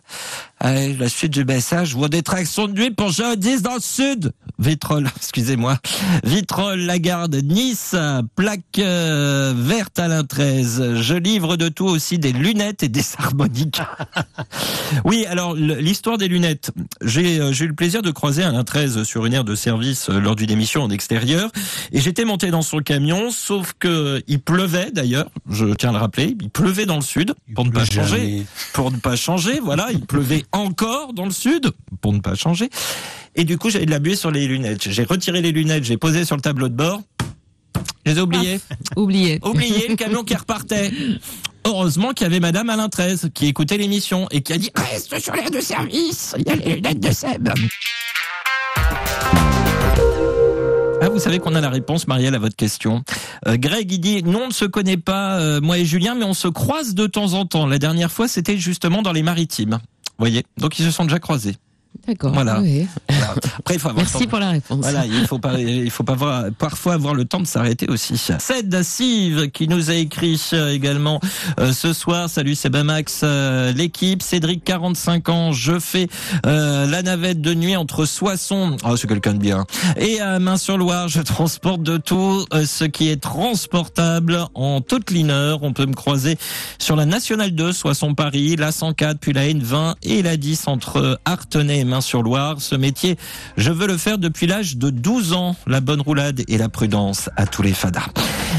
[0.65, 4.31] Allez, la suite du message, voie des tractions de nuit pour jadis dans le sud.
[4.57, 5.77] Vitrolles, excusez-moi.
[6.23, 7.95] Vitrolles, Lagarde, Nice,
[8.35, 10.95] plaque euh, verte à l'un 13.
[11.01, 13.81] Je livre de tout aussi des lunettes et des harmoniques.
[15.03, 16.71] Oui, alors l'histoire des lunettes.
[17.01, 20.09] J'ai euh, j'ai eu le plaisir de croiser Alain 13 sur une aire de service
[20.09, 21.51] euh, lors d'une émission en extérieur
[21.91, 25.97] et j'étais monté dans son camion, sauf que il pleuvait d'ailleurs, je tiens à le
[25.97, 29.87] rappeler, il pleuvait dans le sud pour ne pas changer, pour ne pas changer, voilà,
[29.91, 31.71] il pleuvait encore dans le sud
[32.01, 32.69] pour ne pas changer.
[33.35, 34.89] Et du coup, j'avais de la buée sur les lunettes.
[34.89, 37.01] J'ai retiré les lunettes, j'ai posé sur le tableau de bord.
[38.05, 38.59] Je les ai oubliées.
[38.95, 39.39] Oublié.
[39.43, 40.91] Oublié le camion qui repartait.
[41.65, 45.19] Heureusement qu'il y avait Madame Alain 13 qui écoutait l'émission et qui a dit reste
[45.19, 47.49] sur l'air de service, il y a les lunettes de Seb.
[51.01, 53.03] Ah, vous savez qu'on a la réponse, Marielle, à votre question.
[53.47, 56.23] Euh, Greg, il dit, non, on ne se connaît pas, euh, moi et Julien, mais
[56.23, 57.67] on se croise de temps en temps.
[57.67, 59.79] La dernière fois, c'était justement dans les maritimes.
[60.17, 61.55] Voyez Donc, ils se sont déjà croisés.
[62.07, 62.33] D'accord.
[62.33, 62.59] Voilà.
[62.61, 62.87] oui.
[63.09, 63.33] Voilà.
[63.59, 64.79] Après, il faut avoir Merci temps- pour la réponse.
[64.81, 68.17] Voilà, il faut pas, il faut pas avoir, parfois avoir le temps de s'arrêter aussi.
[68.17, 71.19] Ced Sive qui nous a écrit euh, également
[71.59, 72.29] euh, ce soir.
[72.29, 74.21] Salut, c'est Bamax, euh, l'équipe.
[74.21, 75.51] Cédric, 45 ans.
[75.53, 76.07] Je fais
[76.45, 78.75] euh, la navette de nuit entre Soissons.
[78.85, 79.65] Oh, c'est quelqu'un de bien.
[79.97, 85.31] Et à Main-sur-Loire, je transporte de tout ce qui est transportable en toute ligne.
[85.61, 86.37] On peut me croiser
[86.77, 91.84] sur la nationale 2, Soissons-Paris, la 104, puis la N20 et la 10 entre Artenay
[91.85, 92.55] et Main-sur-Loire.
[92.59, 93.17] Ce métier,
[93.57, 95.55] je veux le faire depuis l'âge de 12 ans.
[95.67, 98.07] La bonne roulade et la prudence à tous les fadas.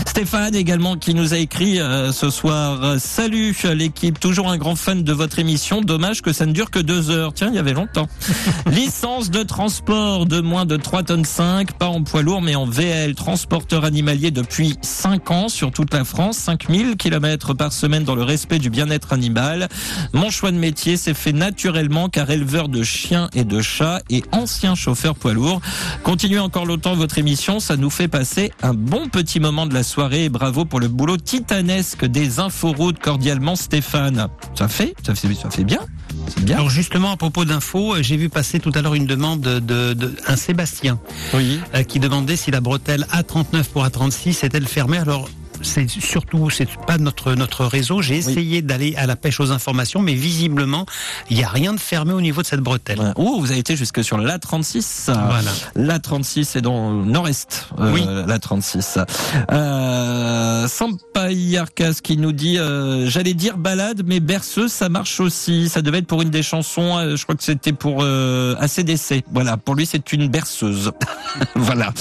[0.07, 4.77] Stéphane également qui nous a écrit euh, ce soir euh, Salut l'équipe, toujours un grand
[4.77, 5.81] fan de votre émission.
[5.81, 7.35] Dommage que ça ne dure que deux heures.
[7.35, 8.09] Tiens, il y avait longtemps.
[8.71, 12.67] Licence de transport de moins de 3 tonnes 5, pas en poids lourd mais en
[12.67, 13.15] VL.
[13.15, 18.23] Transporteur animalier depuis 5 ans sur toute la France, 5000 km par semaine dans le
[18.23, 19.69] respect du bien-être animal.
[20.13, 24.23] Mon choix de métier s'est fait naturellement car éleveur de chiens et de chats et
[24.33, 25.61] ancien chauffeur poids lourd.
[26.03, 29.83] Continuez encore longtemps votre émission, ça nous fait passer un bon petit moment de la
[29.83, 34.29] soirée et bravo pour le boulot titanesque des inforoutes cordialement Stéphane.
[34.55, 35.81] Ça fait, ça fait, ça fait bien.
[36.29, 36.57] C'est bien.
[36.57, 39.59] Alors justement, à propos d'infos, euh, j'ai vu passer tout à l'heure une demande de,
[39.61, 40.99] de, de- un Sébastien
[41.35, 41.61] Oui.
[41.75, 44.99] euh, qui demandait si la bretelle A39 pour A36 est-elle fermée.
[44.99, 45.29] Alors
[45.63, 48.03] c'est surtout c'est pas notre notre réseau.
[48.03, 50.87] J'ai essayé d'aller à la pêche aux informations, mais visiblement
[51.31, 53.01] il n'y a rien de fermé au niveau de cette bretelle.
[53.01, 53.13] Ouais.
[53.17, 55.07] Oh, vous avez été jusque sur l'A36.
[55.13, 55.51] Voilà.
[55.77, 57.69] L'A36 est dans le nord-est.
[57.81, 58.05] euh, Oui.
[58.27, 59.05] L'A36.
[59.53, 65.69] Euh, Sampayarkas qui nous dit, euh, j'allais dire balade, mais berceuse, ça marche aussi.
[65.69, 66.97] Ça devait être pour une des chansons.
[66.99, 69.25] euh, je crois que c'était pour euh, ACDC.
[69.33, 69.57] Voilà.
[69.57, 70.93] Pour lui, c'est une berceuse.
[71.55, 71.93] voilà.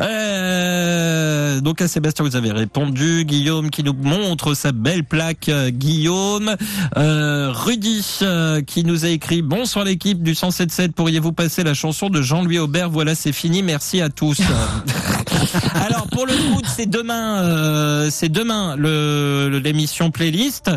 [0.00, 2.83] Euh, donc à Sébastien, vous avez répondu.
[2.90, 5.48] Guillaume qui nous montre sa belle plaque.
[5.48, 6.56] euh, Guillaume.
[6.96, 10.92] Euh, Rudy euh, qui nous a écrit Bonsoir l'équipe du 107.7.
[10.92, 12.90] Pourriez-vous passer la chanson de Jean-Louis Aubert?
[12.90, 13.62] Voilà, c'est fini.
[13.62, 14.40] Merci à tous.
[15.74, 20.70] Alors pour le foot, c'est demain, euh, c'est demain le l'émission playlist.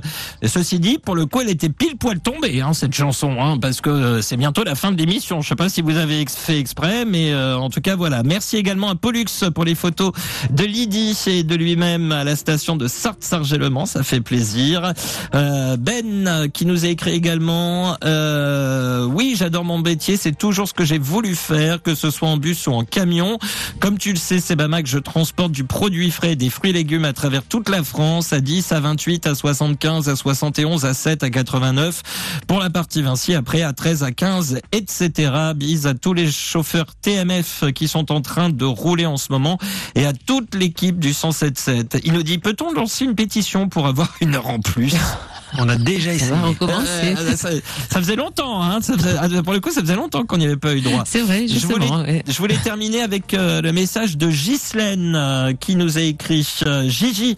[0.44, 3.81] Ceci dit, pour le coup, elle était pile poil tombée hein, cette chanson, hein, parce
[3.81, 5.41] que euh, c'est bientôt la fin de l'émission.
[5.41, 8.23] Je sais pas si vous avez fait exprès, mais euh, en tout cas voilà.
[8.23, 10.11] Merci également à Pollux pour les photos
[10.52, 14.94] de Lydie et de lui-même à la station de Sarthe-Sargé-le-Mans, ça fait plaisir.
[15.35, 20.73] Euh, ben qui nous a écrit également euh, oui j'adore mon métier c'est toujours ce
[20.73, 23.38] que j'ai voulu faire que ce soit en bus ou en camion
[23.80, 27.14] comme tu le sais Sebamac je transporte du produit frais des fruits et légumes à
[27.14, 31.30] travers toute la France à 10 à 28 à 75 à 71 à 7 à
[31.30, 32.02] 89
[32.48, 36.88] pour la partie Vinci après à 13 à 15 etc bise à tous les chauffeurs
[37.04, 39.60] TMF qui sont en train de rouler en ce moment
[39.94, 44.12] et à toute l'équipe du 177 il nous dit peut-on lancer une pétition pour avoir
[44.22, 44.96] une heure en plus
[45.60, 46.32] On a déjà Ça essayé.
[46.32, 47.16] va recommencer.
[47.18, 47.50] euh, ça,
[47.90, 48.80] ça faisait longtemps, hein.
[48.82, 51.04] Ça faisait- ah, pour le coup, ça faisait longtemps qu'on n'y avait pas eu droit.
[51.06, 51.86] C'est vrai, Je justement.
[51.86, 52.24] voulais, ouais.
[52.28, 56.88] je voulais terminer avec euh, le message de Ghislaine euh, qui nous a écrit euh,
[56.88, 57.36] Gigi,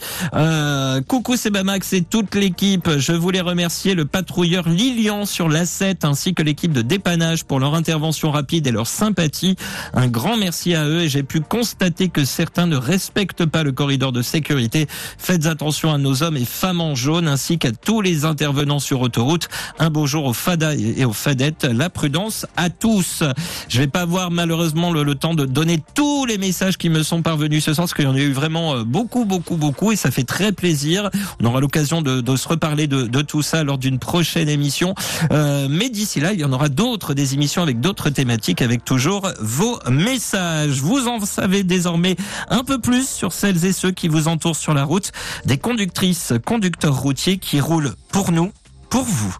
[1.08, 2.90] coucou Sebamax et toute l'équipe.
[2.98, 7.76] Je voulais remercier le patrouilleur Lilian sur l'A7 ainsi que l'équipe de dépannage pour leur
[7.76, 9.56] intervention rapide et leur sympathie.
[9.94, 13.72] Un grand merci à eux et j'ai pu constater que certains ne respectent pas le
[13.72, 14.88] corridor de sécurité.
[15.18, 19.02] Faites attention à nos hommes et femmes en jaune ainsi qu'à tous les intervenants sur
[19.02, 19.50] autoroute.
[19.78, 21.64] Un beau jour aux FADA et aux FADEttes.
[21.64, 23.24] La prudence à tous.
[23.68, 27.22] Je vais pas avoir malheureusement le, temps de donner tous les messages qui me sont
[27.22, 29.96] parvenus ce soir parce qu'il y en a eu vraiment euh, beaucoup, beaucoup, beaucoup et
[29.96, 31.10] ça fait très plaisir.
[31.42, 34.94] On aura l'occasion de, se reparler de, de tout ça lors d'une prochaine émission.
[35.32, 38.86] Euh, mais d'ici là, il y en aura d'autres, des émissions avec d'autres thématiques, avec
[38.86, 40.82] toujours vos messages.
[40.82, 42.16] Vous en savez désormais
[42.50, 45.12] un peu plus sur celles et ceux qui vous entourent sur la route,
[45.46, 48.52] des conductrices, conducteurs routiers qui roulent pour nous,
[48.90, 49.36] pour vous.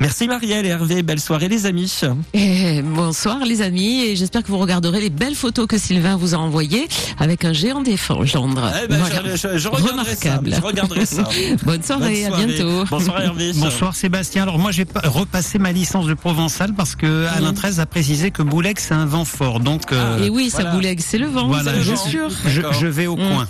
[0.00, 2.00] Merci Marielle et Hervé, belle soirée les amis.
[2.32, 6.34] Et bonsoir les amis, et j'espère que vous regarderez les belles photos que Sylvain vous
[6.34, 6.88] a envoyées
[7.20, 8.72] avec un géant d'éléphant gendre.
[8.82, 9.22] Eh ben, Voilà.
[9.36, 10.36] je, je- je regarderai ça.
[10.38, 10.54] Remarquable.
[10.56, 11.22] Je regarderai ça.
[11.64, 12.84] Bonne soirée, Bonne à bientôt.
[12.90, 13.52] Bonsoir Hervé.
[13.54, 14.42] Bonsoir Sébastien.
[14.42, 18.32] Alors moi j'ai pas- repassé ma licence de provençal parce que Alain 13 a précisé
[18.32, 19.60] que Boulex c'est un vent fort.
[19.60, 20.72] Donc euh, Et oui, ça voilà.
[20.72, 22.30] boulegue, c'est le vent, voilà, c'est je, sûr.
[22.46, 23.28] je, vais au Mm.
[23.32, 23.48] coin.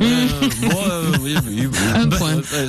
[0.00, 0.26] Euh,
[0.62, 1.78] bon, euh, oui, oui, oui.
[1.94, 2.34] Un Bah, point.
[2.54, 2.68] euh,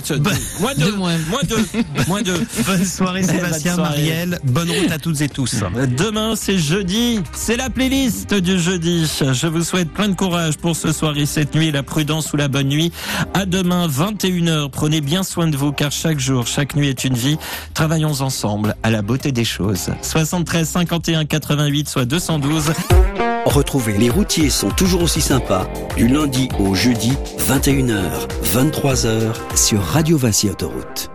[0.60, 0.96] moins deux.
[0.96, 1.18] Moins.
[1.30, 1.66] Moins deux.
[2.08, 2.46] Moins deux.
[2.68, 4.02] Bonne soirée Sébastien, Bonne soirée.
[4.02, 4.40] Marielle.
[4.44, 5.56] Bonne route à toutes et tous.
[5.98, 7.20] Demain, c'est jeudi.
[7.34, 9.10] C'est la playlist du jeudi.
[9.32, 12.38] Je vous souhaite plein de courage pour ce soir et cette nuit, la prudence ou
[12.38, 12.92] la bonne nuit.
[13.34, 14.70] À demain, 21h.
[14.70, 17.38] Prenez bien soin de vous car chaque jour, chaque nuit est une vie.
[17.74, 19.90] Travaillons ensemble à la beauté des choses.
[20.02, 22.72] 73 51 88 soit 212.
[23.46, 25.68] Retrouvez Les routiers sont toujours aussi sympas
[25.98, 31.13] du lundi au jeudi 21h, 23h sur Radio Vinci Autoroute.